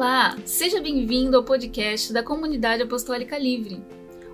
[0.00, 3.84] Olá, seja bem-vindo ao podcast da Comunidade Apostólica Livre.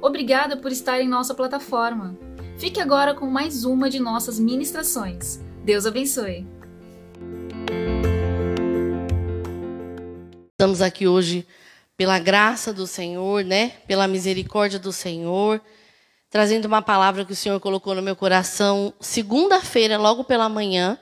[0.01, 2.17] Obrigada por estar em nossa plataforma.
[2.57, 5.41] Fique agora com mais uma de nossas ministrações.
[5.65, 6.47] Deus abençoe.
[10.53, 11.45] Estamos aqui hoje
[11.97, 13.71] pela graça do Senhor, né?
[13.89, 15.61] Pela misericórdia do Senhor,
[16.31, 20.97] trazendo uma palavra que o Senhor colocou no meu coração segunda-feira, logo pela manhã.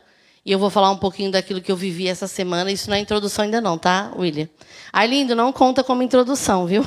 [0.45, 2.71] E eu vou falar um pouquinho daquilo que eu vivi essa semana.
[2.71, 4.49] Isso não é introdução ainda não, tá, William?
[4.93, 6.87] Arlindo, não conta como introdução, viu?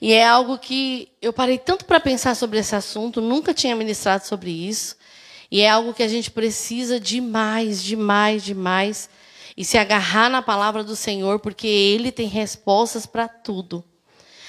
[0.00, 4.26] E é algo que eu parei tanto para pensar sobre esse assunto, nunca tinha ministrado
[4.26, 4.96] sobre isso.
[5.50, 9.08] E é algo que a gente precisa demais, demais, demais.
[9.56, 13.84] E se agarrar na palavra do Senhor, porque Ele tem respostas para tudo.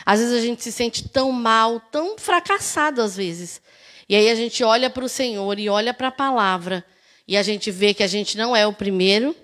[0.05, 3.61] Às vezes a gente se sente tão mal, tão fracassado às vezes.
[4.07, 6.85] E aí a gente olha para o Senhor e olha para a palavra
[7.27, 9.35] e a gente vê que a gente não é o primeiro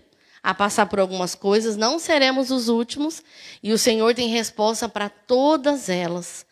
[0.43, 3.21] a passar por algumas coisas, não seremos os últimos,
[3.61, 6.45] e o Senhor tem resposta para todas elas.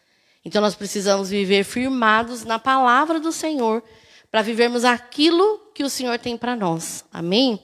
[0.46, 3.84] Então nós precisamos viver firmados na palavra do Senhor,
[4.32, 7.04] para vivermos aquilo que o Senhor tem para nós.
[7.12, 7.60] Amém?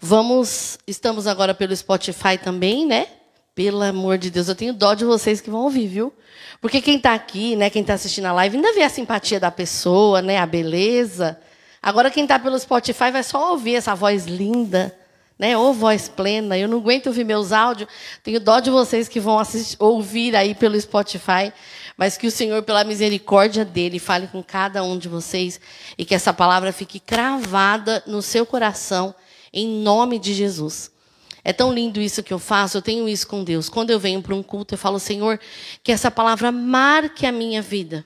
[0.00, 3.06] Vamos, estamos agora pelo Spotify também, né?
[3.54, 6.12] Pelo amor de Deus, eu tenho dó de vocês que vão ouvir, viu?
[6.60, 9.50] Porque quem está aqui, né, quem está assistindo a live, ainda vê a simpatia da
[9.50, 11.38] pessoa, né, a beleza.
[11.82, 14.96] Agora quem está pelo Spotify vai só ouvir essa voz linda,
[15.38, 15.56] né?
[15.56, 16.58] Ou voz plena.
[16.58, 17.88] Eu não aguento ouvir meus áudios.
[18.22, 21.52] Tenho dó de vocês que vão assistir, ouvir aí pelo Spotify.
[21.96, 25.60] Mas que o Senhor, pela misericórdia dele, fale com cada um de vocês
[25.96, 29.14] e que essa palavra fique cravada no seu coração,
[29.52, 30.90] em nome de Jesus.
[31.42, 33.68] É tão lindo isso que eu faço, eu tenho isso com Deus.
[33.68, 35.38] Quando eu venho para um culto, eu falo, Senhor,
[35.82, 38.04] que essa palavra marque a minha vida.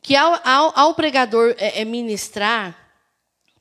[0.00, 2.81] Que ao, ao, ao pregador é, é ministrar,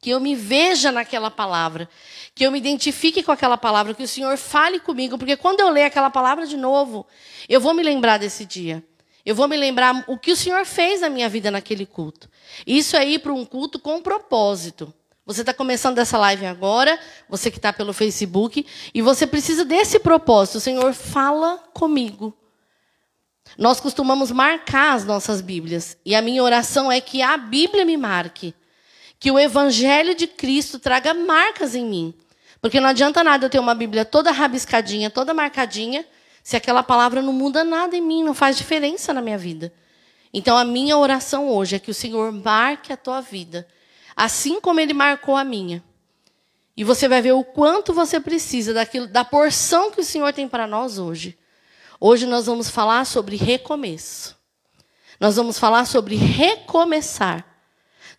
[0.02, 1.88] que eu me veja naquela palavra,
[2.34, 5.70] que eu me identifique com aquela palavra, que o Senhor fale comigo, porque quando eu
[5.70, 7.06] ler aquela palavra de novo,
[7.48, 8.84] eu vou me lembrar desse dia.
[9.24, 12.28] Eu vou me lembrar o que o Senhor fez na minha vida naquele culto.
[12.66, 14.92] Isso é ir para um culto com propósito.
[15.24, 20.00] Você está começando essa live agora, você que está pelo Facebook, e você precisa desse
[20.00, 20.58] propósito.
[20.58, 22.36] O Senhor fala comigo.
[23.56, 27.98] Nós costumamos marcar as nossas Bíblias, e a minha oração é que a Bíblia me
[27.98, 28.56] marque
[29.22, 32.14] que o evangelho de Cristo traga marcas em mim.
[32.60, 36.04] Porque não adianta nada eu ter uma Bíblia toda rabiscadinha, toda marcadinha,
[36.44, 39.72] se aquela palavra não muda nada em mim, não faz diferença na minha vida.
[40.34, 43.68] Então a minha oração hoje é que o Senhor marque a tua vida,
[44.16, 45.84] assim como ele marcou a minha.
[46.76, 50.48] E você vai ver o quanto você precisa daquilo, da porção que o Senhor tem
[50.48, 51.38] para nós hoje.
[52.00, 54.36] Hoje nós vamos falar sobre recomeço.
[55.20, 57.51] Nós vamos falar sobre recomeçar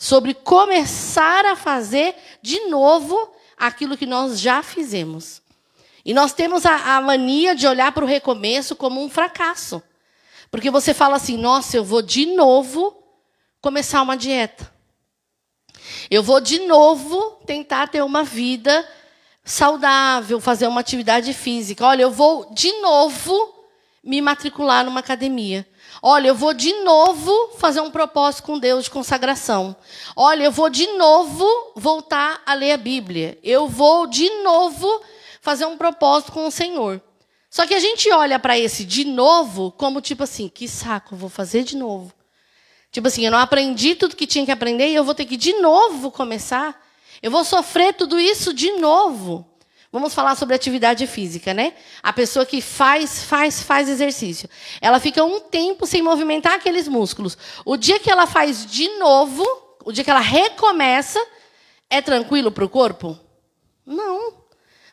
[0.03, 5.41] sobre começar a fazer de novo aquilo que nós já fizemos.
[6.05, 9.81] E nós temos a, a mania de olhar para o recomeço como um fracasso.
[10.51, 13.01] Porque você fala assim: nossa, eu vou de novo
[13.61, 14.75] começar uma dieta.
[16.11, 18.85] Eu vou de novo tentar ter uma vida
[19.45, 21.87] saudável, fazer uma atividade física.
[21.87, 23.55] Olha, eu vou de novo
[24.03, 25.65] me matricular numa academia.
[26.05, 29.77] Olha, eu vou de novo fazer um propósito com Deus de consagração.
[30.17, 31.47] Olha, eu vou de novo
[31.77, 33.39] voltar a ler a Bíblia.
[33.41, 35.01] Eu vou de novo
[35.41, 37.01] fazer um propósito com o Senhor.
[37.49, 41.29] Só que a gente olha para esse de novo como tipo assim, que saco, vou
[41.29, 42.13] fazer de novo.
[42.91, 45.37] Tipo assim, eu não aprendi tudo que tinha que aprender e eu vou ter que
[45.37, 46.85] de novo começar.
[47.23, 49.47] Eu vou sofrer tudo isso de novo.
[49.93, 51.75] Vamos falar sobre atividade física, né?
[52.03, 54.49] A pessoa que faz, faz, faz exercício.
[54.81, 57.37] Ela fica um tempo sem movimentar aqueles músculos.
[57.63, 59.47] O dia que ela faz de novo,
[59.85, 61.23] o dia que ela recomeça,
[61.91, 63.19] é tranquilo para o corpo?
[63.85, 64.33] Não.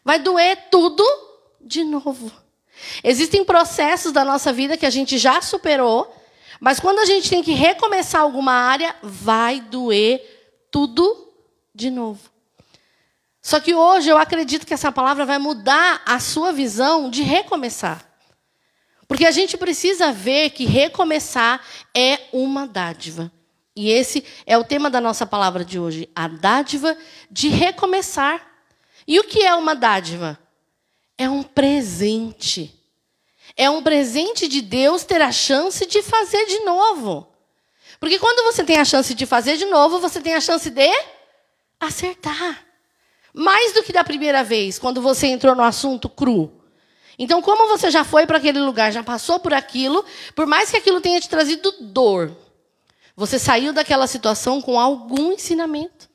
[0.03, 1.01] Vai doer tudo
[1.61, 2.29] de novo.
[3.01, 6.13] Existem processos da nossa vida que a gente já superou,
[6.59, 10.21] mas quando a gente tem que recomeçar alguma área, vai doer
[10.69, 11.31] tudo
[11.73, 12.19] de novo.
[13.41, 18.05] Só que hoje eu acredito que essa palavra vai mudar a sua visão de recomeçar.
[19.07, 21.65] Porque a gente precisa ver que recomeçar
[21.95, 23.31] é uma dádiva.
[23.75, 26.97] E esse é o tema da nossa palavra de hoje, a dádiva
[27.31, 28.45] de recomeçar.
[29.07, 30.37] E o que é uma dádiva?
[31.17, 32.75] É um presente.
[33.55, 37.27] É um presente de Deus ter a chance de fazer de novo.
[37.99, 40.91] Porque quando você tem a chance de fazer de novo, você tem a chance de
[41.79, 42.68] acertar.
[43.33, 46.51] Mais do que da primeira vez, quando você entrou no assunto cru.
[47.17, 50.77] Então, como você já foi para aquele lugar, já passou por aquilo, por mais que
[50.77, 52.31] aquilo tenha te trazido dor,
[53.15, 56.09] você saiu daquela situação com algum ensinamento.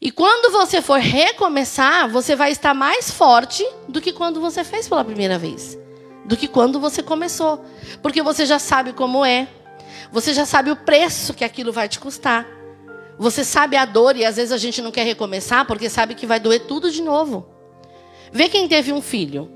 [0.00, 4.88] E quando você for recomeçar, você vai estar mais forte do que quando você fez
[4.88, 5.78] pela primeira vez.
[6.24, 7.64] Do que quando você começou.
[8.02, 9.48] Porque você já sabe como é.
[10.12, 12.46] Você já sabe o preço que aquilo vai te custar.
[13.18, 16.26] Você sabe a dor e às vezes a gente não quer recomeçar porque sabe que
[16.26, 17.46] vai doer tudo de novo.
[18.30, 19.50] Vê quem teve um filho.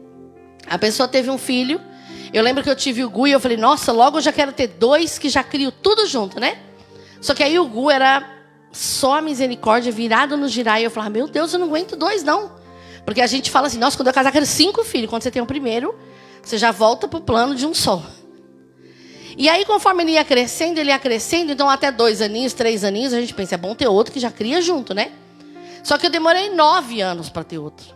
[0.67, 1.81] A pessoa teve um filho.
[2.33, 4.53] Eu lembro que eu tive o Gu e eu falei, nossa, logo eu já quero
[4.53, 6.59] ter dois que já crio tudo junto, né?
[7.21, 8.27] Só que aí o Gu era
[8.73, 10.81] só a misericórdia virado no girar.
[10.81, 12.53] E eu falava, meu Deus, eu não aguento dois, não.
[13.05, 15.11] Porque a gente fala assim, nossa, quando eu casar, quero cinco filhos.
[15.11, 15.95] Quando você tem o primeiro,
[16.43, 18.03] você já volta para o plano de um só.
[19.37, 23.13] E aí, conforme ele ia crescendo, ele ia crescendo, então até dois aninhos, três aninhos,
[23.13, 25.13] a gente pensa, é bom ter outro que já cria junto, né?
[25.83, 27.87] Só que eu demorei nove anos para ter outro.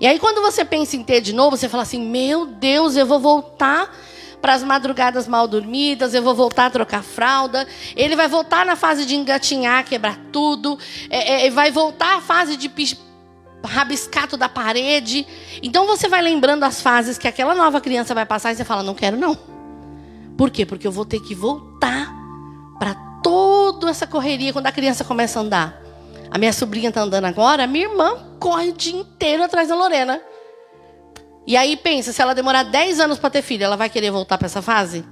[0.00, 3.06] E aí, quando você pensa em ter de novo, você fala assim: meu Deus, eu
[3.06, 3.94] vou voltar
[4.40, 7.66] para as madrugadas mal dormidas, eu vou voltar a trocar fralda.
[7.94, 10.78] Ele vai voltar na fase de engatinhar, quebrar tudo.
[11.10, 12.70] É, é, vai voltar à fase de
[13.62, 15.26] rabiscato da parede.
[15.62, 18.82] Então você vai lembrando as fases que aquela nova criança vai passar e você fala:
[18.82, 19.49] não quero não.
[20.40, 20.64] Por quê?
[20.64, 22.10] Porque eu vou ter que voltar
[22.78, 25.82] para toda essa correria quando a criança começa a andar.
[26.30, 30.18] A minha sobrinha está andando agora, minha irmã corre o dia inteiro atrás da Lorena.
[31.46, 34.38] E aí pensa, se ela demorar 10 anos para ter filho, ela vai querer voltar
[34.38, 35.04] para essa fase?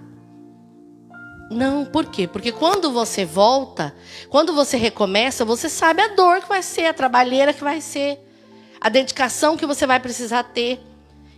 [1.51, 2.27] Não, por quê?
[2.27, 3.95] Porque quando você volta,
[4.31, 8.19] quando você recomeça, você sabe a dor que vai ser, a trabalheira que vai ser,
[8.81, 10.81] a dedicação que você vai precisar ter.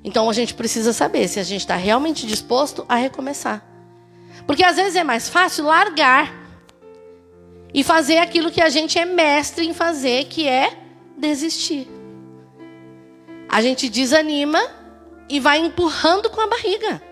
[0.04, 3.69] Então a gente precisa saber se a gente está realmente disposto a recomeçar.
[4.46, 6.32] Porque às vezes é mais fácil largar
[7.72, 10.76] e fazer aquilo que a gente é mestre em fazer, que é
[11.16, 11.88] desistir.
[13.48, 14.60] A gente desanima
[15.28, 17.02] e vai empurrando com a barriga.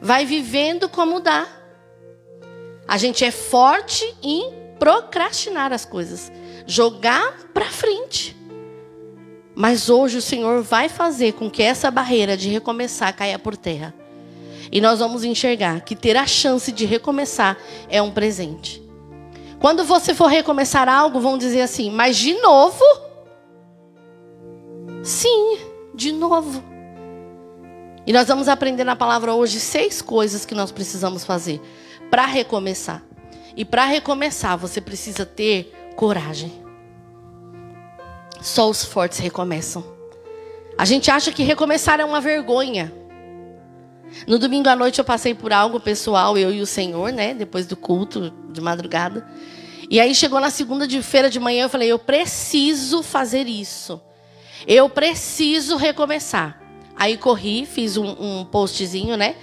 [0.00, 1.46] Vai vivendo como dá.
[2.86, 6.32] A gente é forte em procrastinar as coisas,
[6.66, 8.36] jogar para frente.
[9.54, 13.94] Mas hoje o Senhor vai fazer com que essa barreira de recomeçar caia por terra.
[14.72, 17.56] E nós vamos enxergar que ter a chance de recomeçar
[17.88, 18.82] é um presente.
[19.58, 22.84] Quando você for recomeçar algo, vão dizer assim: mas de novo?
[25.02, 25.58] Sim,
[25.94, 26.62] de novo.
[28.06, 31.60] E nós vamos aprender na palavra hoje seis coisas que nós precisamos fazer
[32.10, 33.02] para recomeçar.
[33.56, 36.52] E para recomeçar, você precisa ter coragem.
[38.40, 39.84] Só os fortes recomeçam.
[40.78, 42.99] A gente acha que recomeçar é uma vergonha.
[44.26, 47.34] No domingo à noite eu passei por algo pessoal, eu e o Senhor, né?
[47.34, 49.26] Depois do culto de madrugada.
[49.88, 54.00] E aí chegou na segunda-feira de manhã, eu falei: eu preciso fazer isso.
[54.66, 56.60] Eu preciso recomeçar.
[56.94, 59.36] Aí corri, fiz um, um postzinho, né?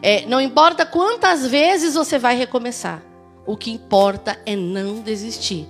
[0.00, 3.02] É, não importa quantas vezes você vai recomeçar.
[3.44, 5.68] O que importa é não desistir.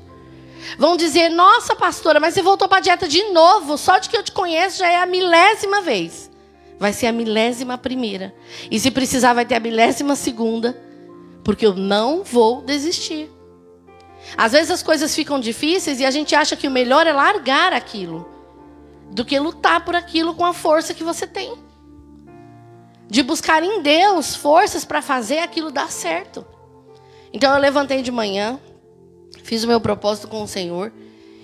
[0.79, 3.79] Vão dizer, nossa pastora, mas você voltou para a dieta de novo.
[3.79, 6.30] Só de que eu te conheço já é a milésima vez
[6.81, 8.35] vai ser a milésima primeira.
[8.71, 10.75] E se precisar, vai ter a milésima segunda.
[11.45, 13.29] Porque eu não vou desistir.
[14.37, 17.75] Às vezes as coisas ficam difíceis e a gente acha que o melhor é largar
[17.75, 18.27] aquilo
[19.11, 21.53] do que lutar por aquilo com a força que você tem.
[23.09, 26.47] De buscar em Deus forças para fazer aquilo dar certo.
[27.33, 28.59] Então eu levantei de manhã,
[29.43, 30.93] fiz o meu propósito com o Senhor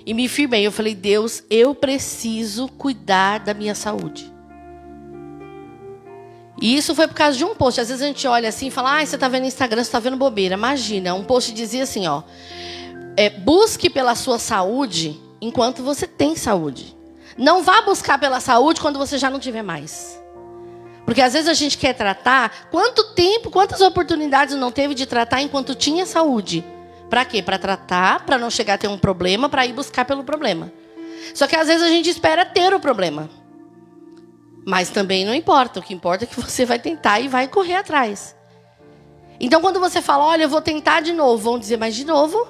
[0.04, 0.66] e me firmei.
[0.66, 4.36] Eu falei: Deus, eu preciso cuidar da minha saúde.
[6.60, 7.80] E isso foi por causa de um post.
[7.80, 9.98] Às vezes a gente olha assim e fala, ah, você está vendo Instagram, você está
[9.98, 10.54] vendo bobeira.
[10.54, 12.22] Imagina, um post dizia assim, ó.
[13.16, 16.96] É, busque pela sua saúde enquanto você tem saúde.
[17.36, 20.18] Não vá buscar pela saúde quando você já não tiver mais.
[21.04, 22.68] Porque às vezes a gente quer tratar.
[22.70, 26.64] Quanto tempo, quantas oportunidades não teve de tratar enquanto tinha saúde?
[27.08, 27.42] Para quê?
[27.42, 30.72] Para tratar, para não chegar a ter um problema, para ir buscar pelo problema.
[31.34, 33.28] Só que às vezes a gente espera ter o problema.
[34.66, 35.78] Mas também não importa.
[35.78, 38.35] O que importa é que você vai tentar e vai correr atrás.
[39.38, 42.49] Então, quando você fala, olha, eu vou tentar de novo, vão dizer, mas de novo,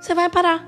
[0.00, 0.64] você vai parar.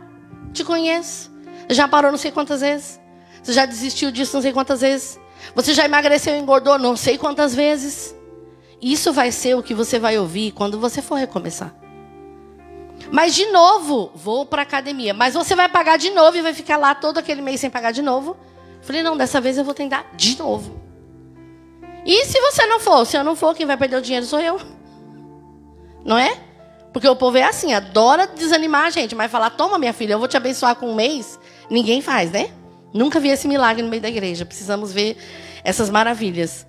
[0.52, 1.32] Te conheço.
[1.66, 3.00] Você já parou não sei quantas vezes.
[3.42, 5.18] Você já desistiu disso não sei quantas vezes.
[5.54, 8.14] Você já emagreceu e engordou não sei quantas vezes.
[8.80, 11.74] Isso vai ser o que você vai ouvir quando você for recomeçar.
[13.10, 15.14] Mas de novo, vou para academia.
[15.14, 17.92] Mas você vai pagar de novo e vai ficar lá todo aquele mês sem pagar
[17.92, 18.36] de novo.
[18.82, 20.80] Falei, não, dessa vez eu vou tentar de novo.
[22.04, 23.06] E se você não for?
[23.06, 24.60] Se eu não for, quem vai perder o dinheiro sou eu.
[26.04, 26.36] Não é?
[26.92, 30.18] Porque o povo é assim, adora desanimar a gente, mas falar, toma minha filha, eu
[30.18, 31.38] vou te abençoar com um mês,
[31.70, 32.50] ninguém faz, né?
[32.92, 34.44] Nunca vi esse milagre no meio da igreja.
[34.44, 35.16] Precisamos ver
[35.64, 36.66] essas maravilhas.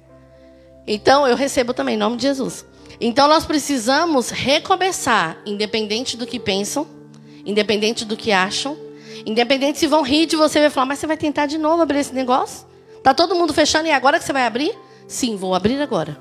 [0.87, 2.65] Então, eu recebo também, em nome de Jesus.
[3.01, 6.87] Então, nós precisamos recomeçar, independente do que pensam,
[7.45, 8.77] independente do que acham.
[9.25, 11.99] Independente se vão rir de você, vai falar, mas você vai tentar de novo abrir
[11.99, 12.67] esse negócio?
[13.01, 14.77] Tá todo mundo fechando e é agora que você vai abrir?
[15.07, 16.17] Sim, vou abrir agora.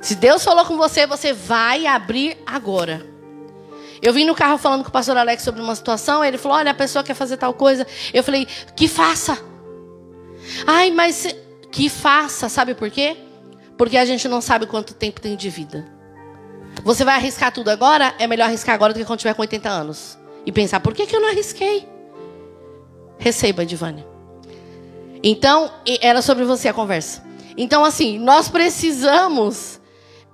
[0.00, 3.04] Se Deus falou com você, você vai abrir agora.
[4.00, 6.70] Eu vim no carro falando com o pastor Alex sobre uma situação, ele falou: "Olha,
[6.70, 7.86] a pessoa quer fazer tal coisa".
[8.14, 9.38] Eu falei: "Que faça".
[10.66, 11.26] Ai, mas
[11.70, 13.16] que faça, sabe por quê?
[13.76, 15.86] Porque a gente não sabe quanto tempo tem de vida.
[16.84, 18.14] Você vai arriscar tudo agora?
[18.18, 20.17] É melhor arriscar agora do que quando tiver com 80 anos.
[20.48, 21.86] E pensar, por que, que eu não arrisquei?
[23.18, 24.06] Receba, Divânia.
[25.22, 27.22] Então, era sobre você a conversa.
[27.54, 29.78] Então, assim, nós precisamos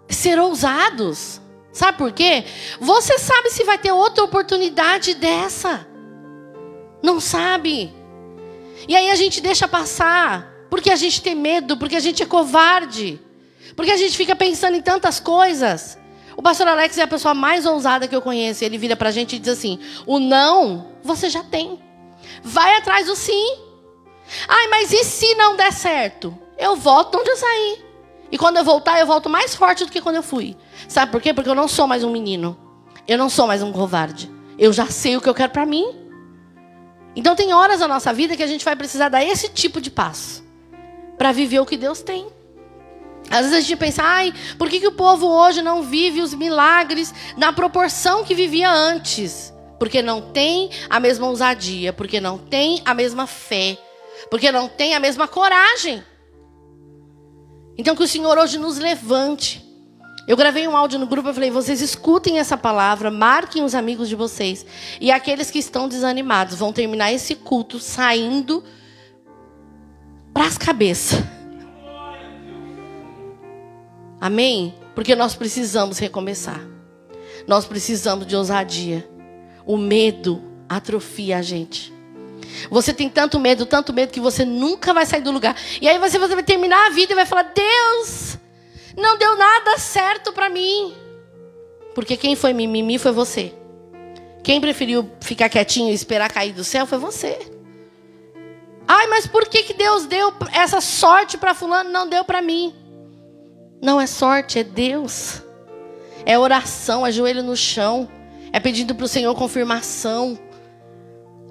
[0.08, 1.40] ser ousados.
[1.72, 2.44] Sabe por quê?
[2.78, 5.84] Você sabe se vai ter outra oportunidade dessa.
[7.02, 7.92] Não sabe.
[8.86, 10.48] E aí a gente deixa passar.
[10.70, 13.20] Porque a gente tem medo, porque a gente é covarde.
[13.74, 15.98] Porque a gente fica pensando em tantas coisas.
[16.36, 18.64] O pastor Alex é a pessoa mais ousada que eu conheço.
[18.64, 21.78] Ele vira pra gente e diz assim: o não, você já tem.
[22.42, 23.58] Vai atrás do sim.
[24.48, 26.36] Ai, mas e se não der certo?
[26.58, 27.84] Eu volto onde eu saí.
[28.30, 30.56] E quando eu voltar, eu volto mais forte do que quando eu fui.
[30.88, 31.32] Sabe por quê?
[31.32, 32.58] Porque eu não sou mais um menino.
[33.06, 34.30] Eu não sou mais um covarde.
[34.58, 36.04] Eu já sei o que eu quero para mim.
[37.14, 39.90] Então tem horas na nossa vida que a gente vai precisar dar esse tipo de
[39.90, 40.42] passo
[41.16, 42.26] para viver o que Deus tem.
[43.34, 46.32] Às vezes a gente pensa, ai, por que, que o povo hoje não vive os
[46.32, 49.52] milagres na proporção que vivia antes?
[49.76, 53.76] Porque não tem a mesma ousadia, porque não tem a mesma fé,
[54.30, 56.00] porque não tem a mesma coragem.
[57.76, 59.64] Então que o Senhor hoje nos levante.
[60.28, 64.08] Eu gravei um áudio no grupo, eu falei, vocês escutem essa palavra, marquem os amigos
[64.08, 64.64] de vocês.
[65.00, 68.62] E aqueles que estão desanimados vão terminar esse culto saindo
[70.32, 71.33] para as cabeças.
[74.24, 74.74] Amém?
[74.94, 76.58] Porque nós precisamos recomeçar.
[77.46, 79.06] Nós precisamos de ousadia.
[79.66, 81.92] O medo atrofia a gente.
[82.70, 85.54] Você tem tanto medo, tanto medo que você nunca vai sair do lugar.
[85.78, 88.38] E aí você, vai terminar a vida e vai falar: Deus,
[88.96, 90.94] não deu nada certo para mim.
[91.94, 93.52] Porque quem foi mimimi foi você.
[94.42, 97.38] Quem preferiu ficar quietinho e esperar cair do céu foi você.
[98.88, 102.83] Ai, mas por que, que Deus deu essa sorte para fulano não deu para mim?
[103.84, 105.42] Não é sorte, é Deus.
[106.24, 108.08] É oração, é joelho no chão.
[108.50, 110.38] É pedindo para o Senhor confirmação.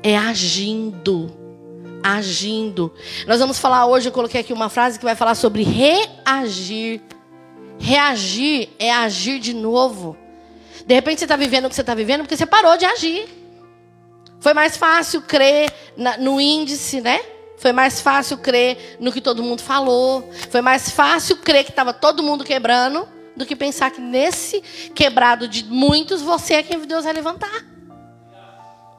[0.01, 1.31] É agindo.
[2.01, 2.91] Agindo.
[3.27, 7.01] Nós vamos falar hoje, eu coloquei aqui uma frase que vai falar sobre reagir.
[7.77, 10.17] Reagir é agir de novo.
[10.87, 13.29] De repente você está vivendo o que você está vivendo porque você parou de agir.
[14.39, 15.71] Foi mais fácil crer
[16.19, 17.21] no índice, né?
[17.63, 20.29] Foi mais fácil crer no que todo mundo falou.
[20.50, 24.60] Foi mais fácil crer que estava todo mundo quebrando do que pensar que nesse
[24.93, 27.63] quebrado de muitos você é quem Deus vai levantar.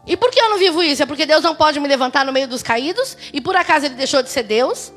[0.06, 1.02] E por que eu não vivo isso?
[1.02, 3.18] É porque Deus não pode me levantar no meio dos caídos?
[3.34, 4.90] E por acaso ele deixou de ser Deus?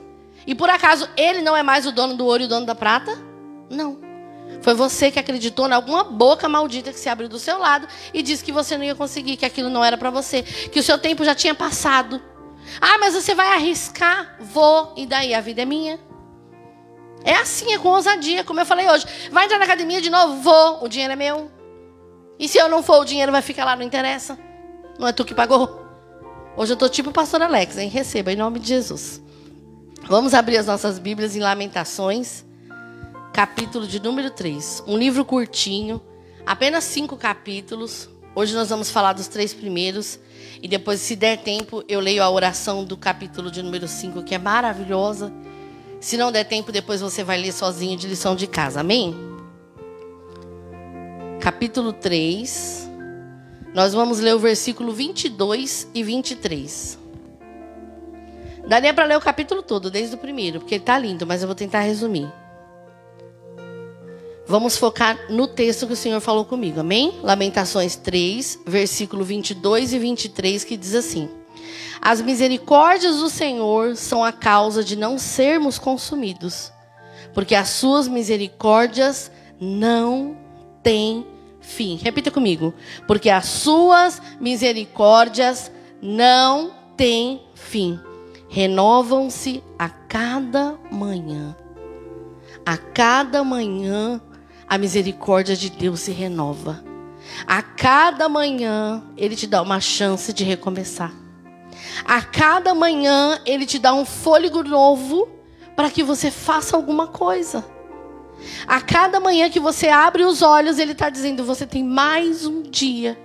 [0.46, 2.74] E por acaso ele não é mais o dono do ouro e o dono da
[2.74, 3.22] prata?
[3.70, 4.00] Não.
[4.62, 8.24] Foi você que acreditou em alguma boca maldita que se abriu do seu lado e
[8.24, 10.98] disse que você não ia conseguir, que aquilo não era para você, que o seu
[10.98, 12.22] tempo já tinha passado.
[12.82, 14.38] Ah, mas você vai arriscar?
[14.40, 16.00] Vou, e daí a vida é minha.
[17.24, 19.06] É assim, é com ousadia, como eu falei hoje.
[19.32, 20.42] Vai entrar na academia de novo?
[20.42, 21.52] Vou, o dinheiro é meu.
[22.40, 24.38] E se eu não for, o dinheiro vai ficar lá, não interessa.
[24.98, 25.86] Não é tu que pagou.
[26.56, 27.90] Hoje eu estou tipo o pastor Alex, hein?
[27.90, 29.22] Receba, em nome de Jesus.
[30.08, 32.46] Vamos abrir as nossas Bíblias em Lamentações,
[33.34, 34.84] capítulo de número 3.
[34.88, 36.02] Um livro curtinho,
[36.46, 38.10] apenas cinco capítulos.
[38.38, 40.20] Hoje nós vamos falar dos três primeiros.
[40.62, 44.36] E depois, se der tempo, eu leio a oração do capítulo de número 5, que
[44.36, 45.34] é maravilhosa.
[46.00, 48.82] Se não der tempo, depois você vai ler sozinho de lição de casa.
[48.82, 49.15] Amém?
[51.39, 52.88] Capítulo 3.
[53.74, 57.00] Nós vamos ler o versículo 22 e 23.
[58.67, 61.48] Daria para ler o capítulo todo, desde o primeiro, porque ele está lindo, mas eu
[61.48, 62.32] vou tentar resumir.
[64.48, 67.20] Vamos focar no texto que o Senhor falou comigo, amém?
[67.22, 71.30] Lamentações 3, versículo 22 e 23, que diz assim:
[72.01, 76.72] As misericórdias do Senhor são a causa de não sermos consumidos,
[77.34, 80.38] porque as suas misericórdias não
[80.82, 81.25] têm
[81.60, 82.00] fim.
[82.01, 82.74] Repita comigo.
[83.06, 85.70] Porque as suas misericórdias
[86.01, 88.00] não têm fim.
[88.50, 91.56] Renovam-se a cada manhã.
[92.66, 94.22] A cada manhã
[94.68, 96.84] a misericórdia de Deus se renova.
[97.46, 101.12] A cada manhã ele te dá uma chance de recomeçar.
[102.06, 105.30] A cada manhã ele te dá um fôlego novo
[105.76, 107.64] para que você faça alguma coisa.
[108.68, 112.62] A cada manhã que você abre os olhos, Ele está dizendo: você tem mais um
[112.62, 113.18] dia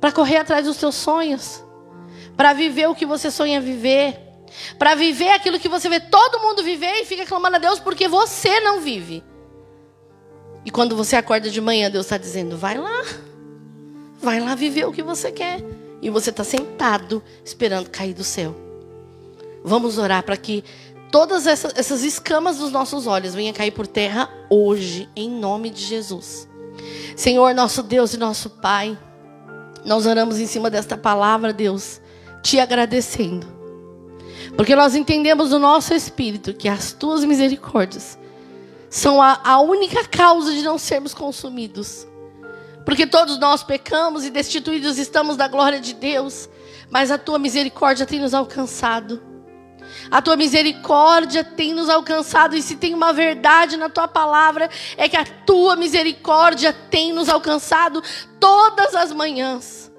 [0.00, 1.64] para correr atrás dos seus sonhos.
[2.36, 4.18] para viver o que você sonha viver,
[4.78, 8.08] para viver aquilo que você vê todo mundo viver e fica clamando a Deus porque
[8.08, 9.22] você não vive.
[10.64, 13.04] E quando você acorda de manhã, Deus está dizendo: vai lá,
[14.20, 15.62] vai lá viver o que você quer.
[16.02, 18.56] E você está sentado esperando cair do céu.
[19.62, 20.64] Vamos orar para que
[21.10, 25.82] todas essas, essas escamas dos nossos olhos venham cair por terra hoje, em nome de
[25.82, 26.48] Jesus.
[27.14, 28.98] Senhor, nosso Deus e nosso Pai,
[29.84, 32.00] nós oramos em cima desta palavra, Deus,
[32.42, 33.46] te agradecendo.
[34.56, 38.18] Porque nós entendemos no nosso espírito que as tuas misericórdias
[38.90, 42.06] são a, a única causa de não sermos consumidos.
[42.84, 46.48] Porque todos nós pecamos e destituídos estamos da glória de Deus,
[46.90, 49.22] mas a tua misericórdia tem nos alcançado.
[50.10, 55.08] A tua misericórdia tem nos alcançado, e se tem uma verdade na tua palavra, é
[55.08, 58.02] que a tua misericórdia tem nos alcançado
[58.40, 59.90] todas as manhãs.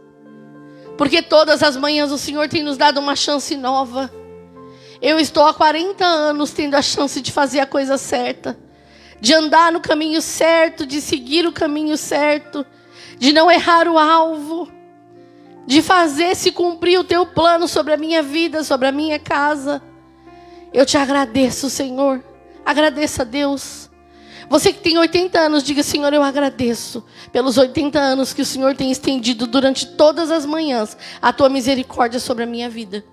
[0.98, 4.12] Porque todas as manhãs o Senhor tem nos dado uma chance nova.
[5.02, 8.60] Eu estou há 40 anos tendo a chance de fazer a coisa certa,
[9.22, 12.66] de andar no caminho certo, de seguir o caminho certo,
[13.20, 14.68] de não errar o alvo,
[15.68, 19.82] de fazer se cumprir o teu plano sobre a minha vida, sobre a minha casa.
[20.74, 22.24] Eu te agradeço, Senhor.
[22.66, 23.92] Agradeça a Deus.
[24.50, 28.76] Você que tem 80 anos, diga: Senhor, eu agradeço pelos 80 anos que o Senhor
[28.76, 33.04] tem estendido durante todas as manhãs a tua misericórdia sobre a minha vida.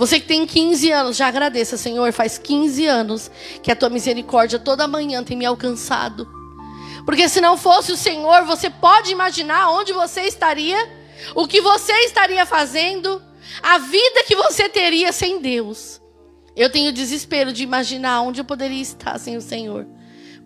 [0.00, 2.10] Você que tem 15 anos, já agradeça, Senhor.
[2.10, 3.30] Faz 15 anos
[3.62, 6.26] que a tua misericórdia toda manhã tem me alcançado.
[7.04, 10.90] Porque se não fosse o Senhor, você pode imaginar onde você estaria,
[11.34, 13.20] o que você estaria fazendo,
[13.62, 16.00] a vida que você teria sem Deus.
[16.56, 19.86] Eu tenho desespero de imaginar onde eu poderia estar sem o Senhor.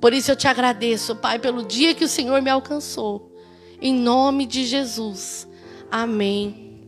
[0.01, 3.33] Por isso eu te agradeço, Pai, pelo dia que o Senhor me alcançou.
[3.81, 5.47] Em nome de Jesus.
[5.93, 6.83] Amém.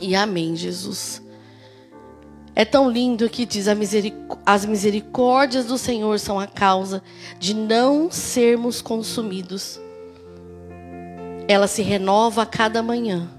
[0.00, 1.25] E amém, Jesus.
[2.56, 3.68] É tão lindo que diz:
[4.44, 7.00] as misericórdias do Senhor são a causa
[7.38, 9.78] de não sermos consumidos.
[11.46, 13.30] Ela se renova a cada manhã.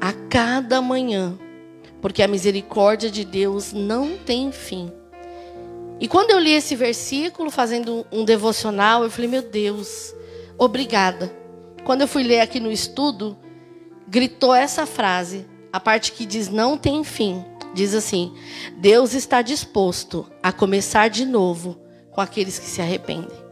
[0.00, 1.36] A cada manhã
[2.04, 4.92] porque a misericórdia de Deus não tem fim.
[5.98, 10.14] E quando eu li esse versículo, fazendo um devocional, eu falei: Meu Deus,
[10.58, 11.34] obrigada.
[11.82, 13.34] Quando eu fui ler aqui no estudo,
[14.06, 17.42] gritou essa frase, a parte que diz não tem fim.
[17.74, 18.34] Diz assim:
[18.76, 21.78] Deus está disposto a começar de novo
[22.12, 23.44] com aqueles que se arrependem.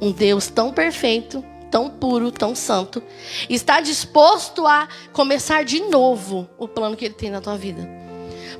[0.00, 3.02] Um Deus tão perfeito tão puro, tão santo,
[3.50, 7.84] está disposto a começar de novo o plano que ele tem na tua vida.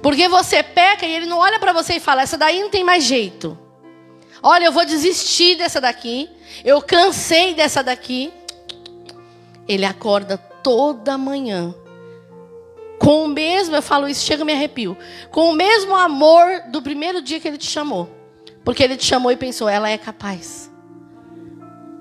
[0.03, 2.83] Porque você peca e ele não olha para você e fala: essa daí não tem
[2.83, 3.57] mais jeito.
[4.43, 6.29] Olha, eu vou desistir dessa daqui.
[6.65, 8.33] Eu cansei dessa daqui.
[9.69, 11.73] Ele acorda toda manhã.
[12.99, 14.97] Com o mesmo, eu falo isso, chega me arrepio.
[15.31, 18.09] Com o mesmo amor do primeiro dia que ele te chamou.
[18.65, 20.73] Porque ele te chamou e pensou, ela é capaz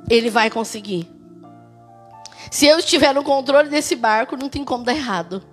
[0.10, 1.10] ele vai conseguir.
[2.51, 5.43] Se eu estiver no controle desse barco, não tem como dar errado.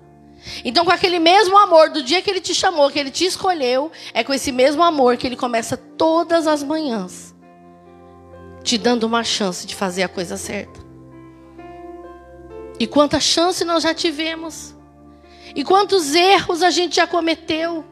[0.64, 3.92] Então, com aquele mesmo amor do dia que ele te chamou, que ele te escolheu,
[4.12, 7.34] é com esse mesmo amor que ele começa todas as manhãs,
[8.62, 10.80] te dando uma chance de fazer a coisa certa.
[12.78, 14.74] E quanta chance nós já tivemos,
[15.54, 17.84] e quantos erros a gente já cometeu.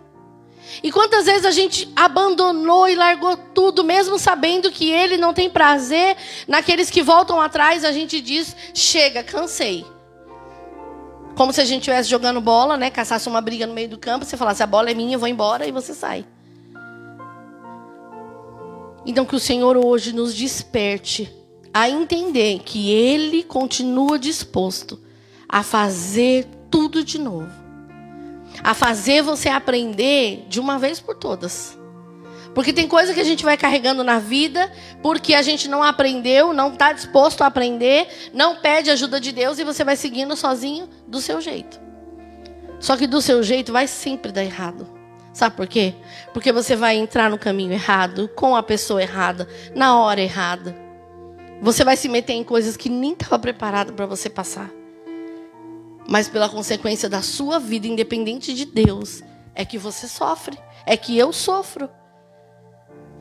[0.82, 5.48] E quantas vezes a gente abandonou e largou tudo, mesmo sabendo que Ele não tem
[5.48, 6.16] prazer
[6.46, 9.84] naqueles que voltam atrás, a gente diz: chega, cansei.
[11.34, 12.90] Como se a gente estivesse jogando bola, né?
[12.90, 15.28] Caçasse uma briga no meio do campo, você falasse: a bola é minha, eu vou
[15.28, 16.24] embora, e você sai.
[19.06, 21.32] Então, que o Senhor hoje nos desperte
[21.72, 25.00] a entender que Ele continua disposto
[25.48, 27.68] a fazer tudo de novo
[28.62, 31.78] a fazer você aprender de uma vez por todas.
[32.54, 34.70] Porque tem coisa que a gente vai carregando na vida
[35.02, 39.58] porque a gente não aprendeu, não está disposto a aprender, não pede ajuda de Deus
[39.58, 41.78] e você vai seguindo sozinho do seu jeito.
[42.80, 44.88] Só que do seu jeito vai sempre dar errado.
[45.32, 45.94] Sabe por quê?
[46.32, 50.74] Porque você vai entrar no caminho errado, com a pessoa errada, na hora errada.
[51.60, 54.77] Você vai se meter em coisas que nem estava preparado para você passar
[56.08, 59.22] mas pela consequência da sua vida, independente de Deus,
[59.54, 61.90] é que você sofre, é que eu sofro.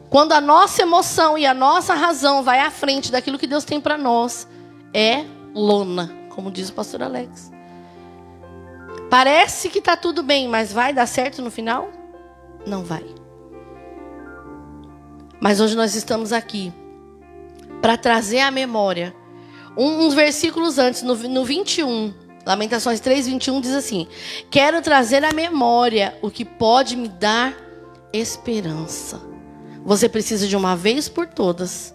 [0.10, 3.82] Quando a nossa emoção e a nossa razão vai à frente daquilo que Deus tem
[3.82, 4.47] para nós,
[4.93, 7.52] é lona, como diz o pastor Alex.
[9.10, 11.91] Parece que está tudo bem, mas vai dar certo no final?
[12.65, 13.04] Não vai.
[15.41, 16.71] Mas hoje nós estamos aqui
[17.82, 19.13] para trazer à memória
[19.78, 24.08] uns versículos antes, no, no 21, Lamentações 3:21 diz assim:
[24.50, 27.54] Quero trazer à memória o que pode me dar
[28.14, 29.20] esperança.
[29.84, 31.94] Você precisa de uma vez por todas.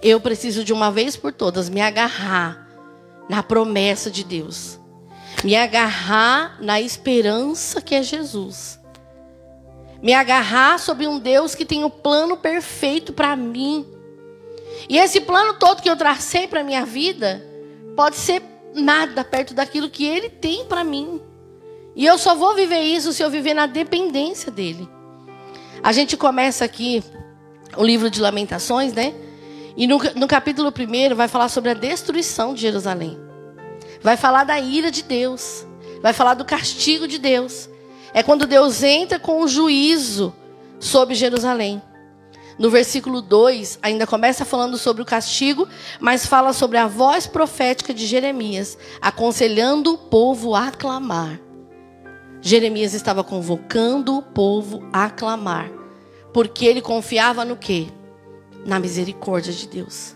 [0.00, 2.68] Eu preciso de uma vez por todas me agarrar
[3.28, 4.78] na promessa de Deus.
[5.42, 8.78] Me agarrar na esperança que é Jesus.
[10.00, 13.84] Me agarrar sobre um Deus que tem o um plano perfeito para mim.
[14.88, 17.44] E esse plano todo que eu tracei para minha vida
[17.96, 18.40] pode ser
[18.74, 21.20] nada perto daquilo que ele tem para mim.
[21.94, 24.88] E eu só vou viver isso se eu viver na dependência dele.
[25.82, 27.02] A gente começa aqui
[27.76, 29.14] o livro de Lamentações, né?
[29.76, 33.18] E no, no capítulo 1 vai falar sobre a destruição de Jerusalém.
[34.02, 35.66] Vai falar da ira de Deus.
[36.02, 37.68] Vai falar do castigo de Deus.
[38.12, 40.34] É quando Deus entra com o juízo
[40.78, 41.80] sobre Jerusalém.
[42.60, 45.66] No versículo 2, ainda começa falando sobre o castigo,
[45.98, 51.40] mas fala sobre a voz profética de Jeremias, aconselhando o povo a clamar.
[52.42, 55.70] Jeremias estava convocando o povo a clamar,
[56.34, 57.86] porque ele confiava no quê?
[58.66, 60.14] Na misericórdia de Deus.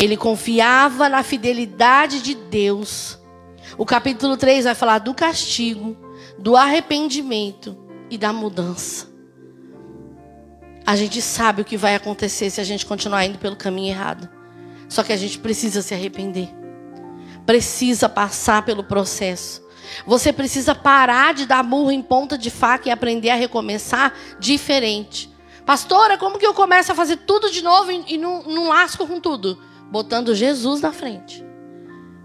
[0.00, 3.18] Ele confiava na fidelidade de Deus.
[3.76, 5.94] O capítulo 3 vai falar do castigo,
[6.38, 7.76] do arrependimento
[8.08, 9.13] e da mudança.
[10.86, 14.28] A gente sabe o que vai acontecer se a gente continuar indo pelo caminho errado.
[14.88, 16.50] Só que a gente precisa se arrepender.
[17.46, 19.62] Precisa passar pelo processo.
[20.06, 25.32] Você precisa parar de dar burro em ponta de faca e aprender a recomeçar diferente.
[25.64, 29.18] Pastora, como que eu começo a fazer tudo de novo e, não, não lasco com
[29.18, 29.58] tudo?
[29.90, 31.44] Botando Jesus na frente.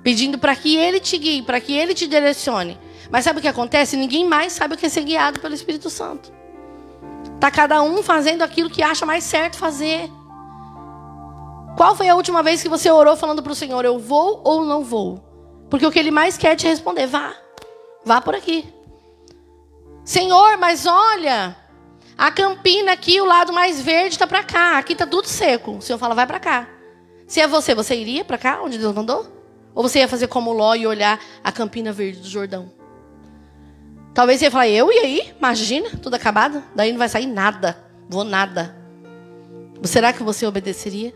[0.03, 2.77] Pedindo para que Ele te guie, para que Ele te direcione.
[3.09, 3.95] Mas sabe o que acontece?
[3.95, 6.31] Ninguém mais sabe o que é ser guiado pelo Espírito Santo.
[7.39, 10.11] Tá cada um fazendo aquilo que acha mais certo fazer.
[11.77, 14.65] Qual foi a última vez que você orou falando para o Senhor, eu vou ou
[14.65, 15.23] não vou?
[15.69, 17.33] Porque o que Ele mais quer é te responder, vá.
[18.03, 18.67] Vá por aqui.
[20.03, 21.55] Senhor, mas olha,
[22.17, 24.77] a campina aqui, o lado mais verde está para cá.
[24.77, 25.77] Aqui está tudo seco.
[25.77, 26.67] O Senhor fala, vai para cá.
[27.25, 29.25] Se é você, você iria para cá, onde Deus mandou?
[29.73, 32.78] Ou você ia fazer como Ló e olhar a campina verde do Jordão?
[34.13, 35.33] Talvez você ia falar, eu e aí?
[35.37, 36.63] Imagina, tudo acabado.
[36.75, 37.77] Daí não vai sair nada.
[38.09, 38.75] Vou nada.
[39.83, 41.13] Será que você obedeceria?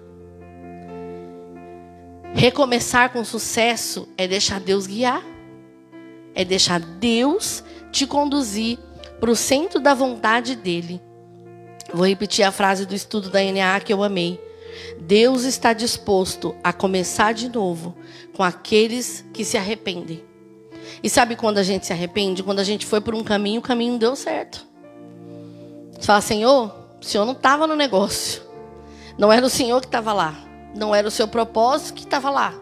[2.33, 5.23] Recomeçar com sucesso é deixar Deus guiar.
[6.33, 8.79] É deixar Deus te conduzir
[9.19, 11.01] para o centro da vontade dele.
[11.93, 14.39] Vou repetir a frase do estudo da NA que eu amei.
[14.99, 17.95] Deus está disposto a começar de novo
[18.33, 20.23] com aqueles que se arrependem.
[21.03, 22.41] E sabe quando a gente se arrepende?
[22.41, 24.65] Quando a gente foi por um caminho, o caminho não deu certo.
[25.91, 28.41] Você fala, Senhor, o Senhor não estava no negócio.
[29.17, 30.33] Não era o Senhor que estava lá.
[30.73, 32.53] Não era o seu propósito que estava lá.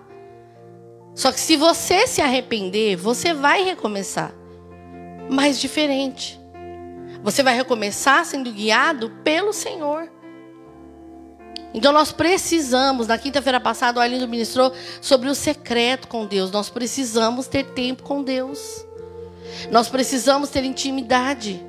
[1.13, 4.33] Só que se você se arrepender, você vai recomeçar.
[5.29, 6.39] Mas diferente.
[7.23, 10.09] Você vai recomeçar sendo guiado pelo Senhor.
[11.73, 16.51] Então nós precisamos, na quinta-feira passada, o Arlindo ministrou sobre o secreto com Deus.
[16.51, 18.85] Nós precisamos ter tempo com Deus.
[19.69, 21.65] Nós precisamos ter intimidade.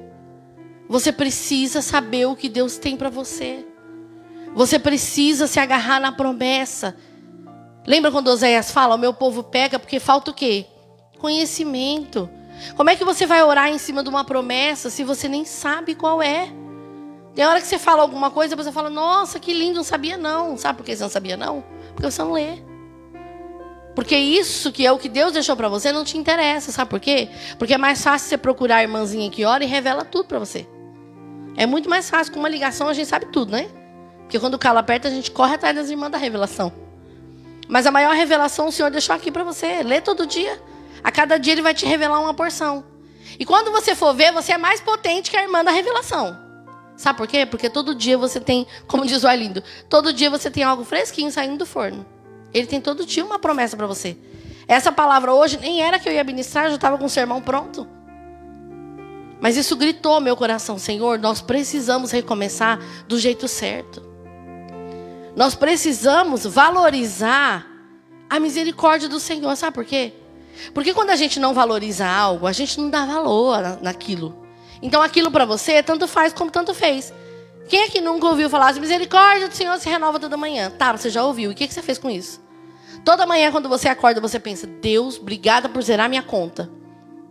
[0.88, 3.65] Você precisa saber o que Deus tem para você.
[4.55, 6.97] Você precisa se agarrar na promessa.
[7.87, 10.67] Lembra quando Oséias fala: O meu povo pega porque falta o quê?
[11.19, 12.29] Conhecimento.
[12.77, 15.95] Como é que você vai orar em cima de uma promessa se você nem sabe
[15.95, 16.53] qual é?
[17.35, 20.57] Tem hora que você fala alguma coisa, você fala, nossa, que lindo, não sabia não.
[20.57, 21.64] Sabe por que você não sabia não?
[21.95, 22.62] Porque você não lê.
[23.95, 27.01] Porque isso que é o que Deus deixou para você não te interessa, sabe por
[27.01, 27.29] quê?
[27.59, 30.66] Porque é mais fácil você procurar a irmãzinha que ora e revela tudo para você.
[31.57, 33.68] É muito mais fácil, com uma ligação a gente sabe tudo, né?
[34.23, 36.73] Porque quando o calo aperta, a gente corre atrás das irmãs da revelação.
[37.68, 39.83] Mas a maior revelação o Senhor deixou aqui para você.
[39.83, 40.61] Lê todo dia.
[41.05, 42.85] A cada dia ele vai te revelar uma porção.
[43.38, 46.42] E quando você for ver, você é mais potente que a irmã da revelação.
[47.03, 47.45] Sabe por quê?
[47.45, 51.33] Porque todo dia você tem, como diz o Arlindo, todo dia você tem algo fresquinho
[51.33, 52.07] saindo do forno.
[52.55, 54.17] Ele tem todo dia uma promessa para você.
[54.69, 57.43] Essa palavra hoje nem era que eu ia ministrar, eu já estava com o sermão
[57.43, 57.88] pronto.
[59.41, 64.01] Mas isso gritou meu coração, Senhor, nós precisamos recomeçar do jeito certo.
[65.35, 67.67] Nós precisamos valorizar
[68.31, 69.57] a misericórdia do Senhor.
[69.57, 70.12] Sabe por quê?
[70.73, 74.42] Porque quando a gente não valoriza algo, a gente não dá valor naquilo.
[74.83, 77.14] Então aquilo para você tanto faz como tanto fez.
[77.68, 80.71] Quem é que nunca ouviu falar assim, misericórdia do Senhor se renova toda manhã?
[80.71, 81.51] Tá, você já ouviu.
[81.51, 82.42] E o que, que você fez com isso?
[83.05, 86.68] Toda manhã, quando você acorda, você pensa, Deus, obrigada por zerar minha conta.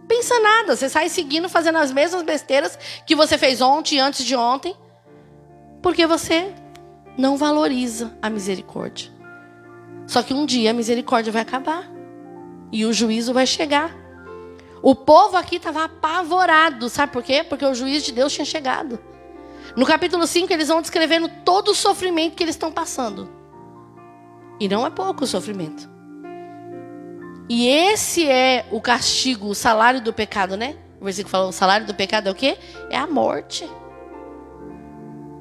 [0.08, 4.36] Pensa nada, você sai seguindo, fazendo as mesmas besteiras que você fez ontem antes de
[4.36, 4.76] ontem,
[5.82, 6.54] porque você
[7.18, 9.10] não valoriza a misericórdia.
[10.08, 11.90] Só que um dia a misericórdia vai acabar
[12.72, 13.96] e o juízo vai chegar.
[14.82, 16.90] O povo aqui estava apavorado.
[16.90, 17.44] Sabe por quê?
[17.44, 19.00] Porque o juiz de Deus tinha chegado.
[19.76, 23.30] No capítulo 5, eles vão descrevendo todo o sofrimento que eles estão passando.
[24.60, 25.90] E não é pouco o sofrimento.
[27.50, 30.76] E esse é o castigo, o salário do pecado, né?
[31.00, 32.58] O versículo fala: o salário do pecado é o quê?
[32.90, 33.70] É a morte.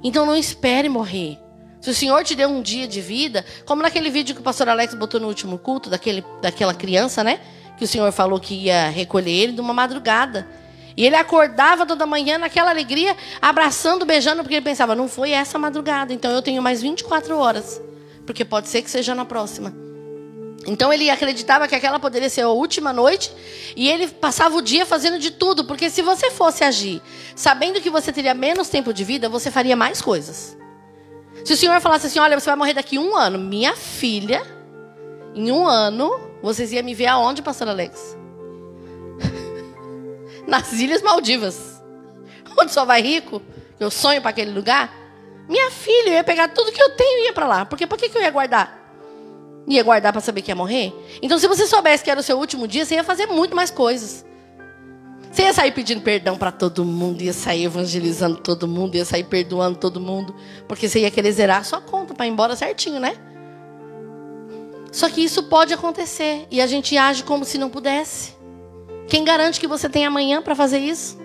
[0.02, 1.38] Então não espere morrer.
[1.80, 4.68] Se o Senhor te deu um dia de vida, como naquele vídeo que o pastor
[4.68, 7.40] Alex botou no último culto, daquele, daquela criança, né?
[7.80, 10.46] Que o Senhor falou que ia recolher ele de uma madrugada.
[10.94, 15.58] E ele acordava toda manhã naquela alegria, abraçando, beijando, porque ele pensava, não foi essa
[15.58, 17.80] madrugada, então eu tenho mais 24 horas.
[18.26, 19.74] Porque pode ser que seja na próxima.
[20.66, 23.32] Então ele acreditava que aquela poderia ser a última noite
[23.74, 27.00] e ele passava o dia fazendo de tudo, porque se você fosse agir
[27.34, 30.54] sabendo que você teria menos tempo de vida, você faria mais coisas.
[31.46, 34.42] Se o Senhor falasse assim: Olha, você vai morrer daqui um ano, minha filha,
[35.34, 38.16] em um ano, vocês iam me ver aonde, pastor Alex?
[40.46, 41.82] Nas Ilhas Maldivas.
[42.58, 43.42] Onde só vai rico?
[43.78, 44.92] Eu sonho para aquele lugar.
[45.48, 47.64] Minha filha, eu ia pegar tudo que eu tenho e ia para lá.
[47.64, 48.78] Porque por que, que eu ia guardar?
[49.66, 50.92] Ia guardar para saber que ia morrer?
[51.22, 53.70] Então, se você soubesse que era o seu último dia, você ia fazer muito mais
[53.70, 54.24] coisas.
[55.30, 59.22] Você ia sair pedindo perdão para todo mundo, ia sair evangelizando todo mundo, ia sair
[59.22, 60.34] perdoando todo mundo,
[60.66, 63.14] porque você ia querer zerar a sua conta para ir embora certinho, né?
[64.92, 68.34] Só que isso pode acontecer e a gente age como se não pudesse.
[69.08, 71.18] Quem garante que você tem amanhã para fazer isso?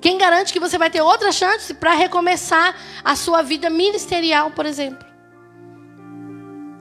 [0.00, 4.64] Quem garante que você vai ter outra chance para recomeçar a sua vida ministerial, por
[4.64, 5.06] exemplo?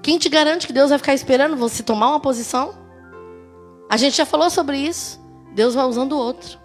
[0.01, 2.73] Quem te garante que Deus vai ficar esperando você tomar uma posição?
[3.89, 5.19] A gente já falou sobre isso.
[5.53, 6.57] Deus vai usando outro.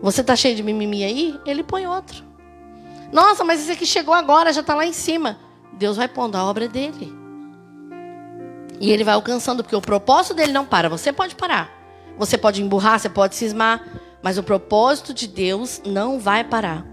[0.00, 1.38] Você está cheio de mimimi aí?
[1.44, 2.24] Ele põe outro.
[3.12, 5.38] Nossa, mas esse aqui chegou agora, já está lá em cima.
[5.74, 7.19] Deus vai pondo a obra dele.
[8.80, 10.88] E ele vai alcançando, porque o propósito dele não para.
[10.88, 11.70] Você pode parar.
[12.18, 13.84] Você pode emburrar, você pode cismar.
[14.22, 16.86] Mas o propósito de Deus não vai parar.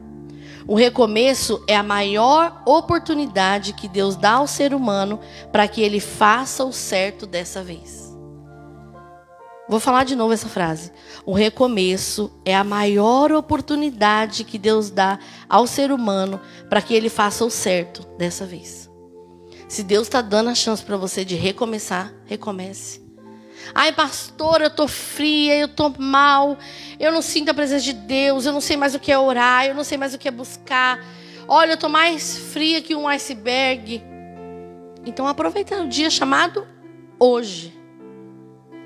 [0.68, 5.18] O recomeço é a maior oportunidade que Deus dá ao ser humano
[5.50, 8.14] para que ele faça o certo dessa vez.
[9.70, 10.92] Vou falar de novo essa frase.
[11.26, 17.10] O recomeço é a maior oportunidade que Deus dá ao ser humano para que ele
[17.10, 18.87] faça o certo dessa vez.
[19.68, 23.06] Se Deus está dando a chance para você de recomeçar, recomece.
[23.74, 26.58] Ai, pastor, eu tô fria, eu tô mal,
[27.00, 29.66] eu não sinto a presença de Deus, eu não sei mais o que é orar,
[29.66, 31.04] eu não sei mais o que é buscar.
[31.48, 34.02] Olha, eu tô mais fria que um iceberg.
[35.06, 36.66] Então aproveita o dia chamado
[37.20, 37.78] hoje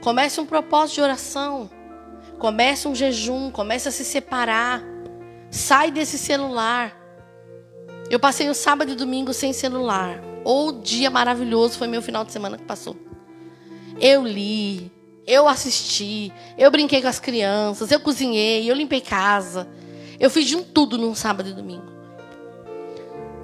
[0.02, 1.70] Comece um propósito de oração.
[2.40, 3.52] Comece um jejum.
[3.52, 4.82] Comece a se separar.
[5.52, 6.98] Sai desse celular.
[8.10, 10.20] Eu passei o sábado e domingo sem celular.
[10.44, 12.96] Ou dia maravilhoso foi meu final de semana que passou.
[14.00, 14.92] Eu li,
[15.28, 19.68] eu assisti, eu brinquei com as crianças, eu cozinhei, eu limpei casa.
[20.20, 21.92] Eu fiz de um tudo num sábado e domingo.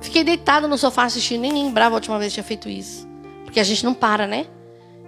[0.02, 3.08] Fiquei deitada no sofá assistindo, nem lembrava a última vez que tinha feito isso.
[3.44, 4.46] Porque a gente não para, né?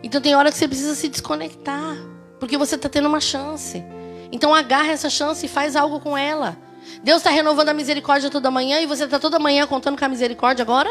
[0.02, 1.97] Então tem hora que você precisa se desconectar,
[2.39, 3.84] porque você está tendo uma chance.
[4.32, 6.58] Então agarra essa chance e faz algo com ela.
[7.04, 10.10] Deus está renovando a misericórdia toda manhã e você está toda manhã contando com a
[10.10, 10.89] misericórdia agora?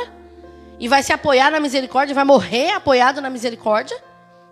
[0.81, 3.97] E vai se apoiar na misericórdia, vai morrer apoiado na misericórdia?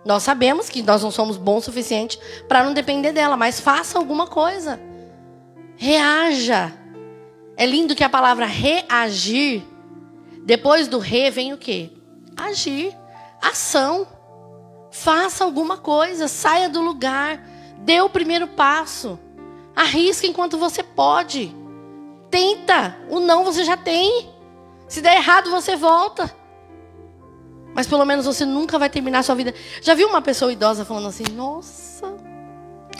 [0.03, 3.97] Nós sabemos que nós não somos bons o suficiente para não depender dela, mas faça
[3.97, 4.79] alguma coisa.
[5.75, 6.73] Reaja.
[7.55, 9.65] É lindo que a palavra reagir,
[10.43, 11.91] depois do re vem o quê?
[12.37, 12.95] Agir,
[13.41, 14.07] ação.
[14.91, 17.39] Faça alguma coisa, saia do lugar,
[17.79, 19.19] dê o primeiro passo.
[19.75, 21.55] Arrisque enquanto você pode.
[22.29, 24.29] Tenta, o não você já tem.
[24.87, 26.33] Se der errado, você volta.
[27.73, 29.53] Mas pelo menos você nunca vai terminar a sua vida.
[29.81, 32.15] Já viu uma pessoa idosa falando assim: Nossa,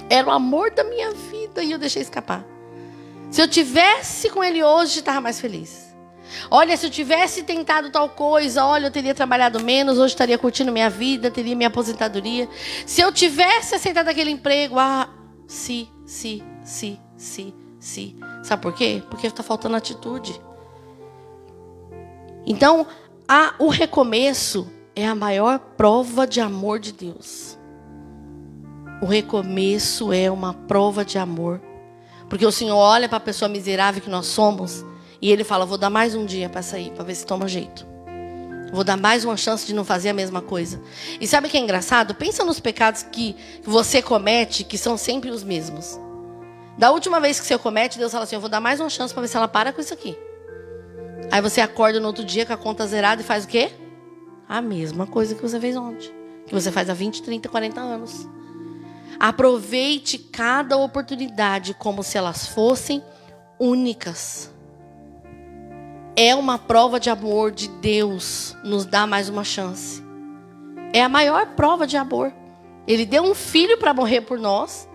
[0.10, 2.46] era o amor da minha vida e eu deixei escapar.
[3.32, 5.88] Se eu tivesse com ele hoje, estava mais feliz.
[6.52, 10.72] Olha, se eu tivesse tentado tal coisa, olha, eu teria trabalhado menos, hoje estaria curtindo
[10.72, 12.48] minha vida, teria minha aposentadoria.
[12.86, 15.10] Se eu tivesse aceitado aquele emprego, ah,
[15.48, 18.16] se, se, se, se, se.
[18.44, 19.02] Sabe por quê?
[19.10, 20.40] Porque está faltando atitude.
[22.50, 22.88] Então,
[23.28, 27.58] a, o recomeço é a maior prova de amor de Deus.
[29.02, 31.62] O recomeço é uma prova de amor.
[32.30, 34.86] Porque o Senhor olha para a pessoa miserável que nós somos
[35.22, 37.86] e ele fala: Vou dar mais um dia para sair, para ver se toma jeito.
[38.72, 40.82] Vou dar mais uma chance de não fazer a mesma coisa.
[41.20, 42.16] E sabe o que é engraçado?
[42.16, 46.00] Pensa nos pecados que você comete, que são sempre os mesmos.
[46.78, 49.14] Da última vez que você comete, Deus fala assim: Eu vou dar mais uma chance
[49.14, 50.18] para ver se ela para com isso aqui.
[51.32, 53.72] Aí você acorda no outro dia com a conta zerada e faz o quê?
[54.48, 56.12] A mesma coisa que você fez ontem.
[56.46, 58.28] Que você faz há 20, 30, 40 anos.
[59.20, 63.04] Aproveite cada oportunidade como se elas fossem
[63.60, 64.52] únicas.
[66.16, 70.02] É uma prova de amor de Deus nos dá mais uma chance.
[70.94, 72.34] É a maior prova de amor.
[72.88, 74.88] Ele deu um filho para morrer por nós.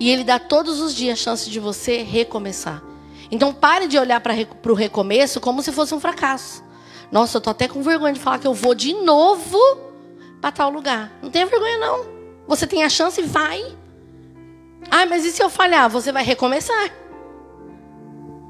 [0.00, 2.82] E ele dá todos os dias a chance de você recomeçar.
[3.30, 4.34] Então pare de olhar para
[4.68, 6.64] o recomeço como se fosse um fracasso.
[7.10, 9.58] Nossa, eu tô até com vergonha de falar que eu vou de novo
[10.40, 11.12] para tal lugar.
[11.22, 12.06] Não tenha vergonha não.
[12.46, 13.64] Você tem a chance e vai.
[14.90, 15.88] Ah, mas e se eu falhar?
[15.90, 16.90] Você vai recomeçar.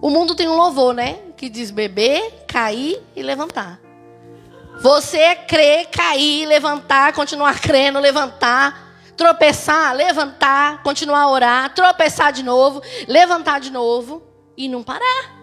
[0.01, 1.19] O mundo tem um louvor, né?
[1.37, 3.81] Que diz beber, cair e levantar.
[4.81, 12.83] Você crer, cair, levantar, continuar crendo, levantar, tropeçar, levantar, continuar a orar, tropeçar de novo,
[13.09, 14.23] levantar de novo
[14.57, 15.37] e não parar.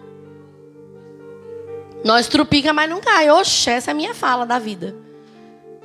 [2.04, 3.30] Nós trupica, mas não cai.
[3.30, 4.94] Oxe, essa é a minha fala da vida.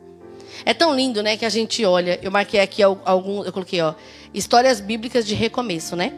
[0.65, 2.19] É tão lindo, né, que a gente olha.
[2.21, 3.93] Eu marquei aqui algum, eu coloquei, ó,
[4.33, 6.11] histórias bíblicas de recomeço, né?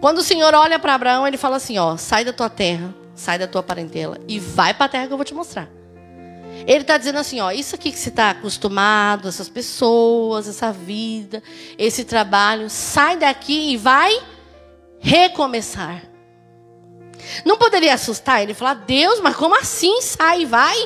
[0.00, 3.38] Quando o Senhor olha para Abraão, ele fala assim, ó, sai da tua terra, sai
[3.38, 5.68] da tua parentela e vai para a terra que eu vou te mostrar.
[6.66, 11.42] Ele está dizendo assim, ó, isso aqui que você está acostumado, essas pessoas, essa vida,
[11.78, 14.20] esse trabalho, sai daqui e vai
[14.98, 16.02] recomeçar.
[17.44, 20.00] Não poderia assustar ele falar, Deus, mas como assim?
[20.02, 20.76] Sai, vai,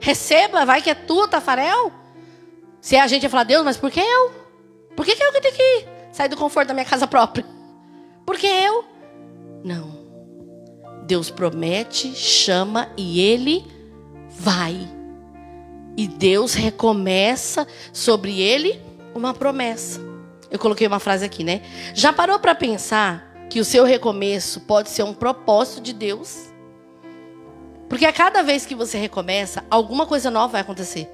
[0.00, 1.92] receba, vai que é tua, Tafarel.
[2.80, 4.30] Se a gente ia falar, Deus, mas por que eu?
[4.94, 7.44] Por que, que eu que tenho que sair do conforto da minha casa própria?
[8.24, 8.84] Por que eu?
[9.62, 10.04] Não.
[11.04, 13.64] Deus promete, chama e ele
[14.30, 14.88] vai.
[15.96, 18.80] E Deus recomeça sobre ele
[19.14, 20.00] uma promessa.
[20.50, 21.62] Eu coloquei uma frase aqui, né?
[21.94, 26.48] Já parou para pensar que o seu recomeço pode ser um propósito de Deus?
[27.88, 31.08] Porque a cada vez que você recomeça, alguma coisa nova vai acontecer.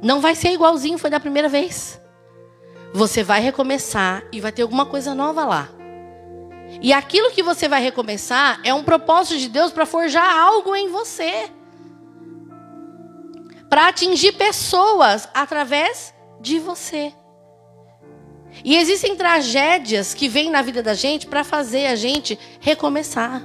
[0.00, 2.00] Não vai ser igualzinho foi da primeira vez.
[2.92, 5.68] Você vai recomeçar e vai ter alguma coisa nova lá.
[6.80, 10.88] E aquilo que você vai recomeçar é um propósito de Deus para forjar algo em
[10.88, 11.50] você
[13.72, 17.10] para atingir pessoas através de você.
[18.62, 23.42] E existem tragédias que vêm na vida da gente para fazer a gente recomeçar.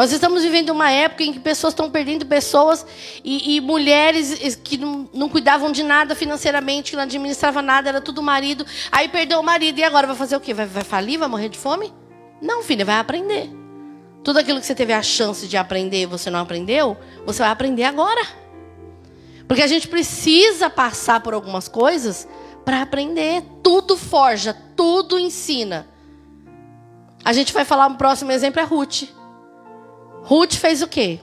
[0.00, 2.86] Nós estamos vivendo uma época em que pessoas estão perdendo pessoas
[3.22, 8.00] e, e mulheres que não, não, cuidavam de nada financeiramente, que não administravam nada, era
[8.00, 8.64] tudo marido.
[8.90, 10.54] Aí perdeu o marido e agora vai fazer o quê?
[10.54, 11.18] Vai, vai falir?
[11.18, 11.92] Vai morrer de fome?
[12.40, 13.50] Não, filha, vai aprender.
[14.24, 16.96] Tudo aquilo que você teve a chance de aprender e você não aprendeu,
[17.26, 18.26] você vai aprender agora.
[19.46, 22.26] Porque a gente precisa passar por algumas coisas
[22.64, 23.42] para aprender.
[23.62, 25.86] Tudo forja, tudo ensina.
[27.22, 29.19] A gente vai falar, um próximo exemplo é Ruth.
[30.22, 31.20] Ruth fez o quê?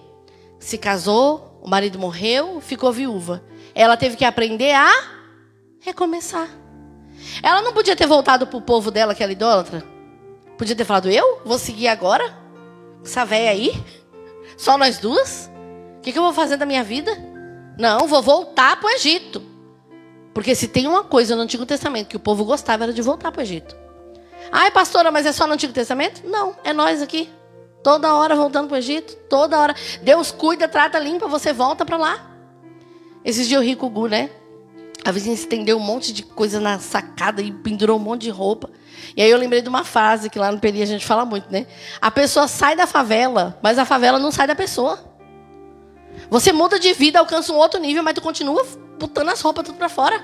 [0.60, 3.44] Se casou, o marido morreu, ficou viúva.
[3.74, 4.92] Ela teve que aprender a
[5.80, 6.50] recomeçar.
[7.42, 9.84] Ela não podia ter voltado para o povo dela, que era idólatra.
[10.58, 12.36] Podia ter falado, eu vou seguir agora?
[13.04, 13.72] Essa véia aí?
[14.58, 15.50] Só nós duas?
[15.98, 17.12] O que, que eu vou fazer da minha vida?
[17.78, 19.42] Não, vou voltar para o Egito.
[20.34, 23.32] Porque se tem uma coisa no Antigo Testamento que o povo gostava era de voltar
[23.32, 23.76] para o Egito.
[24.52, 26.22] Ai, pastora, mas é só no Antigo Testamento?
[26.28, 27.30] Não, é nós aqui.
[27.88, 29.74] Toda hora voltando para o Egito, toda hora.
[30.02, 32.32] Deus cuida, trata, limpa, você volta para lá.
[33.24, 34.30] Esses dias o Gu, né?
[35.06, 38.70] A vizinha estendeu um monte de coisa na sacada e pendurou um monte de roupa.
[39.16, 41.50] E aí eu lembrei de uma frase que lá no Peri a gente fala muito,
[41.50, 41.66] né?
[42.02, 45.00] A pessoa sai da favela, mas a favela não sai da pessoa.
[46.30, 48.68] Você muda de vida, alcança um outro nível, mas tu continua
[49.00, 50.22] botando as roupas tudo para fora.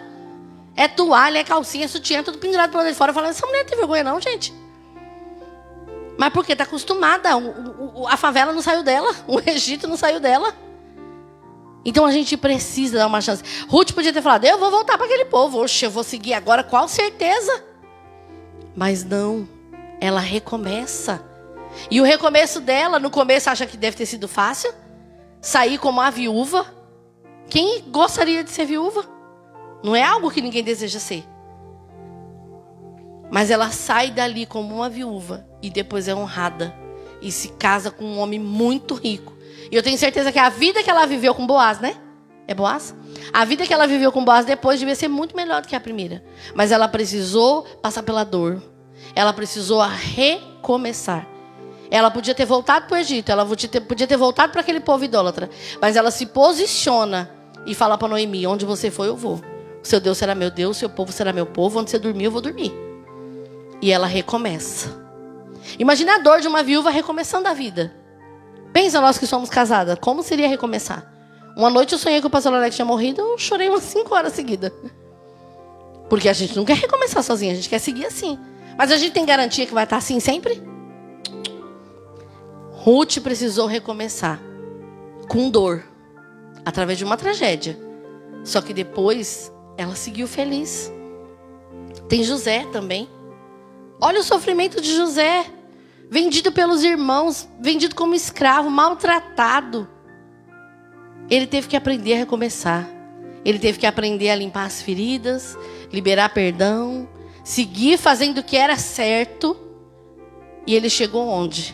[0.76, 3.14] É toalha, é calcinha, é sutiã, tudo pendurado para de fora.
[3.14, 4.63] Falando, essa mulher não tem vergonha não, gente.
[6.18, 7.30] Mas porque está acostumada.
[8.08, 9.14] a favela não saiu dela.
[9.28, 10.54] O Egito não saiu dela.
[11.86, 13.44] Então a gente precisa dar uma chance.
[13.68, 15.62] Ruth podia ter falado: Eu vou voltar para aquele povo.
[15.62, 17.64] Oxe, eu vou seguir agora, qual certeza?
[18.76, 19.48] Mas não.
[20.00, 21.24] Ela recomeça.
[21.90, 24.74] E o recomeço dela, no começo, acha que deve ter sido fácil.
[25.42, 26.66] Sair como a viúva.
[27.50, 29.06] Quem gostaria de ser viúva?
[29.84, 31.26] Não é algo que ninguém deseja ser.
[33.34, 36.72] Mas ela sai dali como uma viúva e depois é honrada
[37.20, 39.34] e se casa com um homem muito rico.
[39.72, 41.96] E eu tenho certeza que a vida que ela viveu com Boaz, né?
[42.48, 42.94] É Boaz?
[43.34, 45.80] A vida que ela viveu com Boaz depois devia ser muito melhor do que a
[45.80, 46.24] primeira.
[46.54, 48.62] Mas ela precisou passar pela dor.
[49.16, 51.28] Ela precisou recomeçar.
[51.90, 55.50] Ela podia ter voltado para o Egito, ela podia ter, voltado para aquele povo idólatra.
[55.82, 57.32] Mas ela se posiciona
[57.66, 59.42] e fala para Noemi: onde você foi, eu vou.
[59.82, 61.80] Seu Deus será meu Deus, seu povo será meu povo.
[61.80, 62.83] Onde você dormir, eu vou dormir.
[63.84, 64.98] E ela recomeça.
[65.78, 67.94] Imagina a dor de uma viúva recomeçando a vida.
[68.72, 71.14] Pensa nós que somos casadas, como seria recomeçar?
[71.54, 74.32] Uma noite eu sonhei que o pastor Alex tinha morrido, eu chorei umas cinco horas
[74.32, 74.72] seguidas.
[76.10, 78.40] Porque a gente não quer recomeçar sozinha, a gente quer seguir assim.
[78.78, 80.64] Mas a gente tem garantia que vai estar assim sempre?
[82.72, 84.40] Ruth precisou recomeçar
[85.28, 85.84] com dor,
[86.64, 87.78] através de uma tragédia.
[88.46, 90.90] Só que depois ela seguiu feliz.
[92.08, 93.10] Tem José também.
[94.04, 95.46] Olha o sofrimento de José.
[96.12, 99.88] Vendido pelos irmãos, vendido como escravo, maltratado.
[101.30, 102.86] Ele teve que aprender a recomeçar.
[103.46, 105.58] Ele teve que aprender a limpar as feridas,
[105.90, 107.08] liberar perdão,
[107.46, 109.56] seguir fazendo o que era certo.
[110.68, 111.74] E ele chegou onde?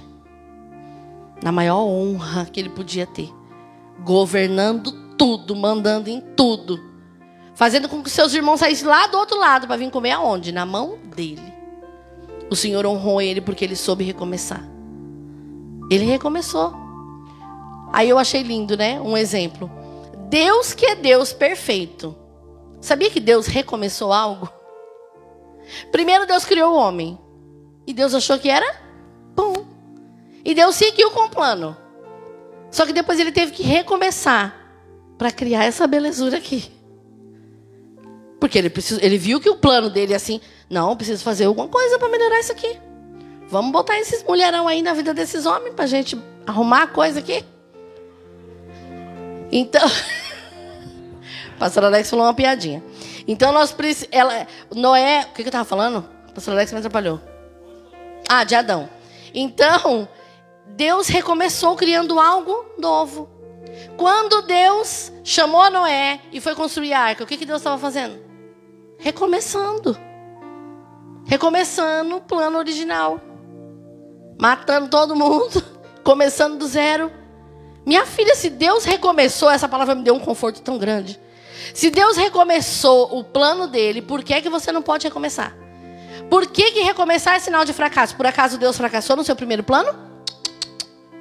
[1.42, 3.34] Na maior honra que ele podia ter.
[4.04, 6.80] Governando tudo, mandando em tudo.
[7.56, 10.52] Fazendo com que seus irmãos saíssem lá do outro lado para vir comer aonde?
[10.52, 11.59] Na mão dele.
[12.50, 14.64] O Senhor honrou ele porque ele soube recomeçar.
[15.90, 16.74] Ele recomeçou.
[17.92, 19.00] Aí eu achei lindo, né?
[19.02, 19.70] Um exemplo.
[20.30, 22.16] Deus que é Deus perfeito.
[22.82, 24.50] Sabia que Deus recomeçou algo?
[25.92, 27.18] Primeiro Deus criou o homem.
[27.86, 28.82] E Deus achou que era
[29.36, 29.66] bom.
[30.46, 31.76] E Deus seguiu com o plano.
[32.72, 34.56] Só que depois ele teve que recomeçar
[35.18, 36.72] para criar essa belezura aqui.
[38.40, 41.68] Porque ele, precisou, ele viu que o plano dele é assim, não, preciso fazer alguma
[41.68, 42.80] coisa para melhorar isso aqui.
[43.50, 47.20] Vamos botar esses mulherão aí na vida desses homens para a gente arrumar a coisa
[47.20, 47.44] aqui.
[49.52, 49.90] Então,
[51.60, 52.84] pastor Alex falou uma piadinha.
[53.28, 53.76] Então nós
[54.12, 56.08] ela Noé, o que, que eu estava falando?
[56.34, 57.20] pastor Alex me atrapalhou.
[58.30, 58.88] Ah, de Adão.
[59.34, 60.08] Então,
[60.68, 63.30] Deus recomeçou criando algo novo.
[63.98, 68.29] Quando Deus chamou Noé e foi construir a arca, o que, que Deus estava fazendo?
[69.00, 69.98] Recomeçando.
[71.26, 73.20] Recomeçando o plano original.
[74.40, 75.64] Matando todo mundo,
[76.04, 77.12] começando do zero.
[77.86, 81.20] Minha filha, se Deus recomeçou, essa palavra me deu um conforto tão grande.
[81.74, 85.56] Se Deus recomeçou o plano dele, por que, é que você não pode recomeçar?
[86.30, 88.16] Por que, que recomeçar é sinal de fracasso?
[88.16, 89.98] Por acaso Deus fracassou no seu primeiro plano?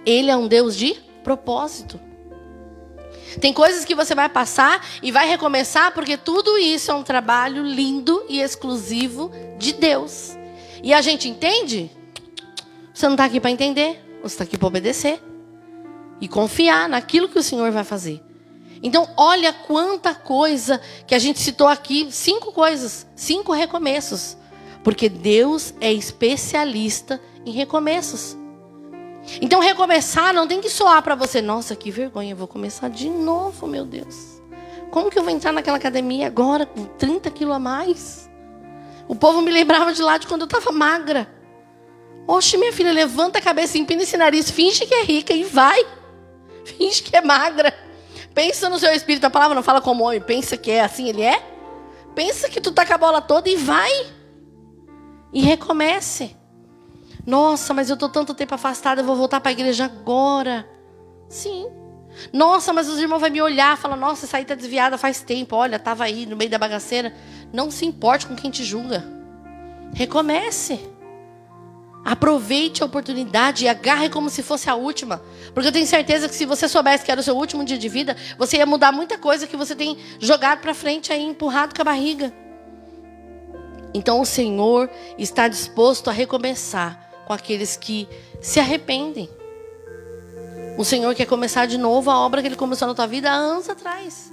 [0.05, 2.08] Ele é um Deus de propósito.
[3.41, 7.63] Tem coisas que você vai passar e vai recomeçar, porque tudo isso é um trabalho
[7.63, 10.37] lindo e exclusivo de Deus.
[10.83, 11.91] E a gente entende?
[12.95, 15.23] Você não está aqui para entender, você está aqui para obedecer
[16.21, 18.23] e confiar naquilo que o Senhor vai fazer.
[18.83, 24.37] Então, olha quanta coisa que a gente citou aqui, cinco coisas, cinco recomeços.
[24.85, 28.38] Porque Deus é especialista em recomeços.
[29.41, 33.11] Então recomeçar não tem que soar para você, nossa, que vergonha, eu vou começar de
[33.11, 34.41] novo, meu Deus.
[34.91, 38.31] Como que eu vou entrar naquela academia agora com 30 quilos a mais?
[39.07, 41.29] O povo me lembrava de lá de quando eu estava magra.
[42.27, 45.85] Oxe, minha filha, levanta a cabeça, empina esse nariz, finge que é rica e vai.
[46.65, 47.73] Finge que é magra.
[48.35, 51.23] Pensa no seu espírito, a palavra não fala como homem, pensa que é assim, ele
[51.23, 51.43] é.
[52.15, 53.91] Pensa que tu tá com a bola toda e vai.
[55.33, 56.37] E recomece.
[57.29, 60.67] Nossa, mas eu estou tanto tempo afastada, eu vou voltar para a igreja agora.
[61.29, 61.67] Sim.
[62.33, 65.21] Nossa, mas os irmãos vão me olhar e falar: Nossa, essa aí está desviada faz
[65.21, 65.55] tempo.
[65.55, 67.15] Olha, estava aí no meio da bagaceira.
[67.53, 69.05] Não se importe com quem te julga.
[69.93, 70.81] Recomece.
[72.03, 75.21] Aproveite a oportunidade e agarre como se fosse a última.
[75.53, 77.91] Porque eu tenho certeza que se você soubesse que era o seu último dia de
[77.91, 81.83] vida, você ia mudar muita coisa que você tem jogado para frente aí, empurrado com
[81.83, 82.33] a barriga.
[83.93, 88.09] Então o Senhor está disposto a recomeçar com aqueles que
[88.41, 89.29] se arrependem.
[90.79, 93.35] O Senhor quer começar de novo a obra que Ele começou na tua vida há
[93.35, 94.33] anos atrás.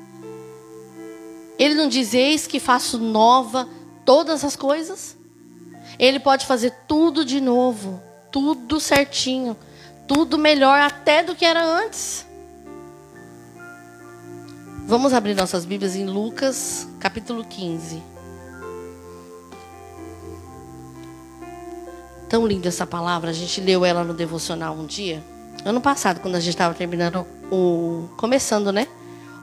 [1.59, 3.67] Ele não diz: Eis que faço nova
[4.05, 5.17] todas as coisas.
[5.99, 9.57] Ele pode fazer tudo de novo, tudo certinho,
[10.07, 12.25] tudo melhor até do que era antes.
[14.87, 18.14] Vamos abrir nossas Bíblias em Lucas, capítulo 15.
[22.35, 25.23] Tão linda essa palavra, a gente leu ela no devocional um dia,
[25.63, 28.89] ano passado, quando a gente estava terminando o começando, né,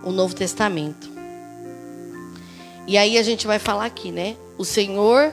[0.05, 1.11] o Novo Testamento.
[2.87, 4.37] E aí a gente vai falar aqui, né?
[4.59, 5.33] O Senhor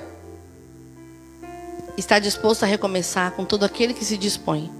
[1.98, 4.72] está disposto a recomeçar com todo aquele que se dispõe.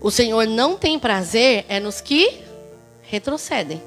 [0.00, 2.40] O Senhor não tem prazer é nos que
[3.02, 3.82] retrocedem.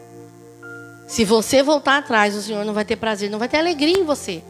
[1.07, 4.03] Se você voltar atrás, o Senhor não vai ter prazer, não vai ter alegria em
[4.03, 4.43] você.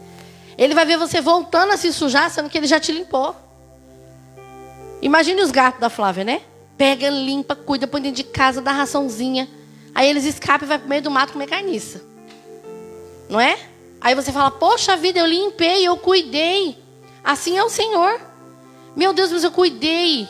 [0.58, 3.47] Ele vai ver você voltando a se sujar, sendo que ele já te limpou.
[5.00, 6.42] Imagine os gatos da Flávia, né?
[6.76, 9.48] Pega, limpa, cuida, põe dentro de casa, dá raçãozinha.
[9.94, 12.02] Aí eles escapam e vai pro meio do mato comer carniça.
[13.28, 13.58] Não é?
[14.00, 16.78] Aí você fala, poxa vida, eu limpei, eu cuidei.
[17.22, 18.20] Assim é o Senhor.
[18.94, 20.28] Meu Deus, mas eu cuidei.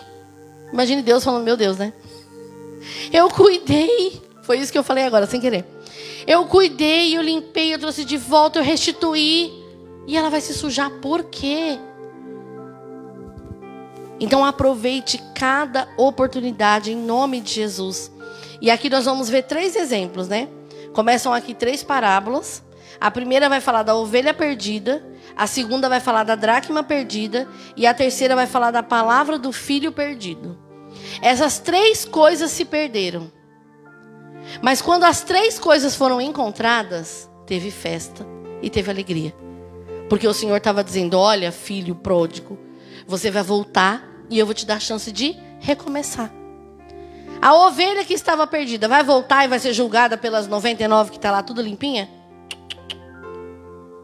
[0.72, 1.92] Imagine Deus falando, meu Deus, né?
[3.12, 4.20] Eu cuidei.
[4.42, 5.64] Foi isso que eu falei agora, sem querer.
[6.26, 9.52] Eu cuidei, eu limpei, eu trouxe de volta, eu restituí.
[10.06, 11.78] E ela vai se sujar por quê?
[14.20, 18.10] Então aproveite cada oportunidade em nome de Jesus.
[18.60, 20.48] E aqui nós vamos ver três exemplos, né?
[20.92, 22.62] Começam aqui três parábolas.
[23.00, 25.04] A primeira vai falar da ovelha perdida,
[25.36, 27.46] a segunda vai falar da dracma perdida
[27.76, 30.58] e a terceira vai falar da palavra do filho perdido.
[31.22, 33.30] Essas três coisas se perderam.
[34.60, 38.26] Mas quando as três coisas foram encontradas, teve festa
[38.60, 39.32] e teve alegria.
[40.08, 42.58] Porque o Senhor estava dizendo: Olha, filho pródigo,
[43.08, 46.30] você vai voltar e eu vou te dar a chance de recomeçar.
[47.40, 51.30] A ovelha que estava perdida vai voltar e vai ser julgada pelas 99 que está
[51.30, 52.06] lá tudo limpinha?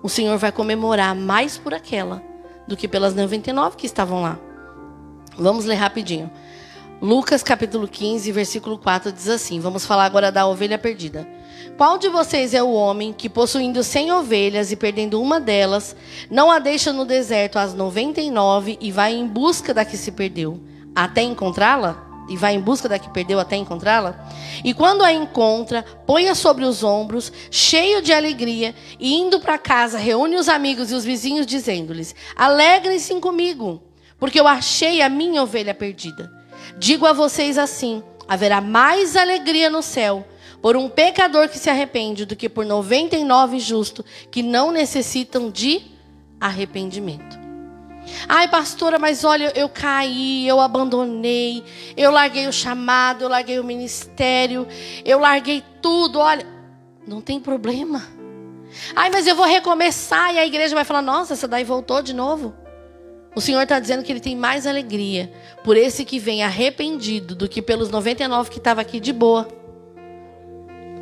[0.02, 2.22] O Senhor vai comemorar mais por aquela
[2.66, 4.38] do que pelas 99 que estavam lá.
[5.36, 6.30] Vamos ler rapidinho.
[7.02, 11.28] Lucas capítulo 15, versículo 4 diz assim: Vamos falar agora da ovelha perdida.
[11.76, 15.96] Qual de vocês é o homem que, possuindo cem ovelhas e perdendo uma delas,
[16.30, 19.96] não a deixa no deserto às noventa e nove e vai em busca da que
[19.96, 20.60] se perdeu,
[20.94, 22.00] até encontrá-la?
[22.28, 24.30] E vai em busca da que perdeu até encontrá-la?
[24.62, 29.98] E quando a encontra, põe-a sobre os ombros, cheio de alegria, e indo para casa,
[29.98, 33.82] reúne os amigos e os vizinhos, dizendo-lhes: Alegrem-se comigo,
[34.16, 36.32] porque eu achei a minha ovelha perdida.
[36.78, 40.24] Digo a vocês assim: haverá mais alegria no céu
[40.64, 45.82] por um pecador que se arrepende do que por 99 justos que não necessitam de
[46.40, 47.38] arrependimento.
[48.26, 51.62] Ai, pastora, mas olha, eu caí, eu abandonei,
[51.94, 54.66] eu larguei o chamado, eu larguei o ministério,
[55.04, 56.18] eu larguei tudo.
[56.18, 56.46] Olha,
[57.06, 58.02] não tem problema.
[58.96, 62.14] Ai, mas eu vou recomeçar e a igreja vai falar: nossa, essa daí voltou de
[62.14, 62.54] novo.
[63.36, 65.30] O Senhor está dizendo que Ele tem mais alegria
[65.62, 69.62] por esse que vem arrependido do que pelos 99 que estavam aqui de boa.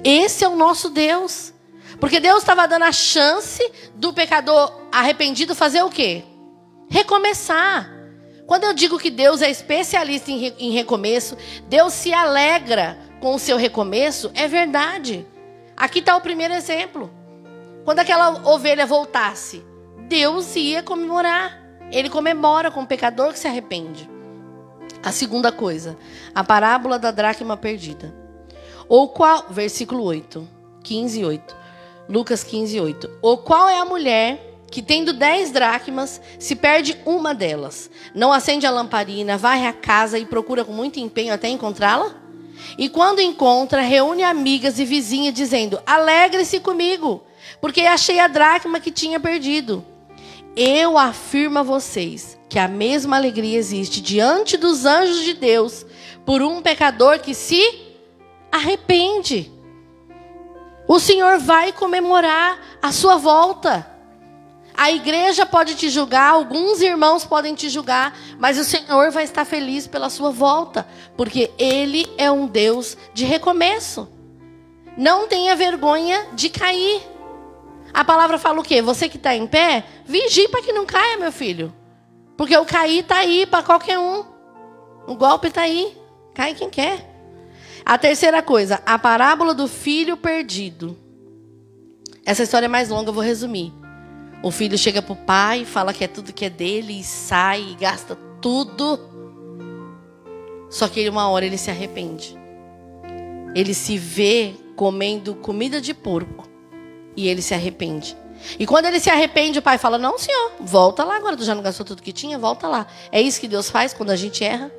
[0.05, 1.53] Esse é o nosso Deus.
[2.01, 3.63] Porque Deus estava dando a chance
[3.95, 6.25] do pecador arrependido fazer o quê?
[6.89, 7.91] Recomeçar.
[8.47, 11.37] Quando eu digo que Deus é especialista em, em recomeço,
[11.69, 15.25] Deus se alegra com o seu recomeço, é verdade.
[15.77, 17.11] Aqui está o primeiro exemplo.
[17.85, 19.65] Quando aquela ovelha voltasse,
[20.09, 21.61] Deus ia comemorar.
[21.91, 24.11] Ele comemora com o pecador que se arrepende.
[25.03, 25.97] A segunda coisa,
[26.35, 28.22] a parábola da dracma perdida.
[28.93, 30.47] Ou qual, versículo 8,
[30.83, 31.57] 15, 8.
[32.11, 33.11] Lucas 15, 8.
[33.23, 37.91] Ou qual é a mulher que, tendo dez dracmas, se perde uma delas?
[38.15, 42.15] Não acende a lamparina, varre a casa e procura com muito empenho até encontrá-la?
[42.77, 47.23] E quando encontra, reúne amigas e vizinhas, dizendo: Alegre-se comigo,
[47.63, 49.83] porque achei a dracma que tinha perdido.
[50.55, 55.87] Eu afirmo a vocês que a mesma alegria existe diante dos anjos de Deus
[56.27, 57.82] por um pecador que se
[58.53, 59.51] arrepende.
[60.87, 63.89] O Senhor vai comemorar a sua volta.
[64.75, 69.45] A igreja pode te julgar, alguns irmãos podem te julgar, mas o Senhor vai estar
[69.45, 70.87] feliz pela sua volta,
[71.17, 74.09] porque Ele é um Deus de recomeço.
[74.97, 77.03] Não tenha vergonha de cair.
[77.93, 78.81] A palavra fala o quê?
[78.81, 81.73] Você que está em pé, vigie para que não caia, meu filho.
[82.37, 84.25] Porque o cair tá aí para qualquer um.
[85.07, 85.97] O golpe tá aí.
[86.35, 87.12] Cai quem quer.
[87.85, 90.97] A terceira coisa, a parábola do filho perdido.
[92.25, 93.73] Essa história é mais longa, eu vou resumir.
[94.43, 97.75] O filho chega pro pai, fala que é tudo que é dele e sai e
[97.75, 98.99] gasta tudo.
[100.71, 102.37] Só que uma hora ele se arrepende.
[103.55, 106.49] Ele se vê comendo comida de porco
[107.17, 108.17] e ele se arrepende.
[108.59, 111.37] E quando ele se arrepende, o pai fala: Não, senhor, volta lá agora.
[111.37, 112.39] Tu já não gastou tudo que tinha?
[112.39, 112.87] Volta lá.
[113.13, 114.73] É isso que Deus faz quando a gente erra?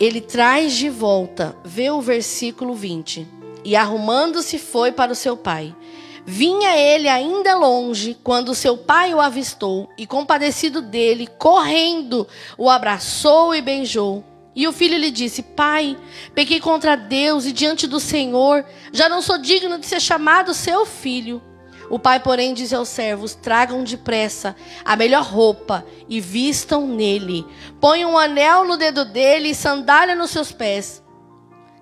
[0.00, 3.28] Ele traz de volta, vê o versículo 20.
[3.62, 5.76] E arrumando-se foi para o seu pai.
[6.24, 12.26] Vinha ele ainda longe quando seu pai o avistou e, compadecido dele, correndo,
[12.56, 14.24] o abraçou e beijou.
[14.56, 15.98] E o filho lhe disse: Pai,
[16.34, 20.86] pequei contra Deus e diante do Senhor, já não sou digno de ser chamado seu
[20.86, 21.42] filho.
[21.90, 27.44] O pai, porém, disse aos servos: Tragam depressa a melhor roupa e vistam nele.
[27.80, 31.02] Ponham um anel no dedo dele e sandália nos seus pés.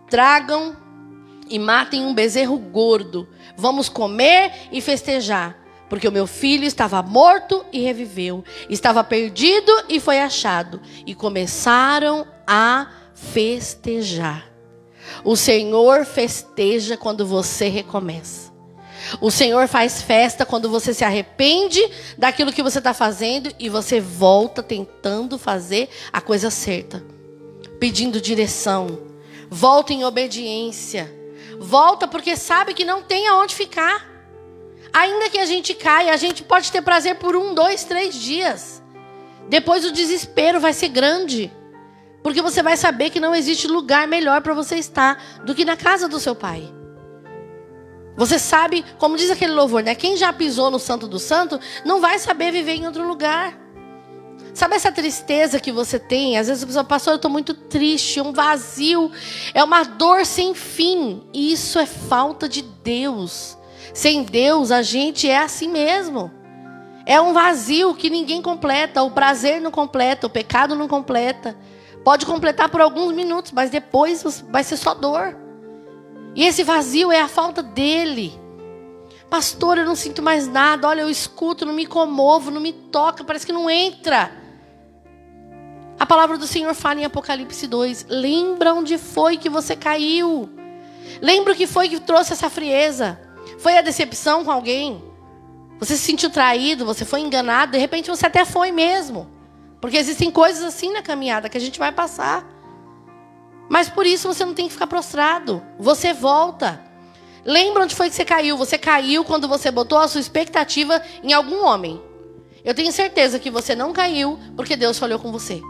[0.09, 0.75] Tragam
[1.51, 3.29] e matem um bezerro gordo.
[3.55, 5.59] Vamos comer e festejar.
[5.91, 10.81] Porque o meu filho estava morto e reviveu, estava perdido e foi achado.
[11.07, 14.49] E começaram a festejar.
[15.25, 18.48] O Senhor festeja quando você recomeça.
[19.21, 21.81] O Senhor faz festa quando você se arrepende
[22.17, 27.03] daquilo que você está fazendo e você volta tentando fazer a coisa certa,
[27.79, 28.99] pedindo direção.
[29.51, 31.13] Volta em obediência.
[31.59, 34.07] Volta porque sabe que não tem aonde ficar.
[34.93, 38.83] Ainda que a gente caia, a gente pode ter prazer por um, dois, três dias.
[39.49, 41.51] Depois o desespero vai ser grande.
[42.23, 45.77] Porque você vai saber que não existe lugar melhor para você estar do que na
[45.77, 46.78] casa do seu pai.
[48.19, 49.95] Você sabe, como diz aquele louvor, né?
[49.95, 53.57] Quem já pisou no Santo do Santo não vai saber viver em outro lugar.
[54.53, 56.37] Sabe essa tristeza que você tem?
[56.37, 59.13] Às vezes a pessoa, pastor, eu estou muito triste, um vazio,
[59.55, 61.23] é uma dor sem fim.
[61.33, 63.57] Isso é falta de Deus.
[63.95, 66.29] Sem Deus, a gente é assim mesmo.
[67.07, 71.57] É um vazio que ninguém completa, o prazer não completa, o pecado não completa.
[72.03, 75.48] Pode completar por alguns minutos, mas depois vai ser só dor.
[76.39, 78.33] E esse vazio é a falta dele.
[79.29, 80.87] Pastor, eu não sinto mais nada.
[80.87, 84.31] Olha, eu escuto, não me comovo, não me toca, parece que não entra.
[85.99, 90.49] A palavra do Senhor fala em Apocalipse 2: Lembra onde foi que você caiu?
[91.21, 93.19] Lembra o que foi que trouxe essa frieza?
[93.59, 95.03] Foi a decepção com alguém?
[95.81, 99.29] Você se sentiu traído, você foi enganado, de repente você até foi mesmo.
[99.81, 102.47] Porque existem coisas assim na caminhada que a gente vai passar.
[103.69, 105.63] Mas por isso você não tem que ficar prostrado.
[105.79, 106.81] Você volta.
[107.45, 108.57] Lembra onde foi que você caiu?
[108.57, 112.01] Você caiu quando você botou a sua expectativa em algum homem.
[112.65, 115.61] Eu tenho certeza que você não caiu porque Deus falhou com você.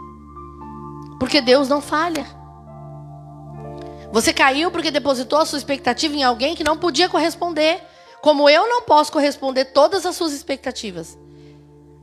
[1.19, 2.25] Porque Deus não falha.
[4.11, 7.81] Você caiu porque depositou a sua expectativa em alguém que não podia corresponder.
[8.21, 11.17] Como eu não posso corresponder todas as suas expectativas.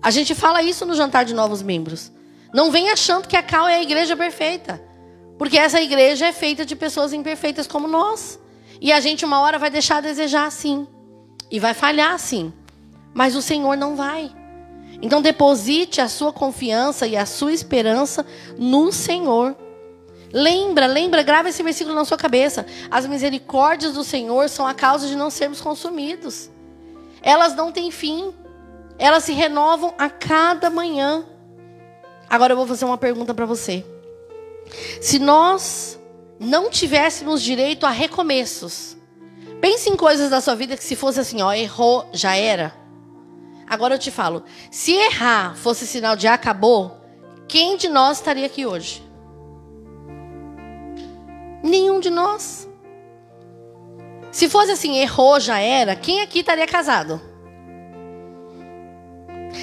[0.03, 2.13] A gente fala isso no jantar de novos membros.
[2.55, 4.86] Não vem achando que a Cal é a igreja perfeita.
[5.39, 8.39] Porque essa igreja é feita de pessoas imperfeitas como nós.
[8.81, 10.87] E a gente uma hora vai deixar a desejar assim.
[11.51, 12.53] E vai falhar assim.
[13.15, 14.35] Mas o Senhor não vai.
[15.03, 18.25] Então deposite a sua confiança e a sua esperança
[18.59, 19.57] no Senhor.
[20.33, 22.67] Lembra, lembra, grava esse versículo na sua cabeça.
[22.91, 26.51] As misericórdias do Senhor são a causa de não sermos consumidos.
[27.23, 28.33] Elas não têm fim.
[28.99, 31.25] Elas se renovam a cada manhã.
[32.29, 33.85] Agora eu vou fazer uma pergunta para você.
[35.01, 35.99] Se nós
[36.39, 38.97] não tivéssemos direito a recomeços,
[39.61, 42.75] pense em coisas da sua vida que se fosse assim, ó, errou, já era.
[43.67, 47.01] Agora eu te falo, se errar fosse sinal de acabou,
[47.49, 49.03] quem de nós estaria aqui hoje?
[51.63, 52.69] Nenhum de nós.
[54.31, 57.21] Se fosse assim, errou, já era, quem aqui estaria casado?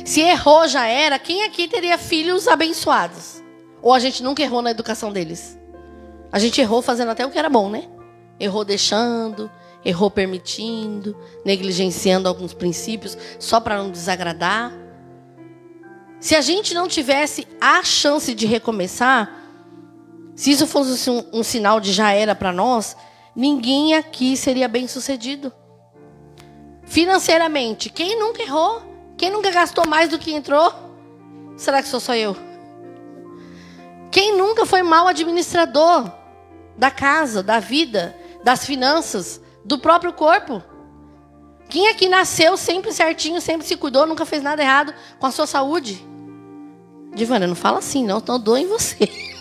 [0.04, 3.43] Se errou, já era, quem aqui teria filhos abençoados?
[3.84, 5.60] Ou a gente nunca errou na educação deles?
[6.32, 7.84] A gente errou fazendo até o que era bom, né?
[8.40, 9.52] Errou deixando,
[9.84, 14.72] errou permitindo, negligenciando alguns princípios só para não desagradar.
[16.18, 19.30] Se a gente não tivesse a chance de recomeçar,
[20.34, 22.96] se isso fosse um, um sinal de já era para nós,
[23.36, 25.52] ninguém aqui seria bem sucedido.
[26.86, 28.82] Financeiramente, quem nunca errou?
[29.18, 30.74] Quem nunca gastou mais do que entrou?
[31.58, 32.53] Será que sou só eu?
[34.14, 36.10] Quem nunca foi mal administrador
[36.78, 40.62] da casa, da vida, das finanças, do próprio corpo?
[41.68, 45.48] Quem aqui nasceu sempre certinho, sempre se cuidou, nunca fez nada errado com a sua
[45.48, 46.08] saúde?
[47.16, 49.10] Divana, não fala assim, não, então dou em você.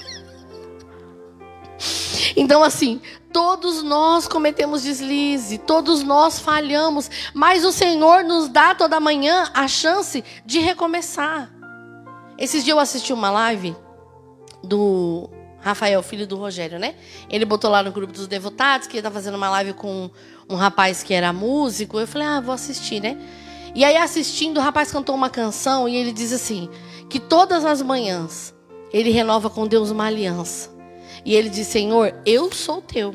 [2.35, 8.99] Então, assim, todos nós cometemos deslize, todos nós falhamos, mas o Senhor nos dá toda
[8.99, 11.51] manhã a chance de recomeçar.
[12.39, 13.77] Esses dias eu assisti uma live
[14.63, 15.29] do
[15.61, 16.95] Rafael, filho do Rogério, né?
[17.31, 20.11] Ele botou lá no grupo dos devotados que ele tá fazendo uma live com
[20.49, 21.99] um rapaz que era músico.
[21.99, 23.17] Eu falei, ah, vou assistir, né?
[23.75, 26.69] E aí, assistindo, o rapaz cantou uma canção e ele diz assim:
[27.09, 28.55] que todas as manhãs
[28.93, 30.71] ele renova com Deus uma aliança.
[31.25, 33.15] E ele diz: Senhor, eu sou teu.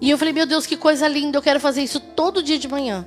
[0.00, 2.68] E eu falei: Meu Deus, que coisa linda, eu quero fazer isso todo dia de
[2.68, 3.06] manhã.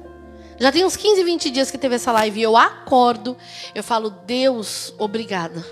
[0.59, 3.35] Já tem uns 15, 20 dias que teve essa live e eu acordo,
[3.73, 5.65] eu falo: Deus, obrigada.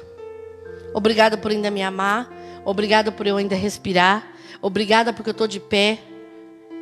[0.94, 2.30] Obrigada por ainda me amar.
[2.66, 4.28] Obrigada por eu ainda respirar.
[4.62, 6.00] Obrigada porque eu estou de pé.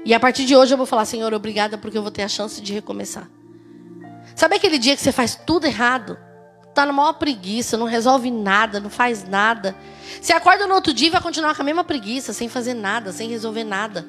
[0.06, 2.28] E a partir de hoje eu vou falar: Senhor, obrigada porque eu vou ter a
[2.28, 3.30] chance de recomeçar.
[4.36, 6.18] Sabe aquele dia que você faz tudo errado?
[6.74, 9.76] Tá na maior preguiça, não resolve nada, não faz nada.
[10.22, 13.12] Você acorda no outro dia e vai continuar com a mesma preguiça, sem fazer nada,
[13.12, 14.06] sem resolver nada.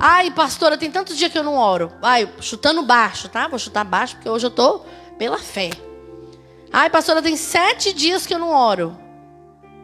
[0.00, 1.92] Ai, pastora, tem tantos dias que eu não oro.
[2.00, 3.46] Ai, chutando baixo, tá?
[3.46, 4.80] Vou chutar baixo porque hoje eu tô
[5.18, 5.70] pela fé.
[6.72, 8.96] Ai, pastora, tem sete dias que eu não oro.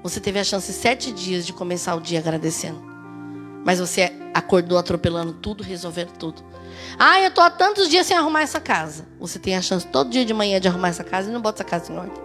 [0.09, 2.83] Você teve a chance sete dias de começar o dia agradecendo.
[3.63, 6.43] Mas você acordou atropelando tudo, resolvendo tudo.
[6.99, 9.07] Ah, eu tô há tantos dias sem arrumar essa casa.
[9.21, 11.63] Você tem a chance todo dia de manhã de arrumar essa casa e não bota
[11.63, 12.17] essa casa em ordem.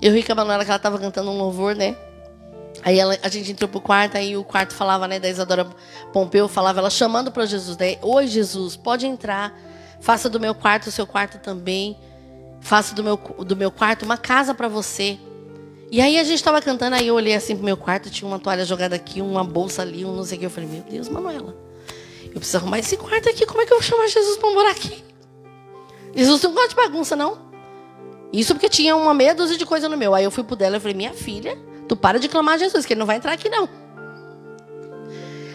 [0.00, 1.96] Eu ri com a Manuela que ela estava cantando um louvor, né?
[2.82, 5.64] Aí ela, a gente entrou pro quarto, aí o quarto falava, né, da Isadora
[6.12, 7.98] Pompeu, falava ela chamando para Jesus, né?
[8.02, 9.56] Oi, Jesus, pode entrar.
[10.00, 11.96] Faça do meu quarto o seu quarto também.
[12.60, 15.20] Faça do meu, do meu quarto uma casa para você.
[15.92, 18.38] E aí a gente estava cantando, aí eu olhei assim pro meu quarto, tinha uma
[18.38, 20.46] toalha jogada aqui, uma bolsa ali, um não sei o que.
[20.46, 21.54] Eu falei, meu Deus, Manuela,
[22.24, 23.44] eu preciso arrumar esse quarto aqui.
[23.44, 25.04] Como é que eu vou chamar Jesus para morar aqui?
[26.16, 27.36] Jesus não gosta de bagunça, não.
[28.32, 30.14] Isso porque tinha uma meia dúzia de coisa no meu.
[30.14, 32.94] Aí eu fui pro dela e falei, minha filha, tu para de clamar Jesus, que
[32.94, 33.68] ele não vai entrar aqui, não.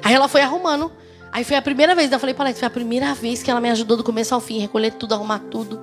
[0.03, 0.91] Aí ela foi arrumando.
[1.31, 3.71] Aí foi a primeira vez, eu falei ela, foi a primeira vez que ela me
[3.71, 5.81] ajudou do começo ao fim, recolher tudo, arrumar tudo.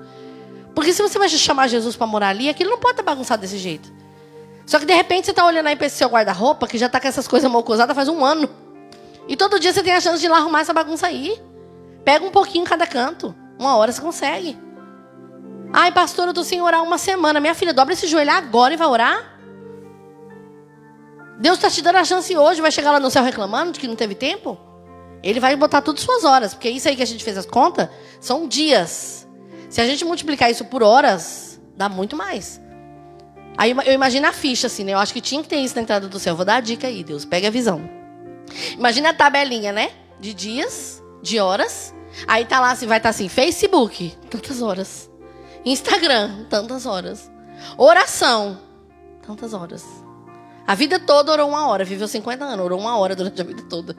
[0.77, 3.59] Porque se você vai chamar Jesus para morar ali, aquilo não pode estar bagunçado desse
[3.59, 4.04] jeito.
[4.67, 7.01] Só que de repente você está olhando aí para esse seu guarda-roupa, que já está
[7.01, 8.49] com essas coisas mocosadas faz um ano.
[9.29, 11.41] E todo dia você tem a chance de ir lá arrumar essa bagunça aí.
[12.05, 13.35] Pega um pouquinho em cada canto.
[13.59, 14.59] Uma hora você consegue.
[15.73, 17.41] Ai, pastor, eu estou sem orar uma semana.
[17.41, 19.39] Minha filha, dobra esse joelho agora e vai orar?
[21.39, 22.61] Deus está te dando a chance hoje.
[22.61, 24.59] Vai chegar lá no céu reclamando de que não teve tempo?
[25.23, 26.53] Ele vai botar tudo suas horas.
[26.55, 27.89] Porque isso aí que a gente fez as contas
[28.21, 29.27] são dias.
[29.71, 32.61] Se a gente multiplicar isso por horas, dá muito mais.
[33.57, 34.93] Aí eu imagino a ficha, assim, né?
[34.93, 36.35] Eu acho que tinha que ter isso na entrada do céu.
[36.35, 37.25] Vou dar a dica aí, Deus.
[37.25, 37.89] Pega a visão.
[38.77, 39.91] Imagina a tabelinha, né?
[40.19, 41.95] De dias, de horas.
[42.27, 45.11] Aí tá lá assim, vai estar tá assim, Facebook, tantas horas.
[45.65, 47.31] Instagram, tantas horas.
[47.77, 48.59] Oração,
[49.27, 49.85] tantas horas.
[50.67, 53.63] A vida toda orou uma hora, viveu 50 anos, orou uma hora durante a vida
[53.69, 53.97] toda.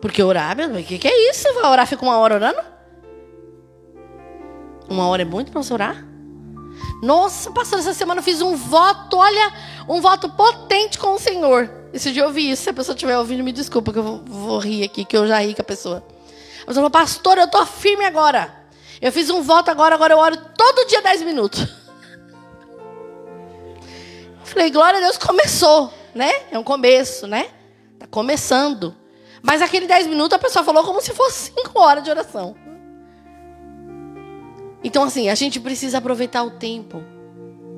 [0.00, 1.52] Porque orar, meu o que, que é isso?
[1.54, 2.60] Vai orar, fica uma hora orando?
[4.88, 6.11] Uma hora é muito para você orar?
[7.02, 9.52] Nossa, pastor, essa semana eu fiz um voto, olha,
[9.88, 11.68] um voto potente com o Senhor.
[11.92, 12.62] Esse dia eu vi isso.
[12.62, 15.26] Se a pessoa estiver ouvindo, me desculpa que eu vou, vou, rir aqui, que eu
[15.26, 15.98] já ri com a pessoa.
[15.98, 18.54] A pessoa falou, pastor, eu estou firme agora.
[19.00, 21.66] Eu fiz um voto agora, agora eu oro todo dia 10 minutos.
[24.44, 26.30] Falei, glória a Deus, começou, né?
[26.50, 27.48] É um começo, né?
[27.94, 28.94] Está começando.
[29.42, 32.54] Mas aquele 10 minutos a pessoa falou como se fosse 5 horas de oração.
[34.84, 37.02] Então, assim, a gente precisa aproveitar o tempo.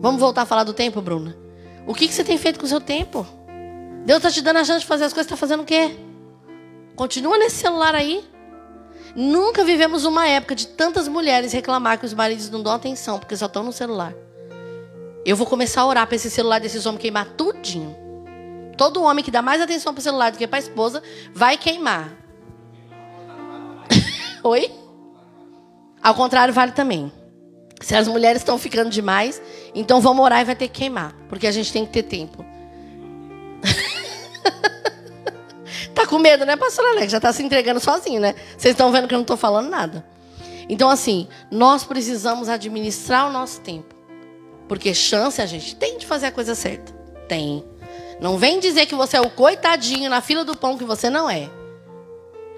[0.01, 1.37] Vamos voltar a falar do tempo, Bruna?
[1.87, 3.27] O que, que você tem feito com o seu tempo?
[4.05, 5.97] Deus está te dando a chance de fazer as coisas, está fazendo o quê?
[6.97, 8.25] Continua nesse celular aí.
[9.15, 13.37] Nunca vivemos uma época de tantas mulheres reclamar que os maridos não dão atenção, porque
[13.37, 14.15] só estão no celular.
[15.25, 17.97] Eu vou começar a orar para esse celular desses homens queimar tudinho.
[18.77, 21.03] Todo homem que dá mais atenção para o celular do que para a esposa
[21.33, 22.13] vai queimar.
[24.43, 24.84] Oi?
[26.05, 27.11] Ao contrário, vale também.
[27.81, 29.41] Se as mulheres estão ficando demais,
[29.75, 31.15] então vamos orar e vai ter que queimar.
[31.31, 32.45] Porque a gente tem que ter tempo.
[35.95, 37.11] tá com medo, né, pastor Alex?
[37.11, 38.35] Já tá se entregando sozinho, né?
[38.51, 40.05] Vocês estão vendo que eu não estou falando nada.
[40.69, 43.95] Então, assim, nós precisamos administrar o nosso tempo.
[44.69, 46.93] Porque chance a gente tem de fazer a coisa certa.
[47.27, 47.65] Tem.
[48.21, 51.31] Não vem dizer que você é o coitadinho na fila do pão que você não
[51.31, 51.49] é.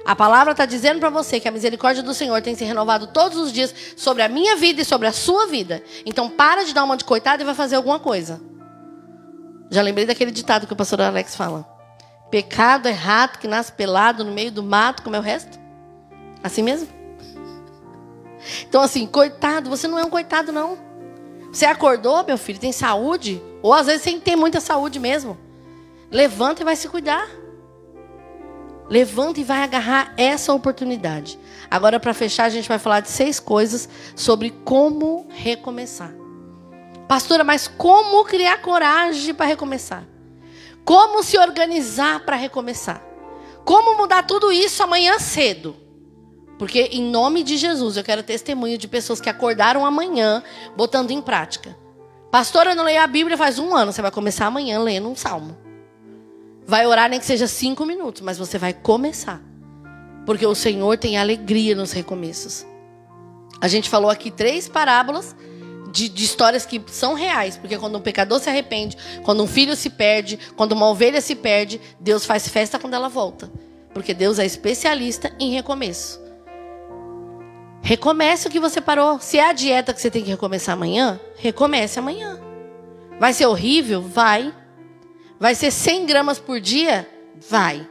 [0.06, 3.36] A palavra está dizendo para você que a misericórdia do Senhor tem se renovado todos
[3.36, 5.82] os dias sobre a minha vida e sobre a sua vida.
[6.06, 8.40] Então para de dar uma de coitado e vai fazer alguma coisa.
[9.68, 11.66] Já lembrei daquele ditado que o pastor Alex fala.
[12.30, 15.58] Pecado é rato que nasce pelado no meio do mato, como é o resto?
[16.40, 16.88] Assim mesmo?
[18.68, 20.78] Então, assim, coitado, você não é um coitado, não.
[21.52, 23.42] Você acordou, meu filho, tem saúde?
[23.60, 25.36] Ou às vezes sem ter muita saúde mesmo.
[26.12, 27.28] Levanta e vai se cuidar.
[28.88, 31.38] Levanta e vai agarrar essa oportunidade.
[31.70, 36.14] Agora, para fechar, a gente vai falar de seis coisas sobre como recomeçar.
[37.08, 40.04] Pastora, mas como criar coragem para recomeçar?
[40.84, 43.02] Como se organizar para recomeçar?
[43.64, 45.76] Como mudar tudo isso amanhã cedo?
[46.58, 50.42] Porque, em nome de Jesus, eu quero testemunho de pessoas que acordaram amanhã
[50.76, 51.76] botando em prática.
[52.30, 53.92] Pastora, eu não leio a Bíblia faz um ano.
[53.92, 55.56] Você vai começar amanhã lendo um salmo.
[56.66, 59.40] Vai orar nem que seja cinco minutos, mas você vai começar.
[60.24, 62.66] Porque o Senhor tem alegria nos recomeços.
[63.60, 65.36] A gente falou aqui três parábolas
[65.92, 69.76] de, de, histórias que são reais, porque quando um pecador se arrepende, quando um filho
[69.76, 73.50] se perde, quando uma ovelha se perde, Deus faz festa quando ela volta.
[73.94, 76.20] Porque Deus é especialista em recomeço.
[77.80, 79.20] Recomece o que você parou.
[79.20, 82.38] Se é a dieta que você tem que recomeçar amanhã, recomece amanhã.
[83.18, 84.02] Vai ser horrível?
[84.02, 84.52] Vai.
[85.38, 87.08] Vai ser 100 gramas por dia?
[87.48, 87.86] Vai.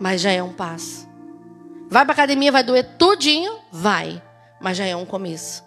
[0.00, 1.08] Mas já é um passo.
[1.88, 3.52] Vai para academia, vai doer tudinho?
[3.70, 4.22] Vai.
[4.60, 5.64] Mas já é um começo.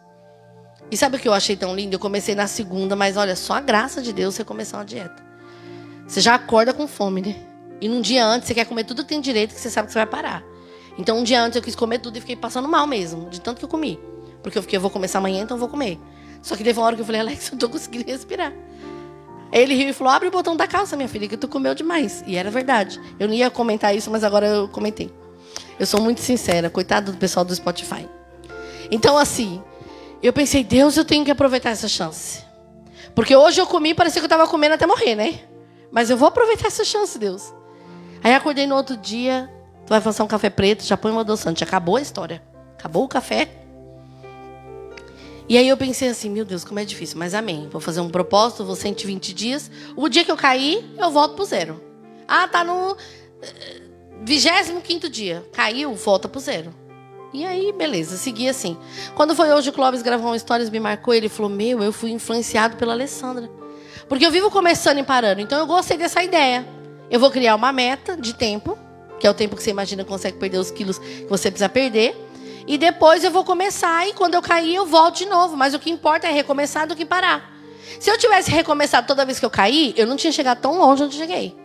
[0.91, 1.95] E sabe o que eu achei tão lindo?
[1.95, 5.23] Eu comecei na segunda, mas olha, só a graça de Deus você começar uma dieta.
[6.07, 7.35] Você já acorda com fome, né?
[7.79, 9.93] E num dia antes você quer comer tudo que tem direito, que você sabe que
[9.93, 10.43] você vai parar.
[10.97, 13.59] Então um dia antes eu quis comer tudo e fiquei passando mal mesmo, de tanto
[13.59, 13.99] que eu comi.
[14.41, 15.99] Porque eu fiquei, eu vou começar amanhã, então eu vou comer.
[16.41, 18.53] Só que teve uma hora que eu falei, Alex, eu não tô conseguindo respirar.
[19.59, 22.23] Ele riu e falou, abre o botão da calça, minha filha, que tu comeu demais.
[22.25, 22.99] E era verdade.
[23.19, 25.13] Eu não ia comentar isso, mas agora eu comentei.
[25.79, 28.09] Eu sou muito sincera, coitado do pessoal do Spotify.
[28.89, 29.61] Então, assim,
[30.23, 32.43] eu pensei, Deus, eu tenho que aproveitar essa chance.
[33.13, 35.41] Porque hoje eu comi, parecia que eu estava comendo até morrer, né?
[35.91, 37.53] Mas eu vou aproveitar essa chance, Deus.
[38.23, 39.47] Aí acordei no outro dia,
[39.85, 41.63] tu vai fazer um café preto, já põe um adoçante.
[41.63, 42.41] Acabou a história.
[42.75, 43.49] Acabou o café.
[45.47, 47.17] E aí eu pensei assim, meu Deus, como é difícil.
[47.17, 47.67] Mas amém.
[47.71, 49.69] Vou fazer um propósito, vou 120 dias.
[49.95, 51.81] O dia que eu cair, eu volto pro zero.
[52.27, 52.95] Ah, tá no
[54.23, 55.45] 25 eh, dia.
[55.51, 56.73] Caiu, volta pro zero.
[57.33, 58.77] E aí, beleza, segui assim.
[59.15, 62.11] Quando foi hoje o Clóvis gravou uma Histórias, me marcou, ele falou: Meu, eu fui
[62.11, 63.49] influenciado pela Alessandra.
[64.07, 65.41] Porque eu vivo começando e parando.
[65.41, 66.65] Então eu gostei dessa ideia.
[67.09, 68.77] Eu vou criar uma meta de tempo,
[69.19, 71.69] que é o tempo que você imagina que consegue perder os quilos que você precisa
[71.69, 72.15] perder.
[72.65, 75.57] E depois eu vou começar e quando eu cair eu volto de novo.
[75.57, 77.53] Mas o que importa é recomeçar do que parar.
[77.99, 81.03] Se eu tivesse recomeçado toda vez que eu caí, eu não tinha chegado tão longe
[81.03, 81.55] onde cheguei.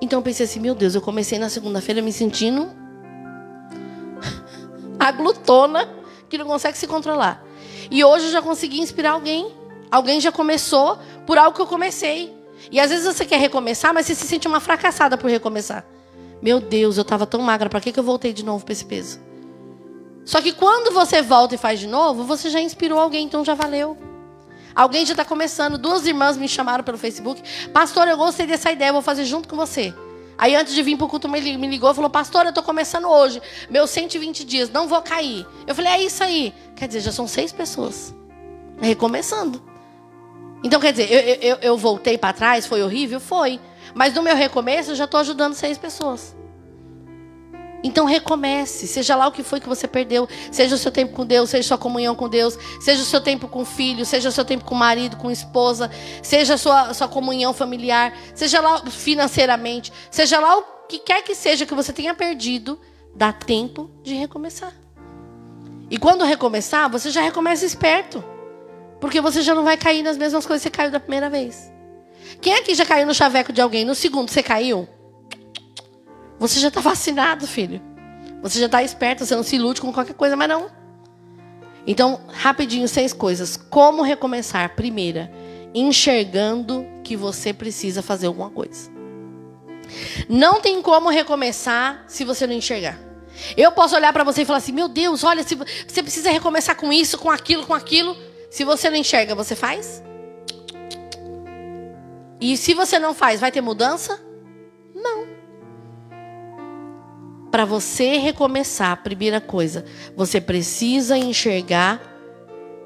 [0.00, 2.70] Então eu pensei assim, meu Deus, eu comecei na segunda-feira me sentindo
[4.98, 5.88] a glutona
[6.28, 7.44] que não consegue se controlar.
[7.90, 9.54] E hoje eu já consegui inspirar alguém.
[9.90, 12.34] Alguém já começou por algo que eu comecei.
[12.70, 15.84] E às vezes você quer recomeçar, mas você se sente uma fracassada por recomeçar.
[16.42, 18.84] Meu Deus, eu estava tão magra, para que, que eu voltei de novo para esse
[18.84, 19.20] peso?
[20.24, 23.54] Só que quando você volta e faz de novo, você já inspirou alguém, então já
[23.54, 23.96] valeu.
[24.74, 25.76] Alguém já está começando.
[25.76, 27.42] Duas irmãs me chamaram pelo Facebook.
[27.70, 29.92] Pastor, eu gostei dessa ideia, vou fazer junto com você.
[30.38, 33.06] Aí antes de vir para o culto, me ligou e falou: Pastor, eu estou começando
[33.06, 35.46] hoje, meus 120 dias, não vou cair.
[35.66, 36.54] Eu falei: É isso aí.
[36.76, 38.14] Quer dizer, já são seis pessoas.
[38.80, 39.62] Recomeçando.
[40.62, 43.18] Então, quer dizer, eu, eu, eu voltei para trás, foi horrível?
[43.18, 43.58] Foi.
[43.94, 46.36] Mas no meu recomeço, eu já estou ajudando seis pessoas.
[47.82, 51.24] Então recomece, seja lá o que foi que você perdeu, seja o seu tempo com
[51.24, 54.44] Deus, seja sua comunhão com Deus, seja o seu tempo com filho, seja o seu
[54.44, 55.90] tempo com marido, com esposa,
[56.22, 61.34] seja a sua, sua comunhão familiar, seja lá financeiramente, seja lá o que quer que
[61.34, 62.78] seja que você tenha perdido,
[63.14, 64.74] dá tempo de recomeçar.
[65.90, 68.22] E quando recomeçar, você já recomeça esperto,
[69.00, 71.72] porque você já não vai cair nas mesmas coisas que você caiu da primeira vez.
[72.40, 73.84] Quem aqui já caiu no chaveco de alguém?
[73.84, 74.88] No segundo, você caiu?
[76.38, 77.80] Você já está vacinado, filho.
[78.42, 80.70] Você já está esperto, você não se ilude com qualquer coisa, mas não.
[81.86, 83.56] Então, rapidinho, seis coisas.
[83.56, 84.74] Como recomeçar?
[84.74, 85.30] Primeira,
[85.74, 88.90] enxergando que você precisa fazer alguma coisa.
[90.28, 92.98] Não tem como recomeçar se você não enxergar.
[93.56, 96.92] Eu posso olhar para você e falar assim: meu Deus, olha, você precisa recomeçar com
[96.92, 98.16] isso, com aquilo, com aquilo.
[98.50, 100.02] Se você não enxerga, você faz?
[102.40, 104.18] E se você não faz, vai ter mudança?
[104.94, 105.26] Não.
[107.50, 109.84] Para você recomeçar, a primeira coisa,
[110.16, 112.00] você precisa enxergar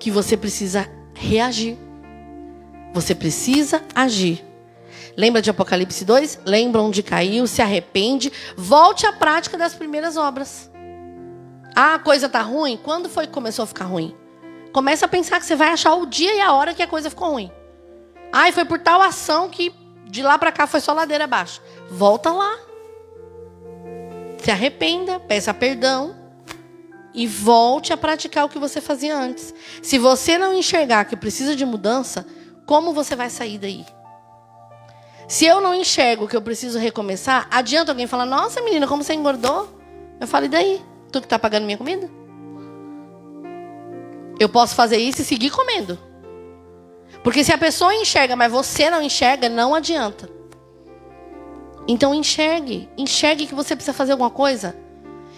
[0.00, 1.78] que você precisa reagir.
[2.92, 4.44] Você precisa agir.
[5.16, 6.40] Lembra de Apocalipse 2?
[6.44, 10.70] Lembra onde caiu, se arrepende, volte à prática das primeiras obras.
[11.74, 12.78] Ah, a coisa tá ruim?
[12.82, 14.16] Quando foi que começou a ficar ruim?
[14.72, 17.10] Começa a pensar que você vai achar o dia e a hora que a coisa
[17.10, 17.50] ficou ruim.
[18.36, 19.72] Ah, foi por tal ação que
[20.06, 21.62] de lá para cá foi só ladeira abaixo.
[21.88, 22.58] Volta lá
[24.42, 26.14] se arrependa, peça perdão
[27.14, 29.54] e volte a praticar o que você fazia antes.
[29.80, 32.26] Se você não enxergar que precisa de mudança,
[32.66, 33.86] como você vai sair daí?
[35.28, 39.14] Se eu não enxergo que eu preciso recomeçar, adianta alguém falar: Nossa, menina, como você
[39.14, 39.78] engordou?
[40.20, 40.82] Eu falo: E daí?
[41.12, 42.10] Tu que está pagando minha comida?
[44.40, 45.98] Eu posso fazer isso e seguir comendo.
[47.24, 50.28] Porque se a pessoa enxerga, mas você não enxerga, não adianta.
[51.88, 52.86] Então enxergue.
[52.98, 54.76] Enxergue que você precisa fazer alguma coisa.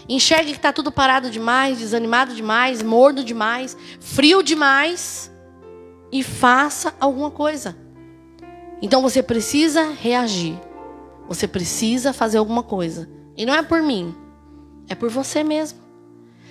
[0.09, 5.33] Enxergue que está tudo parado demais, desanimado demais, morno demais, frio demais.
[6.11, 7.77] E faça alguma coisa.
[8.83, 10.59] Então você precisa reagir.
[11.29, 13.09] Você precisa fazer alguma coisa.
[13.37, 14.13] E não é por mim,
[14.89, 15.79] é por você mesmo.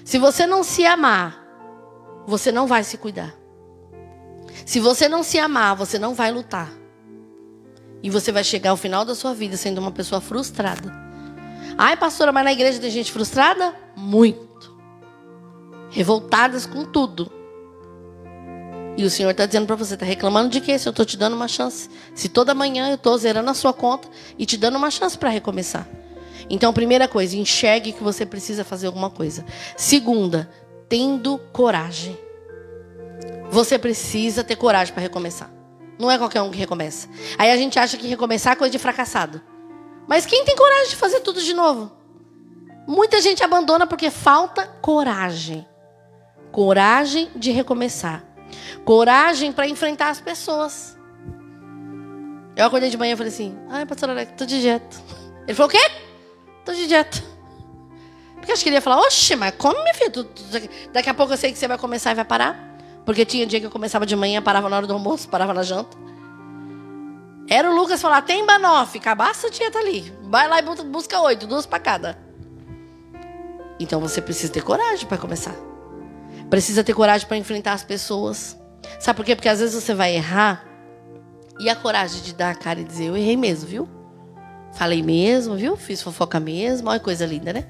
[0.05, 1.45] Se você não se amar,
[2.25, 3.44] você não vai se cuidar.
[4.63, 6.71] Se você não se amar, você não vai lutar.
[8.01, 10.93] E você vai chegar ao final da sua vida sendo uma pessoa frustrada.
[11.77, 13.73] Ai, pastora, mas na igreja tem gente frustrada?
[13.95, 14.75] Muito.
[15.89, 17.31] Revoltadas com tudo.
[18.97, 20.77] E o Senhor está dizendo para você, está reclamando de quê?
[20.79, 21.89] Se eu estou te dando uma chance.
[22.13, 25.29] Se toda manhã eu estou zerando a sua conta e te dando uma chance para
[25.29, 25.87] recomeçar.
[26.49, 29.43] Então, primeira coisa, enxergue que você precisa fazer alguma coisa.
[29.75, 30.49] Segunda,
[30.87, 32.17] tendo coragem.
[33.55, 35.49] Você precisa ter coragem para recomeçar.
[35.97, 37.07] Não é qualquer um que recomeça.
[37.37, 39.41] Aí a gente acha que recomeçar é coisa de fracassado.
[40.05, 41.89] Mas quem tem coragem de fazer tudo de novo?
[42.85, 45.65] Muita gente abandona porque falta coragem.
[46.51, 48.25] Coragem de recomeçar.
[48.83, 50.97] Coragem para enfrentar as pessoas.
[52.57, 54.97] Eu acordei de manhã e falei assim: ai, pastor Alex, tô de dieta.
[55.47, 55.91] Ele falou: o quê?
[56.65, 57.23] Tô de dieta.
[58.35, 60.11] Porque acho que ele ia falar: oxe, mas come, minha filha.
[60.91, 62.74] Daqui a pouco eu sei que você vai começar e vai parar.
[63.05, 65.61] Porque tinha dia que eu começava de manhã, parava na hora do almoço, parava na
[65.61, 65.95] janta.
[67.47, 70.11] Era o Lucas falar: tem banoff, cabaça a dieta ali.
[70.23, 72.17] Vai lá e busca oito, duas para cada.
[73.79, 75.55] Então você precisa ter coragem para começar.
[76.49, 78.57] Precisa ter coragem para enfrentar as pessoas.
[78.99, 79.35] Sabe por quê?
[79.35, 80.65] Porque às vezes você vai errar
[81.59, 83.89] e a coragem de dar a cara e dizer: Eu errei mesmo, viu?
[84.73, 85.77] Falei mesmo, viu?
[85.77, 86.89] Fiz fofoca mesmo.
[86.89, 87.65] Olha que coisa linda, né?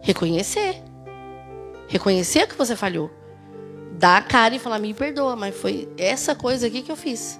[0.00, 0.82] Reconhecer.
[1.86, 3.10] Reconhecer que você falhou.
[4.02, 7.38] Dar a cara e falar: Me perdoa, mas foi essa coisa aqui que eu fiz.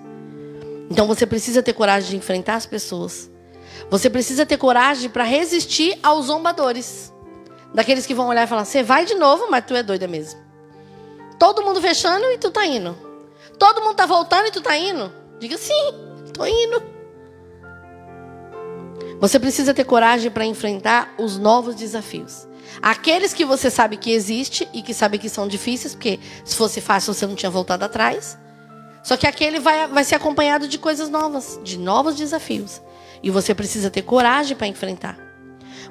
[0.89, 3.29] Então você precisa ter coragem de enfrentar as pessoas.
[3.91, 7.13] Você precisa ter coragem para resistir aos zombadores.
[7.75, 10.41] Daqueles que vão olhar e falar: Você vai de novo, mas tu é doida mesmo.
[11.37, 12.97] Todo mundo fechando e tu tá indo.
[13.59, 15.13] Todo mundo tá voltando e tu tá indo.
[15.41, 15.93] Diga sim,
[16.33, 16.81] tô indo.
[19.19, 22.47] Você precisa ter coragem para enfrentar os novos desafios.
[22.81, 26.81] Aqueles que você sabe que existe e que sabe que são difíceis, porque se fosse
[26.81, 28.39] fácil você não tinha voltado atrás.
[29.03, 32.81] Só que aquele vai, vai ser acompanhado de coisas novas, de novos desafios.
[33.23, 35.19] E você precisa ter coragem para enfrentar.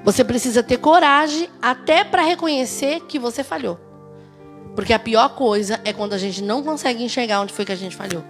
[0.04, 3.78] Você precisa ter coragem até para reconhecer que você falhou.
[4.74, 7.76] Porque a pior coisa é quando a gente não consegue enxergar onde foi que a
[7.76, 8.24] gente falhou.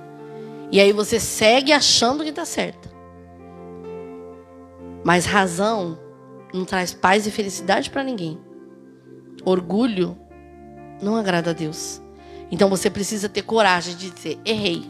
[0.71, 2.91] E aí você segue achando que está certa.
[5.05, 5.99] Mas razão
[6.53, 8.39] não traz paz e felicidade para ninguém.
[9.45, 10.17] Orgulho
[11.01, 12.01] não agrada a Deus.
[12.51, 14.85] Então você precisa ter coragem de dizer: errei,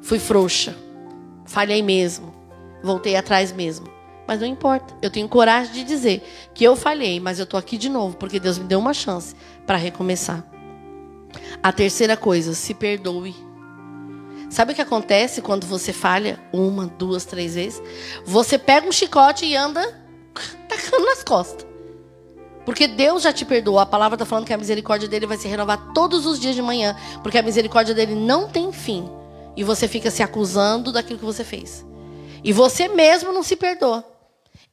[0.00, 0.76] fui frouxa,
[1.44, 2.34] falhei mesmo,
[2.82, 3.86] voltei atrás mesmo.
[4.26, 4.94] Mas não importa.
[5.00, 6.22] Eu tenho coragem de dizer
[6.52, 9.36] que eu falhei, mas eu estou aqui de novo, porque Deus me deu uma chance
[9.64, 10.44] para recomeçar.
[11.62, 13.34] A terceira coisa, se perdoe.
[14.50, 17.82] Sabe o que acontece quando você falha uma, duas, três vezes?
[18.24, 20.05] Você pega um chicote e anda
[20.68, 21.66] tacando nas costas.
[22.64, 23.78] Porque Deus já te perdoou.
[23.78, 26.60] A palavra está falando que a misericórdia dele vai se renovar todos os dias de
[26.60, 26.96] manhã.
[27.22, 29.08] Porque a misericórdia dele não tem fim.
[29.56, 31.86] E você fica se acusando daquilo que você fez.
[32.42, 34.04] E você mesmo não se perdoa.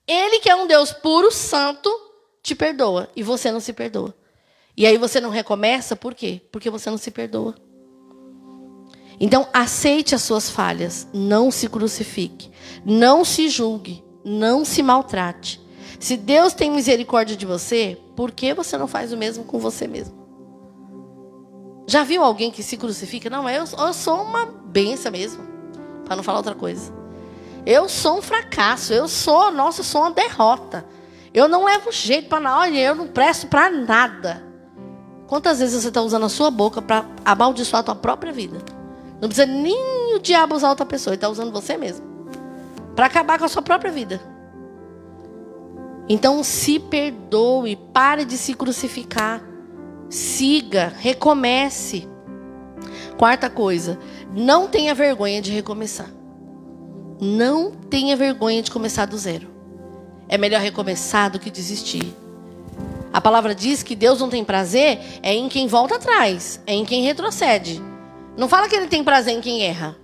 [0.07, 1.89] Ele, que é um Deus puro, santo,
[2.41, 3.09] te perdoa.
[3.15, 4.13] E você não se perdoa.
[4.75, 6.41] E aí você não recomeça, por quê?
[6.51, 7.53] Porque você não se perdoa.
[9.19, 11.07] Então, aceite as suas falhas.
[11.13, 12.49] Não se crucifique.
[12.83, 14.02] Não se julgue.
[14.23, 15.61] Não se maltrate.
[15.99, 19.87] Se Deus tem misericórdia de você, por que você não faz o mesmo com você
[19.87, 20.23] mesmo?
[21.87, 23.29] Já viu alguém que se crucifica?
[23.29, 25.43] Não, eu, eu sou uma benção mesmo.
[26.05, 26.93] Para não falar outra coisa.
[27.65, 28.93] Eu sou um fracasso.
[28.93, 30.85] Eu sou, nossa, eu sou uma derrota.
[31.33, 32.59] Eu não levo jeito para nada.
[32.59, 34.43] Olha, eu não presto para nada.
[35.27, 38.59] Quantas vezes você está usando a sua boca para amaldiçoar a tua própria vida?
[39.21, 41.13] Não precisa nem o diabo usar outra pessoa.
[41.13, 42.12] Ele está usando você mesmo.
[42.95, 44.21] Para acabar com a sua própria vida.
[46.07, 47.75] Então se perdoe.
[47.75, 49.41] Pare de se crucificar.
[50.09, 50.93] Siga.
[50.97, 52.07] Recomece.
[53.17, 53.97] Quarta coisa.
[54.35, 56.09] Não tenha vergonha de recomeçar.
[57.19, 59.47] Não tenha vergonha de começar do zero.
[60.27, 62.13] É melhor recomeçar do que desistir.
[63.13, 66.83] A palavra diz que Deus não tem prazer é em quem volta atrás, é em
[66.83, 67.79] quem retrocede.
[68.35, 69.95] Não fala que ele tem prazer em quem erra.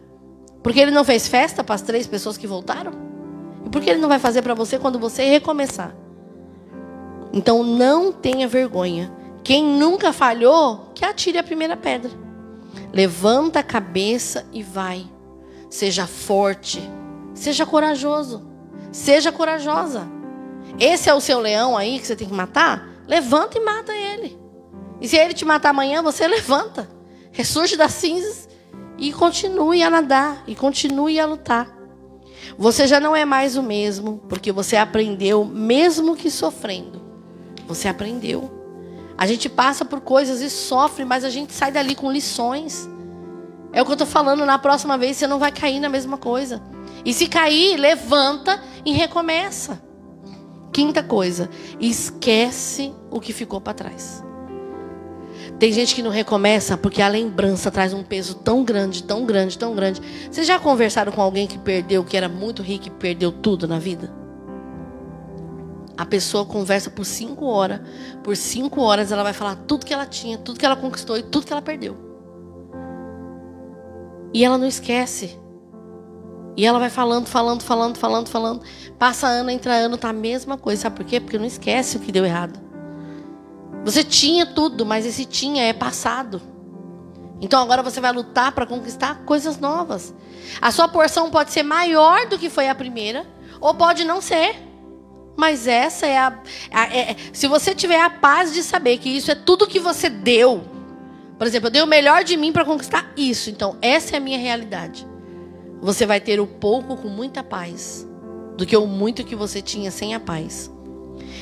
[0.62, 2.92] Porque ele não fez festa para as três pessoas que voltaram?
[3.66, 5.96] E por que ele não vai fazer para você quando você recomeçar?
[7.32, 9.12] Então não tenha vergonha.
[9.44, 12.12] Quem nunca falhou, que atire a primeira pedra.
[12.92, 15.08] Levanta a cabeça e vai.
[15.70, 16.82] Seja forte.
[17.34, 18.46] Seja corajoso.
[18.92, 20.08] Seja corajosa.
[20.80, 22.90] Esse é o seu leão aí que você tem que matar?
[23.08, 24.38] Levanta e mata ele.
[25.00, 26.90] E se ele te matar amanhã, você levanta.
[27.32, 28.49] Ressurge das cinzas
[29.00, 30.44] e continue a nadar.
[30.48, 31.80] E continue a lutar.
[32.58, 37.02] Você já não é mais o mesmo, porque você aprendeu, mesmo que sofrendo.
[37.68, 38.52] Você aprendeu.
[39.18, 42.90] A gente passa por coisas e sofre, mas a gente sai dali com lições.
[43.72, 46.18] É o que eu estou falando, na próxima vez você não vai cair na mesma
[46.18, 46.62] coisa.
[47.06, 49.82] E se cair, levanta e recomeça.
[50.72, 54.24] Quinta coisa, esquece o que ficou para trás.
[55.60, 59.58] Tem gente que não recomeça porque a lembrança traz um peso tão grande, tão grande,
[59.58, 60.02] tão grande.
[60.32, 63.78] Vocês já conversaram com alguém que perdeu, que era muito rico e perdeu tudo na
[63.78, 64.10] vida?
[65.98, 67.82] A pessoa conversa por cinco horas.
[68.24, 71.24] Por cinco horas ela vai falar tudo que ela tinha, tudo que ela conquistou e
[71.24, 71.98] tudo que ela perdeu.
[74.34, 75.38] E ela não esquece.
[76.56, 78.62] E ela vai falando, falando, falando, falando, falando.
[78.98, 80.84] Passa ano, entra ano, tá a mesma coisa.
[80.84, 81.20] Sabe por quê?
[81.20, 82.69] Porque não esquece o que deu errado.
[83.84, 86.42] Você tinha tudo, mas esse tinha é passado.
[87.42, 90.14] Então agora você vai lutar para conquistar coisas novas.
[90.62, 93.26] A sua porção pode ser maior do que foi a primeira,
[93.62, 94.56] ou pode não ser.
[95.38, 96.38] Mas essa é a.
[96.72, 100.10] a é, se você tiver a paz de saber que isso é tudo que você
[100.10, 100.64] deu.
[101.38, 103.50] Por exemplo, eu dei o melhor de mim para conquistar isso.
[103.50, 105.08] Então, essa é a minha realidade.
[105.82, 108.06] Você vai ter o pouco com muita paz
[108.58, 110.70] do que o muito que você tinha sem a paz.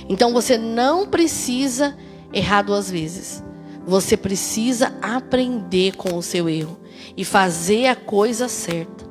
[0.07, 1.97] Então você não precisa
[2.37, 3.43] errar duas vezes.
[3.85, 6.77] Você precisa aprender com o seu erro
[7.15, 9.05] e fazer a coisa certa.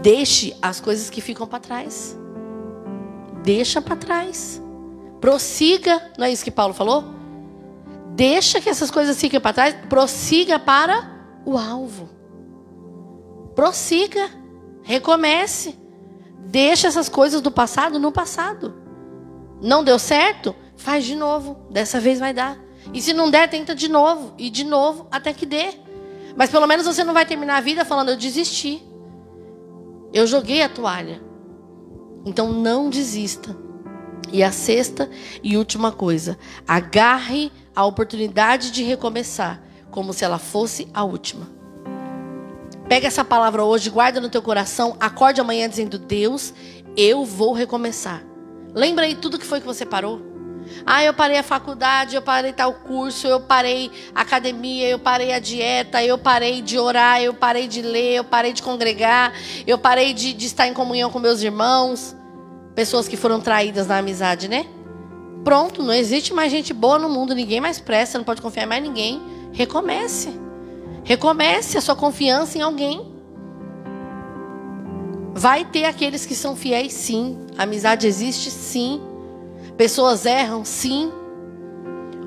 [0.00, 2.16] Deixe as coisas que ficam para trás.
[3.42, 4.62] Deixa para trás.
[5.20, 7.04] Prossiga, não é isso que Paulo falou?
[8.14, 11.10] Deixa que essas coisas fiquem para trás, prossiga para
[11.44, 12.08] o alvo.
[13.54, 14.30] Prossiga,
[14.82, 15.78] recomece.
[16.46, 18.74] Deixa essas coisas do passado no passado.
[19.60, 20.54] Não deu certo?
[20.76, 21.66] Faz de novo.
[21.70, 22.58] Dessa vez vai dar.
[22.92, 24.34] E se não der, tenta de novo.
[24.38, 25.70] E de novo até que dê.
[26.36, 28.82] Mas pelo menos você não vai terminar a vida falando: eu desisti.
[30.12, 31.22] Eu joguei a toalha.
[32.24, 33.56] Então não desista.
[34.32, 35.10] E a sexta
[35.42, 41.50] e última coisa: agarre a oportunidade de recomeçar, como se ela fosse a última.
[42.88, 46.52] Pega essa palavra hoje, guarda no teu coração, acorde amanhã dizendo: Deus,
[46.96, 48.24] eu vou recomeçar.
[48.74, 50.31] Lembra aí tudo que foi que você parou?
[50.84, 55.32] Ah, eu parei a faculdade, eu parei tal curso, eu parei a academia, eu parei
[55.32, 59.32] a dieta, eu parei de orar, eu parei de ler, eu parei de congregar,
[59.66, 62.16] eu parei de, de estar em comunhão com meus irmãos.
[62.74, 64.66] Pessoas que foram traídas na amizade, né?
[65.44, 68.68] Pronto, não existe mais gente boa no mundo, ninguém mais presta, não pode confiar em
[68.68, 69.20] mais ninguém.
[69.52, 70.30] Recomece.
[71.04, 73.12] Recomece a sua confiança em alguém.
[75.34, 77.38] Vai ter aqueles que são fiéis, sim.
[77.58, 79.00] A amizade existe, sim.
[79.82, 81.10] Pessoas erram, sim.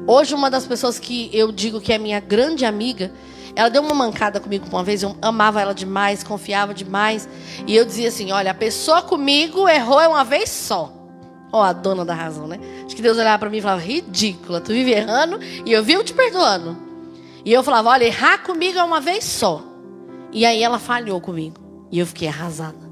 [0.06, 3.14] Hoje, uma das pessoas que eu digo que é minha grande amiga,
[3.56, 5.03] ela deu uma mancada comigo uma vez.
[5.03, 7.30] Eu amava ela demais, confiava demais.
[7.65, 10.91] E eu dizia assim: olha, a pessoa comigo errou é uma vez só.
[11.49, 12.60] Ó, oh, a dona da razão, né?
[12.86, 16.03] Acho que Deus olhava para mim e falava: ridícula, tu vive errando e eu vivo
[16.03, 16.76] te perdoando.
[17.45, 19.64] E eu falava: olha, errar comigo é uma vez só.
[20.30, 21.88] E aí ela falhou comigo.
[21.90, 22.91] E eu fiquei arrasada.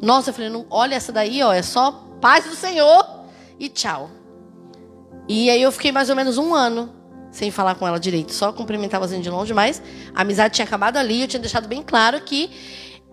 [0.00, 3.17] Nossa, eu falei: não, olha essa daí, ó, é só paz do Senhor
[3.58, 4.10] e tchau.
[5.28, 6.94] E aí eu fiquei mais ou menos um ano
[7.30, 9.82] sem falar com ela direito, só cumprimentava assim de longe, mas
[10.14, 12.50] a amizade tinha acabado ali, eu tinha deixado bem claro que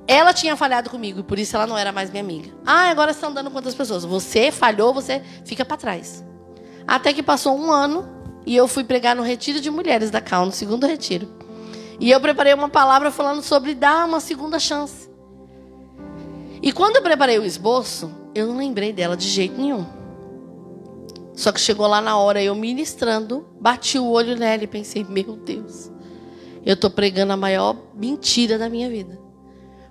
[0.07, 2.51] ela tinha falhado comigo e por isso ela não era mais minha amiga.
[2.65, 4.05] Ah, agora você está andando com outras pessoas.
[4.05, 6.23] Você falhou, você fica para trás.
[6.87, 8.07] Até que passou um ano
[8.45, 11.27] e eu fui pregar no retiro de mulheres da Cal, no segundo retiro.
[11.99, 15.09] E eu preparei uma palavra falando sobre dar uma segunda chance.
[16.61, 19.85] E quando eu preparei o esboço, eu não lembrei dela de jeito nenhum.
[21.35, 25.35] Só que chegou lá na hora, eu ministrando, bati o olho nela e pensei: meu
[25.35, 25.91] Deus,
[26.65, 29.19] eu estou pregando a maior mentira da minha vida.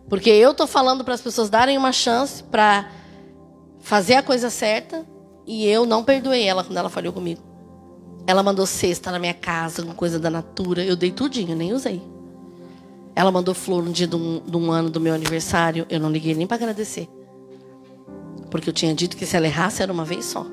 [0.08, 2.90] Porque eu estou falando para as pessoas darem uma chance para
[3.80, 5.06] fazer a coisa certa
[5.46, 7.42] e eu não perdoei ela quando ela falhou comigo.
[8.26, 12.02] Ela mandou cesta na minha casa com coisa da natura, eu dei tudinho, nem usei.
[13.14, 16.10] Ela mandou flor no dia de um, de um ano do meu aniversário, eu não
[16.10, 17.08] liguei nem para agradecer.
[18.50, 20.46] Porque eu tinha dito que se ela errasse era uma vez só.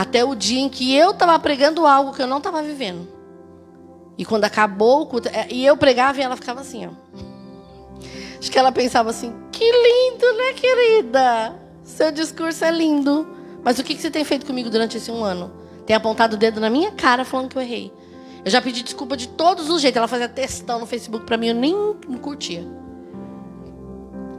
[0.00, 3.06] Até o dia em que eu estava pregando algo que eu não estava vivendo.
[4.16, 6.92] E quando acabou o culto, é, e eu pregava e ela ficava assim, ó.
[8.38, 11.54] Acho que ela pensava assim: que lindo, né, querida?
[11.84, 13.28] Seu discurso é lindo.
[13.62, 15.52] Mas o que você tem feito comigo durante esse um ano?
[15.84, 17.92] Tem apontado o dedo na minha cara falando que eu errei.
[18.42, 19.98] Eu já pedi desculpa de todos os jeitos.
[19.98, 21.76] Ela fazia testão no Facebook para mim, eu nem
[22.22, 22.66] curtia.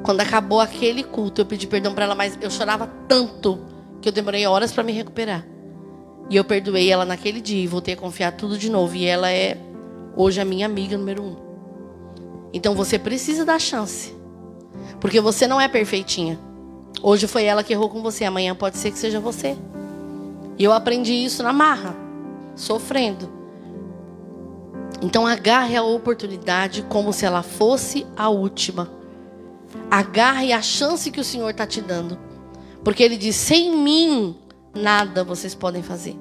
[0.01, 3.69] Quando acabou aquele culto, eu pedi perdão para ela, mas eu chorava tanto
[4.01, 5.45] que eu demorei horas para me recuperar.
[6.29, 8.95] E eu perdoei ela naquele dia e voltei a confiar tudo de novo.
[8.95, 9.57] E ela é
[10.15, 11.35] hoje a minha amiga número um.
[12.53, 14.15] Então você precisa dar chance.
[14.99, 16.39] Porque você não é perfeitinha.
[17.03, 19.57] Hoje foi ela que errou com você, amanhã pode ser que seja você.
[20.57, 21.95] E eu aprendi isso na marra,
[22.55, 23.29] sofrendo.
[25.01, 28.89] Então agarre a oportunidade como se ela fosse a última.
[29.89, 32.30] Agarre a chance que o Senhor está te dando.
[32.83, 34.37] Porque Ele diz: sem mim
[34.73, 36.15] nada vocês podem fazer.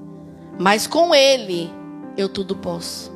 [0.58, 1.70] Mas com Ele
[2.16, 3.12] eu tudo posso.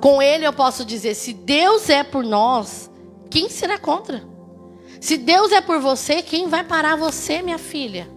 [0.00, 2.90] Com Ele eu posso dizer: se Deus é por nós,
[3.30, 4.22] quem será contra?
[5.00, 8.08] Se Deus é por você, quem vai parar você, minha filha?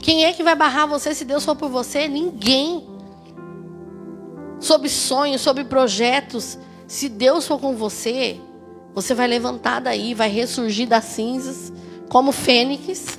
[0.00, 2.08] Quem é que vai barrar você se Deus for por você?
[2.08, 2.84] Ninguém.
[4.58, 8.40] Sobre sonhos, sobre projetos, se Deus for com você,
[8.94, 11.72] você vai levantar daí, vai ressurgir das cinzas,
[12.08, 13.18] como fênix,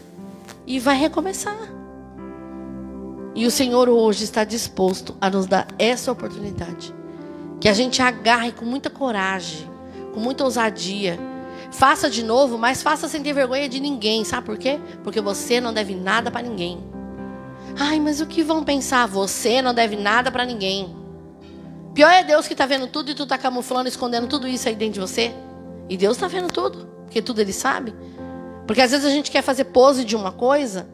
[0.65, 1.57] e vai recomeçar.
[3.33, 6.93] E o Senhor hoje está disposto a nos dar essa oportunidade.
[7.59, 9.69] Que a gente agarre com muita coragem,
[10.13, 11.19] com muita ousadia
[11.71, 14.23] Faça de novo, mas faça sem ter vergonha de ninguém.
[14.23, 14.79] Sabe por quê?
[15.03, 16.79] Porque você não deve nada para ninguém.
[17.77, 19.05] Ai, mas o que vão pensar?
[19.07, 20.95] Você não deve nada para ninguém.
[21.93, 24.75] Pior é Deus que está vendo tudo e tu está camuflando, escondendo tudo isso aí
[24.75, 25.33] dentro de você.
[25.89, 27.93] E Deus está vendo tudo, porque tudo Ele sabe.
[28.65, 30.87] Porque às vezes a gente quer fazer pose de uma coisa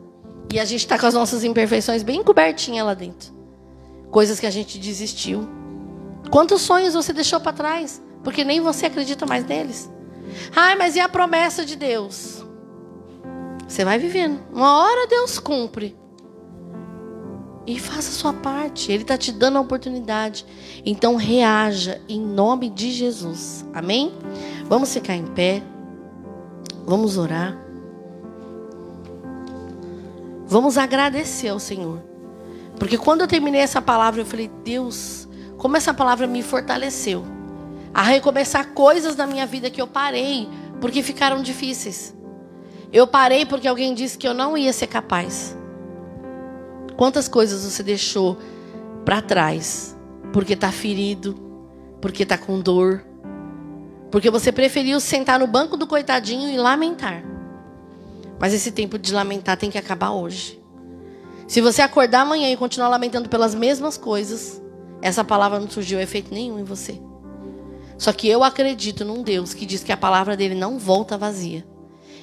[0.53, 3.34] e a gente está com as nossas imperfeições bem cobertinhas lá dentro.
[4.10, 5.48] Coisas que a gente desistiu.
[6.30, 8.02] Quantos sonhos você deixou para trás?
[8.23, 9.89] Porque nem você acredita mais neles.
[10.56, 12.43] Ai, mas e a promessa de Deus?
[13.68, 14.39] Você vai vivendo.
[14.52, 15.98] Uma hora Deus cumpre.
[17.65, 18.91] E faça a sua parte.
[18.91, 20.45] Ele está te dando a oportunidade.
[20.85, 23.65] Então reaja em nome de Jesus.
[23.73, 24.11] Amém?
[24.65, 25.64] Vamos ficar em pé.
[26.85, 27.57] Vamos orar.
[30.47, 32.01] Vamos agradecer ao Senhor.
[32.77, 35.27] Porque quando eu terminei essa palavra, eu falei, Deus,
[35.57, 37.23] como essa palavra me fortaleceu
[37.93, 40.49] a recomeçar coisas na minha vida que eu parei
[40.79, 42.15] porque ficaram difíceis.
[42.91, 45.55] Eu parei porque alguém disse que eu não ia ser capaz.
[46.97, 48.37] Quantas coisas você deixou
[49.05, 49.95] para trás
[50.33, 51.35] porque está ferido,
[52.01, 53.05] porque está com dor,
[54.11, 57.23] porque você preferiu sentar no banco do coitadinho e lamentar.
[58.38, 60.61] Mas esse tempo de lamentar tem que acabar hoje.
[61.47, 64.61] Se você acordar amanhã e continuar lamentando pelas mesmas coisas,
[65.01, 67.01] essa palavra não surgiu efeito nenhum em você.
[67.97, 71.65] Só que eu acredito num Deus que diz que a palavra dele não volta vazia.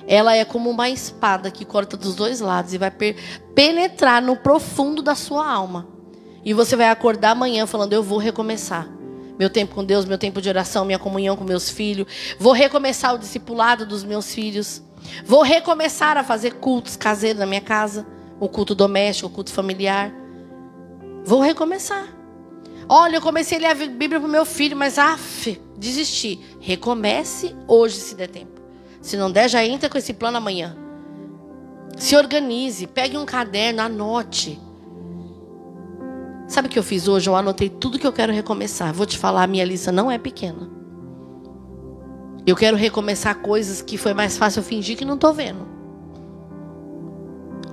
[0.06, 2.90] Ela é como uma espada que corta dos dois lados e vai
[3.54, 5.86] penetrar no profundo da sua alma.
[6.44, 8.97] E você vai acordar amanhã falando: Eu vou recomeçar.
[9.38, 12.06] Meu tempo com Deus, meu tempo de oração, minha comunhão com meus filhos.
[12.38, 14.82] Vou recomeçar o discipulado dos meus filhos.
[15.24, 18.06] Vou recomeçar a fazer cultos caseiros na minha casa.
[18.40, 20.12] O culto doméstico, o culto familiar.
[21.24, 22.08] Vou recomeçar.
[22.88, 26.40] Olha, eu comecei a ler a Bíblia para o meu filho, mas af, desisti.
[26.58, 28.60] Recomece hoje, se der tempo.
[29.00, 30.76] Se não der, já entra com esse plano amanhã.
[31.96, 34.58] Se organize, pegue um caderno, anote.
[36.48, 37.28] Sabe o que eu fiz hoje?
[37.28, 38.92] Eu anotei tudo que eu quero recomeçar.
[38.94, 40.66] Vou te falar, a minha lista não é pequena.
[42.46, 45.68] Eu quero recomeçar coisas que foi mais fácil eu fingir que não estou vendo.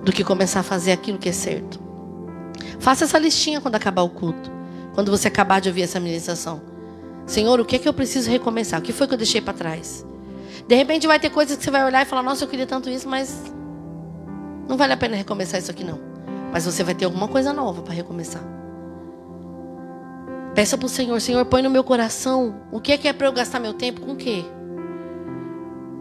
[0.04, 1.80] Do que começar a fazer aquilo que é certo.
[2.78, 4.52] Faça essa listinha quando acabar o culto.
[4.94, 6.62] Quando você acabar de ouvir essa ministração.
[7.26, 8.82] Senhor, o que é que eu preciso recomeçar?
[8.82, 10.06] O que foi que eu deixei para trás?
[10.68, 12.90] De repente vai ter coisas que você vai olhar e falar: Nossa, eu queria tanto
[12.90, 13.42] isso, mas
[14.68, 16.00] não vale a pena recomeçar isso aqui não.
[16.52, 18.44] Mas você vai ter alguma coisa nova para recomeçar.
[20.56, 23.28] Peça para o Senhor: Senhor, põe no meu coração o que é que é para
[23.28, 24.44] eu gastar meu tempo com o quê?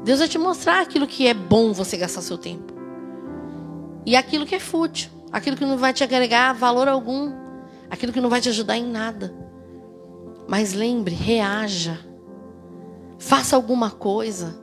[0.05, 2.73] Deus vai te mostrar aquilo que é bom você gastar seu tempo.
[4.07, 7.45] E aquilo que é fútil, aquilo que não vai te agregar valor algum
[7.91, 9.35] aquilo que não vai te ajudar em nada.
[10.47, 11.99] Mas lembre, reaja.
[13.19, 14.59] Faça alguma coisa.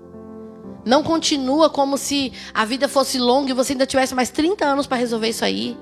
[0.85, 4.87] Não continua como se a vida fosse longa e você ainda tivesse mais 30 anos
[4.87, 5.77] para resolver isso aí.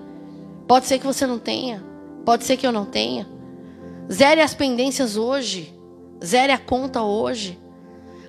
[0.67, 1.83] Pode ser que você não tenha.
[2.25, 3.27] Pode ser que eu não tenha.
[4.11, 5.73] Zere as pendências hoje.
[6.23, 7.59] Zere a conta hoje.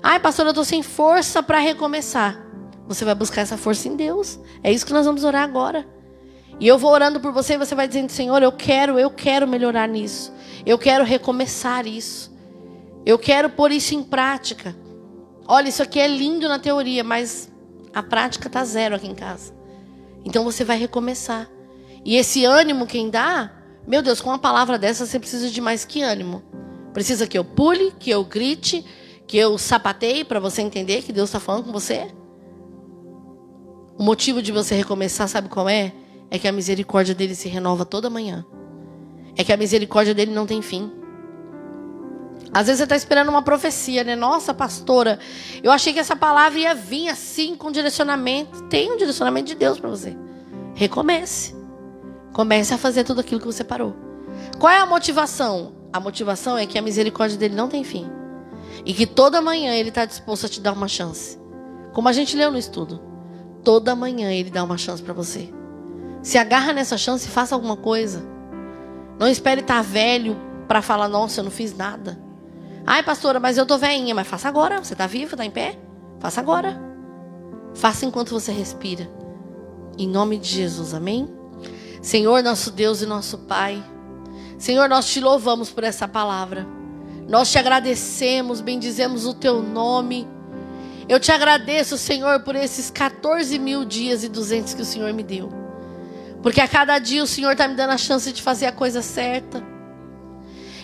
[0.03, 2.41] Ai, pastor, eu estou sem força para recomeçar.
[2.87, 4.39] Você vai buscar essa força em Deus.
[4.63, 5.87] É isso que nós vamos orar agora.
[6.59, 9.49] E eu vou orando por você e você vai dizendo: Senhor, eu quero, eu quero
[9.49, 10.33] melhorar nisso.
[10.67, 12.31] Eu quero recomeçar isso.
[13.05, 14.77] Eu quero pôr isso em prática.
[15.47, 17.51] Olha, isso aqui é lindo na teoria, mas
[17.95, 19.55] a prática está zero aqui em casa.
[20.25, 21.49] Então você vai recomeçar.
[22.05, 23.51] E esse ânimo quem dá,
[23.87, 26.43] meu Deus, com uma palavra dessa você precisa de mais que ânimo.
[26.93, 28.85] Precisa que eu pule, que eu grite,
[29.27, 32.09] que eu sapateie para você entender que Deus está falando com você?
[33.97, 35.93] O motivo de você recomeçar, sabe qual é?
[36.31, 38.45] É que a misericórdia dele se renova toda manhã.
[39.37, 40.91] É que a misericórdia dele não tem fim.
[42.53, 44.17] Às vezes você está esperando uma profecia, né?
[44.17, 45.21] Nossa, pastora,
[45.63, 48.65] eu achei que essa palavra ia vir assim, com direcionamento.
[48.65, 50.17] Tem um direcionamento de Deus para você.
[50.75, 51.60] Recomece.
[52.33, 53.95] Comece a fazer tudo aquilo que você parou.
[54.59, 55.73] Qual é a motivação?
[55.93, 58.09] A motivação é que a misericórdia dele não tem fim.
[58.85, 61.39] E que toda manhã ele está disposto a te dar uma chance.
[61.93, 63.01] Como a gente leu no estudo.
[63.65, 65.53] Toda manhã ele dá uma chance para você.
[66.23, 68.25] Se agarra nessa chance e faça alguma coisa.
[69.19, 70.37] Não espere estar tá velho
[70.69, 72.19] para falar, nossa, eu não fiz nada.
[72.87, 74.15] Ai, pastora, mas eu tô veinha.
[74.15, 74.83] Mas faça agora.
[74.83, 75.79] Você está vivo, está em pé?
[76.21, 76.81] Faça agora.
[77.75, 79.11] Faça enquanto você respira.
[79.99, 81.40] Em nome de Jesus, amém?
[82.03, 83.83] Senhor, nosso Deus e nosso Pai.
[84.59, 86.67] Senhor, nós te louvamos por essa palavra.
[87.29, 90.27] Nós te agradecemos, bendizemos o teu nome.
[91.09, 95.23] Eu te agradeço, Senhor, por esses 14 mil dias e 200 que o Senhor me
[95.23, 95.53] deu.
[96.43, 99.03] Porque a cada dia o Senhor está me dando a chance de fazer a coisa
[99.03, 99.63] certa.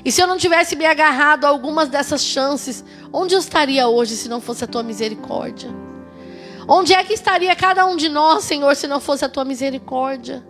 [0.05, 4.17] E se eu não tivesse me agarrado a algumas dessas chances, onde eu estaria hoje
[4.17, 5.71] se não fosse a tua misericórdia?
[6.69, 10.45] Onde é que estaria cada um de nós, Senhor, se não fosse a tua misericórdia?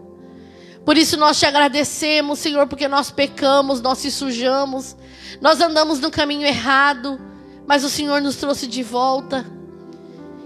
[0.86, 4.96] Por isso nós te agradecemos, Senhor, porque nós pecamos, nós se sujamos,
[5.40, 7.20] nós andamos no caminho errado,
[7.66, 9.44] mas o Senhor nos trouxe de volta.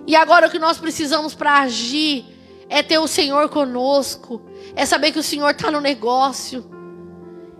[0.06, 2.24] E agora o que nós precisamos para agir
[2.70, 4.40] é ter o Senhor conosco,
[4.74, 6.64] é saber que o Senhor está no negócio.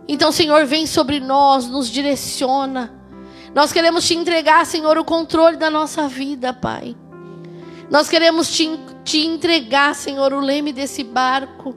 [0.08, 2.98] Então, Senhor, vem sobre nós, nos direciona.
[3.54, 6.96] Nós queremos te entregar, Senhor, o controle da nossa vida, Pai.
[7.90, 8.70] Nós queremos te,
[9.04, 11.76] te entregar, Senhor, o leme desse barco.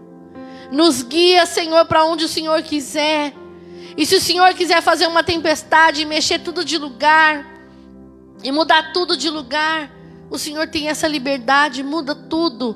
[0.74, 3.32] Nos guia, Senhor, para onde o Senhor quiser.
[3.96, 7.46] E se o Senhor quiser fazer uma tempestade, mexer tudo de lugar
[8.44, 9.92] e mudar tudo de lugar,
[10.32, 12.76] o Senhor tem essa liberdade, muda tudo.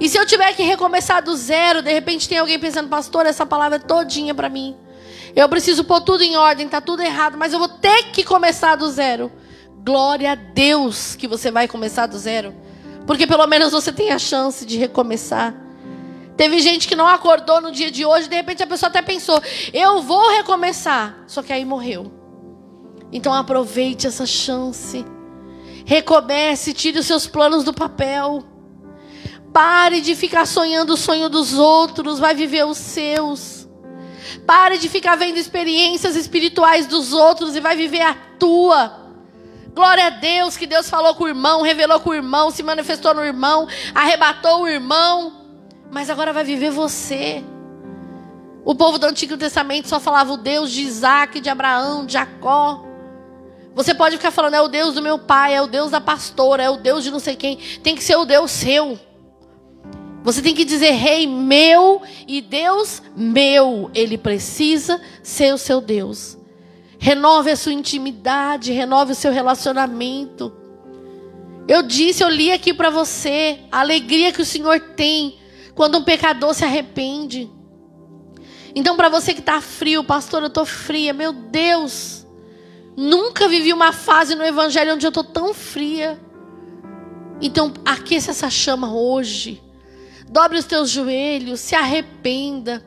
[0.00, 3.46] E se eu tiver que recomeçar do zero, de repente tem alguém pensando, pastor, essa
[3.46, 4.74] palavra é todinha para mim.
[5.36, 8.74] Eu preciso pôr tudo em ordem, tá tudo errado, mas eu vou ter que começar
[8.74, 9.30] do zero.
[9.84, 12.52] Glória a Deus que você vai começar do zero.
[13.06, 15.54] Porque pelo menos você tem a chance de recomeçar.
[16.36, 19.40] Teve gente que não acordou no dia de hoje, de repente a pessoa até pensou:
[19.72, 21.24] eu vou recomeçar.
[21.26, 22.10] Só que aí morreu.
[23.12, 25.04] Então aproveite essa chance.
[25.84, 28.44] Recomece, tire os seus planos do papel.
[29.52, 33.68] Pare de ficar sonhando o sonho dos outros, vai viver os seus.
[34.46, 39.00] Pare de ficar vendo experiências espirituais dos outros e vai viver a tua.
[39.74, 43.12] Glória a Deus que Deus falou com o irmão, revelou com o irmão, se manifestou
[43.12, 45.41] no irmão, arrebatou o irmão
[45.92, 47.44] mas agora vai viver você.
[48.64, 52.82] O povo do Antigo Testamento só falava o Deus de Isaac, de Abraão, de Jacó.
[53.74, 56.62] Você pode ficar falando, é o Deus do meu pai, é o Deus da pastora,
[56.62, 57.58] é o Deus de não sei quem.
[57.82, 58.98] Tem que ser o Deus seu.
[60.22, 63.90] Você tem que dizer, rei meu e Deus meu.
[63.92, 66.38] Ele precisa ser o seu Deus.
[66.98, 70.54] Renove a sua intimidade, renove o seu relacionamento.
[71.68, 75.41] Eu disse, eu li aqui para você a alegria que o Senhor tem
[75.74, 77.50] quando um pecador se arrepende.
[78.74, 82.26] Então, para você que está frio, pastor, eu estou fria, meu Deus,
[82.96, 86.18] nunca vivi uma fase no Evangelho onde eu estou tão fria.
[87.40, 89.62] Então, aqueça essa chama hoje.
[90.28, 92.82] Dobre os teus joelhos, se arrependa,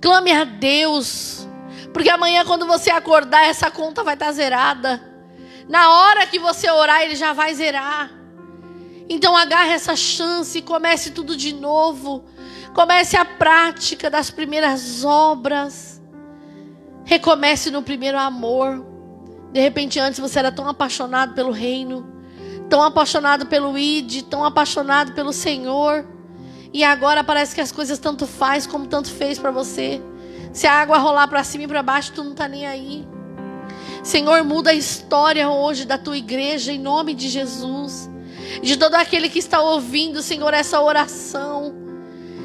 [0.00, 1.48] clame a Deus,
[1.96, 5.02] porque amanhã, quando você acordar, essa conta vai estar tá zerada.
[5.66, 8.10] Na hora que você orar, ele já vai zerar.
[9.08, 12.24] Então agarre essa chance e comece tudo de novo.
[12.74, 16.02] Comece a prática das primeiras obras.
[17.04, 18.84] Recomece no primeiro amor.
[19.52, 22.06] De repente, antes você era tão apaixonado pelo reino,
[22.68, 26.04] tão apaixonado pelo ID, tão apaixonado pelo Senhor.
[26.72, 30.02] E agora parece que as coisas tanto faz como tanto fez para você.
[30.52, 33.06] Se a água rolar para cima e para baixo, tu não está nem aí.
[34.02, 38.10] Senhor, muda a história hoje da tua igreja em nome de Jesus
[38.62, 41.74] de todo aquele que está ouvindo, Senhor, essa oração.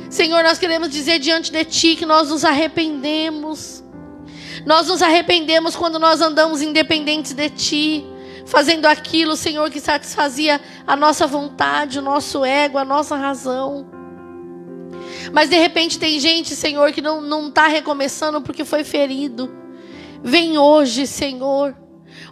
[0.10, 3.84] Senhor, nós queremos dizer diante de Ti que nós nos arrependemos.
[4.66, 8.06] Nós nos arrependemos quando nós andamos independentes de Ti,
[8.46, 13.90] fazendo aquilo, Senhor, que satisfazia a nossa vontade, o nosso ego, a nossa razão.
[15.32, 19.50] Mas de repente tem gente, Senhor, que não está recomeçando porque foi ferido.
[20.24, 21.76] Vem hoje, Senhor.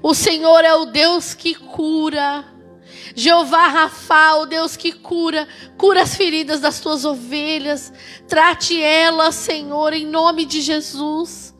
[0.01, 2.45] O Senhor é o Deus que cura.
[3.19, 5.45] Jeová Rafa, o Deus que cura,
[5.77, 7.91] cura as feridas das tuas ovelhas.
[8.29, 11.53] Trate elas, Senhor, em nome de Jesus.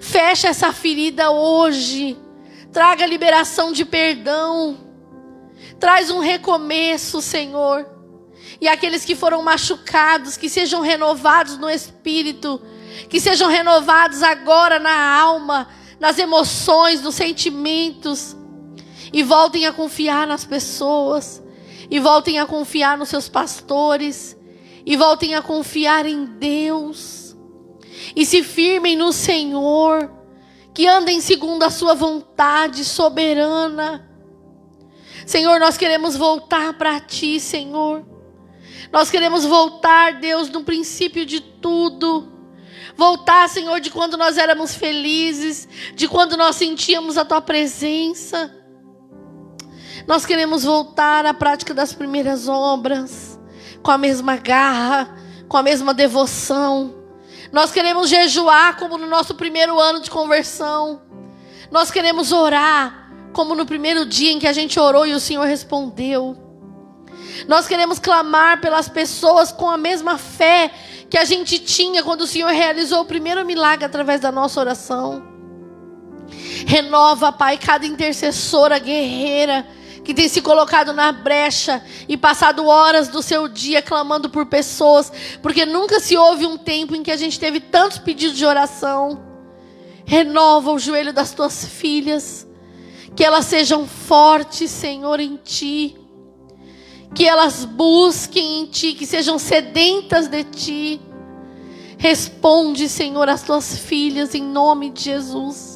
[0.00, 2.16] Fecha essa ferida hoje.
[2.72, 4.78] Traga liberação de perdão.
[5.80, 7.84] Traz um recomeço, Senhor.
[8.60, 12.62] E aqueles que foram machucados, que sejam renovados no espírito,
[13.08, 15.66] que sejam renovados agora na alma,
[15.98, 18.36] nas emoções, nos sentimentos,
[19.12, 21.42] e voltem a confiar nas pessoas,
[21.90, 24.36] e voltem a confiar nos seus pastores,
[24.86, 27.36] e voltem a confiar em Deus,
[28.14, 30.10] e se firmem no Senhor,
[30.72, 34.08] que andem segundo a Sua vontade soberana.
[35.26, 38.04] Senhor, nós queremos voltar para Ti, Senhor.
[38.92, 42.32] Nós queremos voltar, Deus, no princípio de tudo.
[42.96, 48.59] Voltar, Senhor, de quando nós éramos felizes, de quando nós sentíamos a Tua presença.
[50.10, 53.38] Nós queremos voltar à prática das primeiras obras,
[53.80, 55.16] com a mesma garra,
[55.48, 56.96] com a mesma devoção.
[57.52, 61.00] Nós queremos jejuar como no nosso primeiro ano de conversão.
[61.70, 65.46] Nós queremos orar como no primeiro dia em que a gente orou e o Senhor
[65.46, 66.36] respondeu.
[67.46, 70.72] Nós queremos clamar pelas pessoas com a mesma fé
[71.08, 75.22] que a gente tinha quando o Senhor realizou o primeiro milagre através da nossa oração.
[76.66, 83.22] Renova, Pai, cada intercessora guerreira que tem se colocado na brecha e passado horas do
[83.22, 85.12] seu dia clamando por pessoas,
[85.42, 89.22] porque nunca se houve um tempo em que a gente teve tantos pedidos de oração.
[90.04, 92.46] Renova o joelho das tuas filhas,
[93.14, 95.96] que elas sejam fortes, Senhor, em ti.
[97.14, 101.00] Que elas busquem em ti, que sejam sedentas de ti.
[101.98, 105.69] Responde, Senhor, às tuas filhas, em nome de Jesus.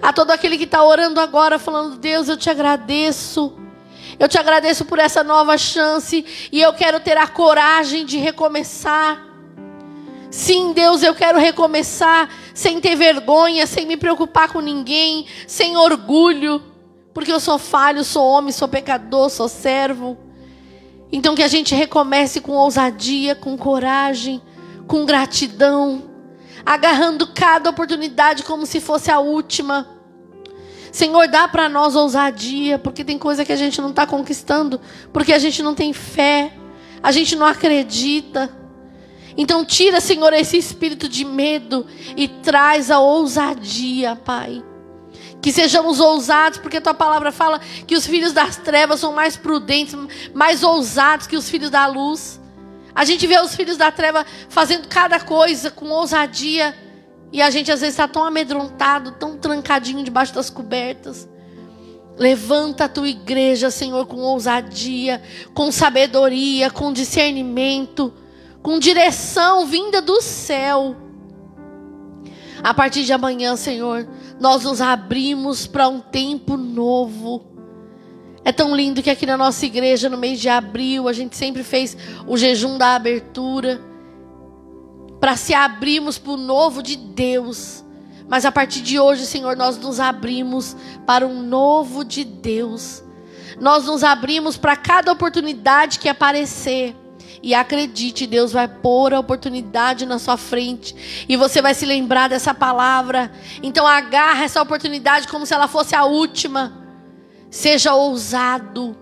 [0.00, 3.52] A todo aquele que está orando agora, falando: Deus, eu te agradeço.
[4.18, 6.24] Eu te agradeço por essa nova chance.
[6.50, 9.24] E eu quero ter a coragem de recomeçar.
[10.30, 16.62] Sim, Deus, eu quero recomeçar sem ter vergonha, sem me preocupar com ninguém, sem orgulho,
[17.14, 20.18] porque eu sou falho, sou homem, sou pecador, sou servo.
[21.10, 24.42] Então que a gente recomece com ousadia, com coragem,
[24.86, 26.15] com gratidão
[26.66, 29.88] agarrando cada oportunidade como se fosse a última.
[30.90, 34.80] Senhor, dá para nós ousadia, porque tem coisa que a gente não está conquistando,
[35.12, 36.52] porque a gente não tem fé,
[37.00, 38.50] a gente não acredita.
[39.36, 41.86] Então, tira, Senhor, esse espírito de medo
[42.16, 44.64] e traz a ousadia, Pai.
[45.42, 49.36] Que sejamos ousados, porque a tua palavra fala que os filhos das trevas são mais
[49.36, 49.94] prudentes,
[50.34, 52.40] mais ousados que os filhos da luz.
[52.96, 56.74] A gente vê os filhos da treva fazendo cada coisa com ousadia.
[57.30, 61.28] E a gente às vezes está tão amedrontado, tão trancadinho debaixo das cobertas.
[62.16, 68.14] Levanta a tua igreja, Senhor, com ousadia, com sabedoria, com discernimento,
[68.62, 70.96] com direção vinda do céu.
[72.62, 74.08] A partir de amanhã, Senhor,
[74.40, 77.55] nós nos abrimos para um tempo novo.
[78.46, 81.64] É tão lindo que aqui na nossa igreja, no mês de abril, a gente sempre
[81.64, 81.96] fez
[82.28, 83.82] o jejum da abertura
[85.18, 87.84] para se abrirmos para o novo de Deus.
[88.28, 93.02] Mas a partir de hoje, Senhor, nós nos abrimos para um novo de Deus.
[93.58, 96.94] Nós nos abrimos para cada oportunidade que aparecer.
[97.42, 101.26] E acredite, Deus vai pôr a oportunidade na sua frente.
[101.28, 103.28] E você vai se lembrar dessa palavra.
[103.60, 106.85] Então agarra essa oportunidade como se ela fosse a última.
[107.56, 108.94] Seja ousado.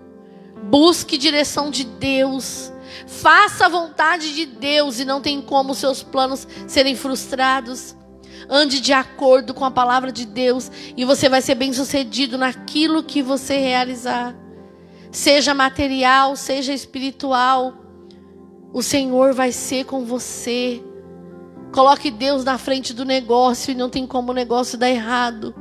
[0.69, 2.71] Busque direção de Deus.
[3.05, 7.93] Faça a vontade de Deus e não tem como seus planos serem frustrados.
[8.49, 13.21] Ande de acordo com a palavra de Deus e você vai ser bem-sucedido naquilo que
[13.21, 14.33] você realizar.
[15.11, 17.73] Seja material, seja espiritual.
[18.71, 20.81] O Senhor vai ser com você.
[21.73, 25.53] Coloque Deus na frente do negócio e não tem como o negócio dar errado.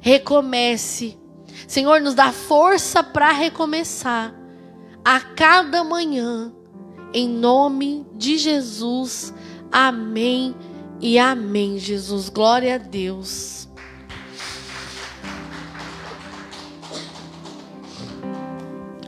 [0.00, 1.20] Recomece.
[1.66, 4.34] Senhor, nos dá força para recomeçar
[5.04, 6.52] a cada manhã.
[7.14, 9.34] Em nome de Jesus.
[9.70, 10.54] Amém
[11.00, 12.28] e amém, Jesus.
[12.28, 13.68] Glória a Deus.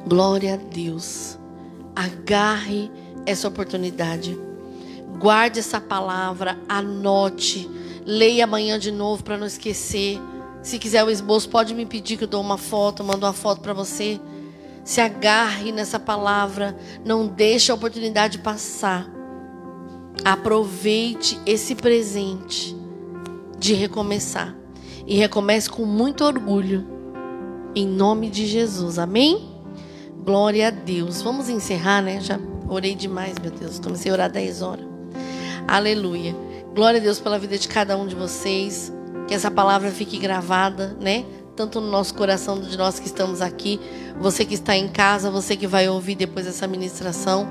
[0.06, 1.38] Glória a Deus.
[1.96, 2.90] Agarre
[3.24, 4.38] essa oportunidade.
[5.18, 7.70] Guarde essa palavra, anote,
[8.04, 10.20] leia amanhã de novo para não esquecer.
[10.64, 13.60] Se quiser o esboço, pode me pedir que eu dou uma foto, mando uma foto
[13.60, 14.18] para você.
[14.82, 16.74] Se agarre nessa palavra,
[17.04, 19.06] não deixe a oportunidade passar.
[20.24, 22.74] Aproveite esse presente
[23.58, 24.56] de recomeçar.
[25.06, 26.86] E recomece com muito orgulho.
[27.74, 28.98] Em nome de Jesus.
[28.98, 29.46] Amém?
[30.24, 31.20] Glória a Deus.
[31.20, 32.22] Vamos encerrar, né?
[32.22, 33.78] Já orei demais, meu Deus.
[33.78, 34.86] Comecei a orar 10 horas.
[35.68, 36.34] Aleluia.
[36.74, 38.93] Glória a Deus pela vida de cada um de vocês.
[39.26, 41.24] Que essa palavra fique gravada, né?
[41.56, 43.80] Tanto no nosso coração de nós que estamos aqui,
[44.20, 47.48] você que está em casa, você que vai ouvir depois essa ministração,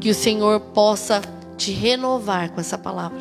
[0.00, 1.20] que o Senhor possa
[1.56, 3.20] te renovar com essa palavra.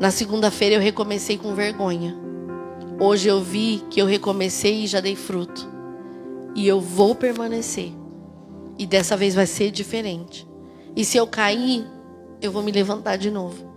[0.00, 2.16] Na segunda-feira eu recomecei com vergonha.
[3.00, 5.68] Hoje eu vi que eu recomecei e já dei fruto.
[6.54, 7.92] E eu vou permanecer.
[8.78, 10.48] E dessa vez vai ser diferente.
[10.96, 11.86] E se eu cair,
[12.40, 13.72] eu vou me levantar de novo.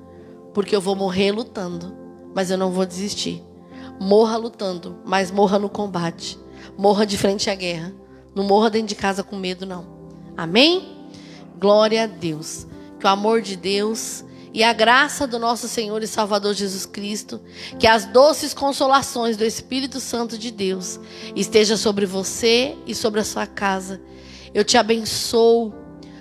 [0.53, 2.00] Porque eu vou morrer lutando.
[2.33, 3.43] Mas eu não vou desistir.
[3.99, 6.39] Morra lutando, mas morra no combate.
[6.77, 7.93] Morra de frente à guerra.
[8.33, 9.85] Não morra dentro de casa com medo, não.
[10.35, 11.09] Amém?
[11.59, 12.65] Glória a Deus.
[12.99, 17.39] Que o amor de Deus e a graça do nosso Senhor e Salvador Jesus Cristo,
[17.79, 20.99] que as doces consolações do Espírito Santo de Deus
[21.35, 24.01] esteja sobre você e sobre a sua casa.
[24.53, 25.73] Eu te abençoo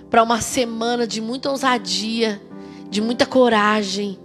[0.08, 2.40] para uma semana de muita ousadia,
[2.88, 4.18] de muita coragem,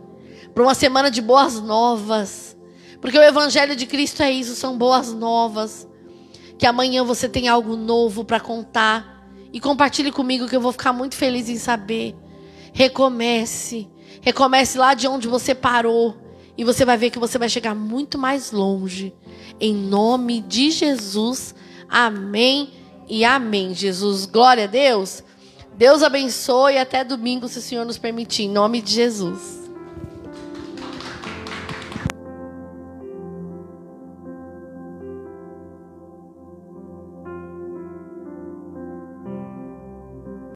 [0.55, 2.57] para uma semana de boas novas.
[2.99, 5.87] Porque o evangelho de Cristo é isso, são boas novas.
[6.57, 10.93] Que amanhã você tenha algo novo para contar e compartilhe comigo que eu vou ficar
[10.93, 12.15] muito feliz em saber.
[12.73, 13.87] Recomece
[14.25, 16.17] Recomece lá de onde você parou.
[16.57, 19.13] E você vai ver que você vai chegar muito mais longe.
[19.59, 21.53] Em nome de Jesus.
[21.87, 22.71] Amém
[23.07, 23.73] e amém.
[23.75, 25.23] Jesus, glória a Deus.
[25.77, 28.43] Deus abençoe até domingo, se o Senhor nos permitir.
[28.43, 29.64] Em nome de Jesus.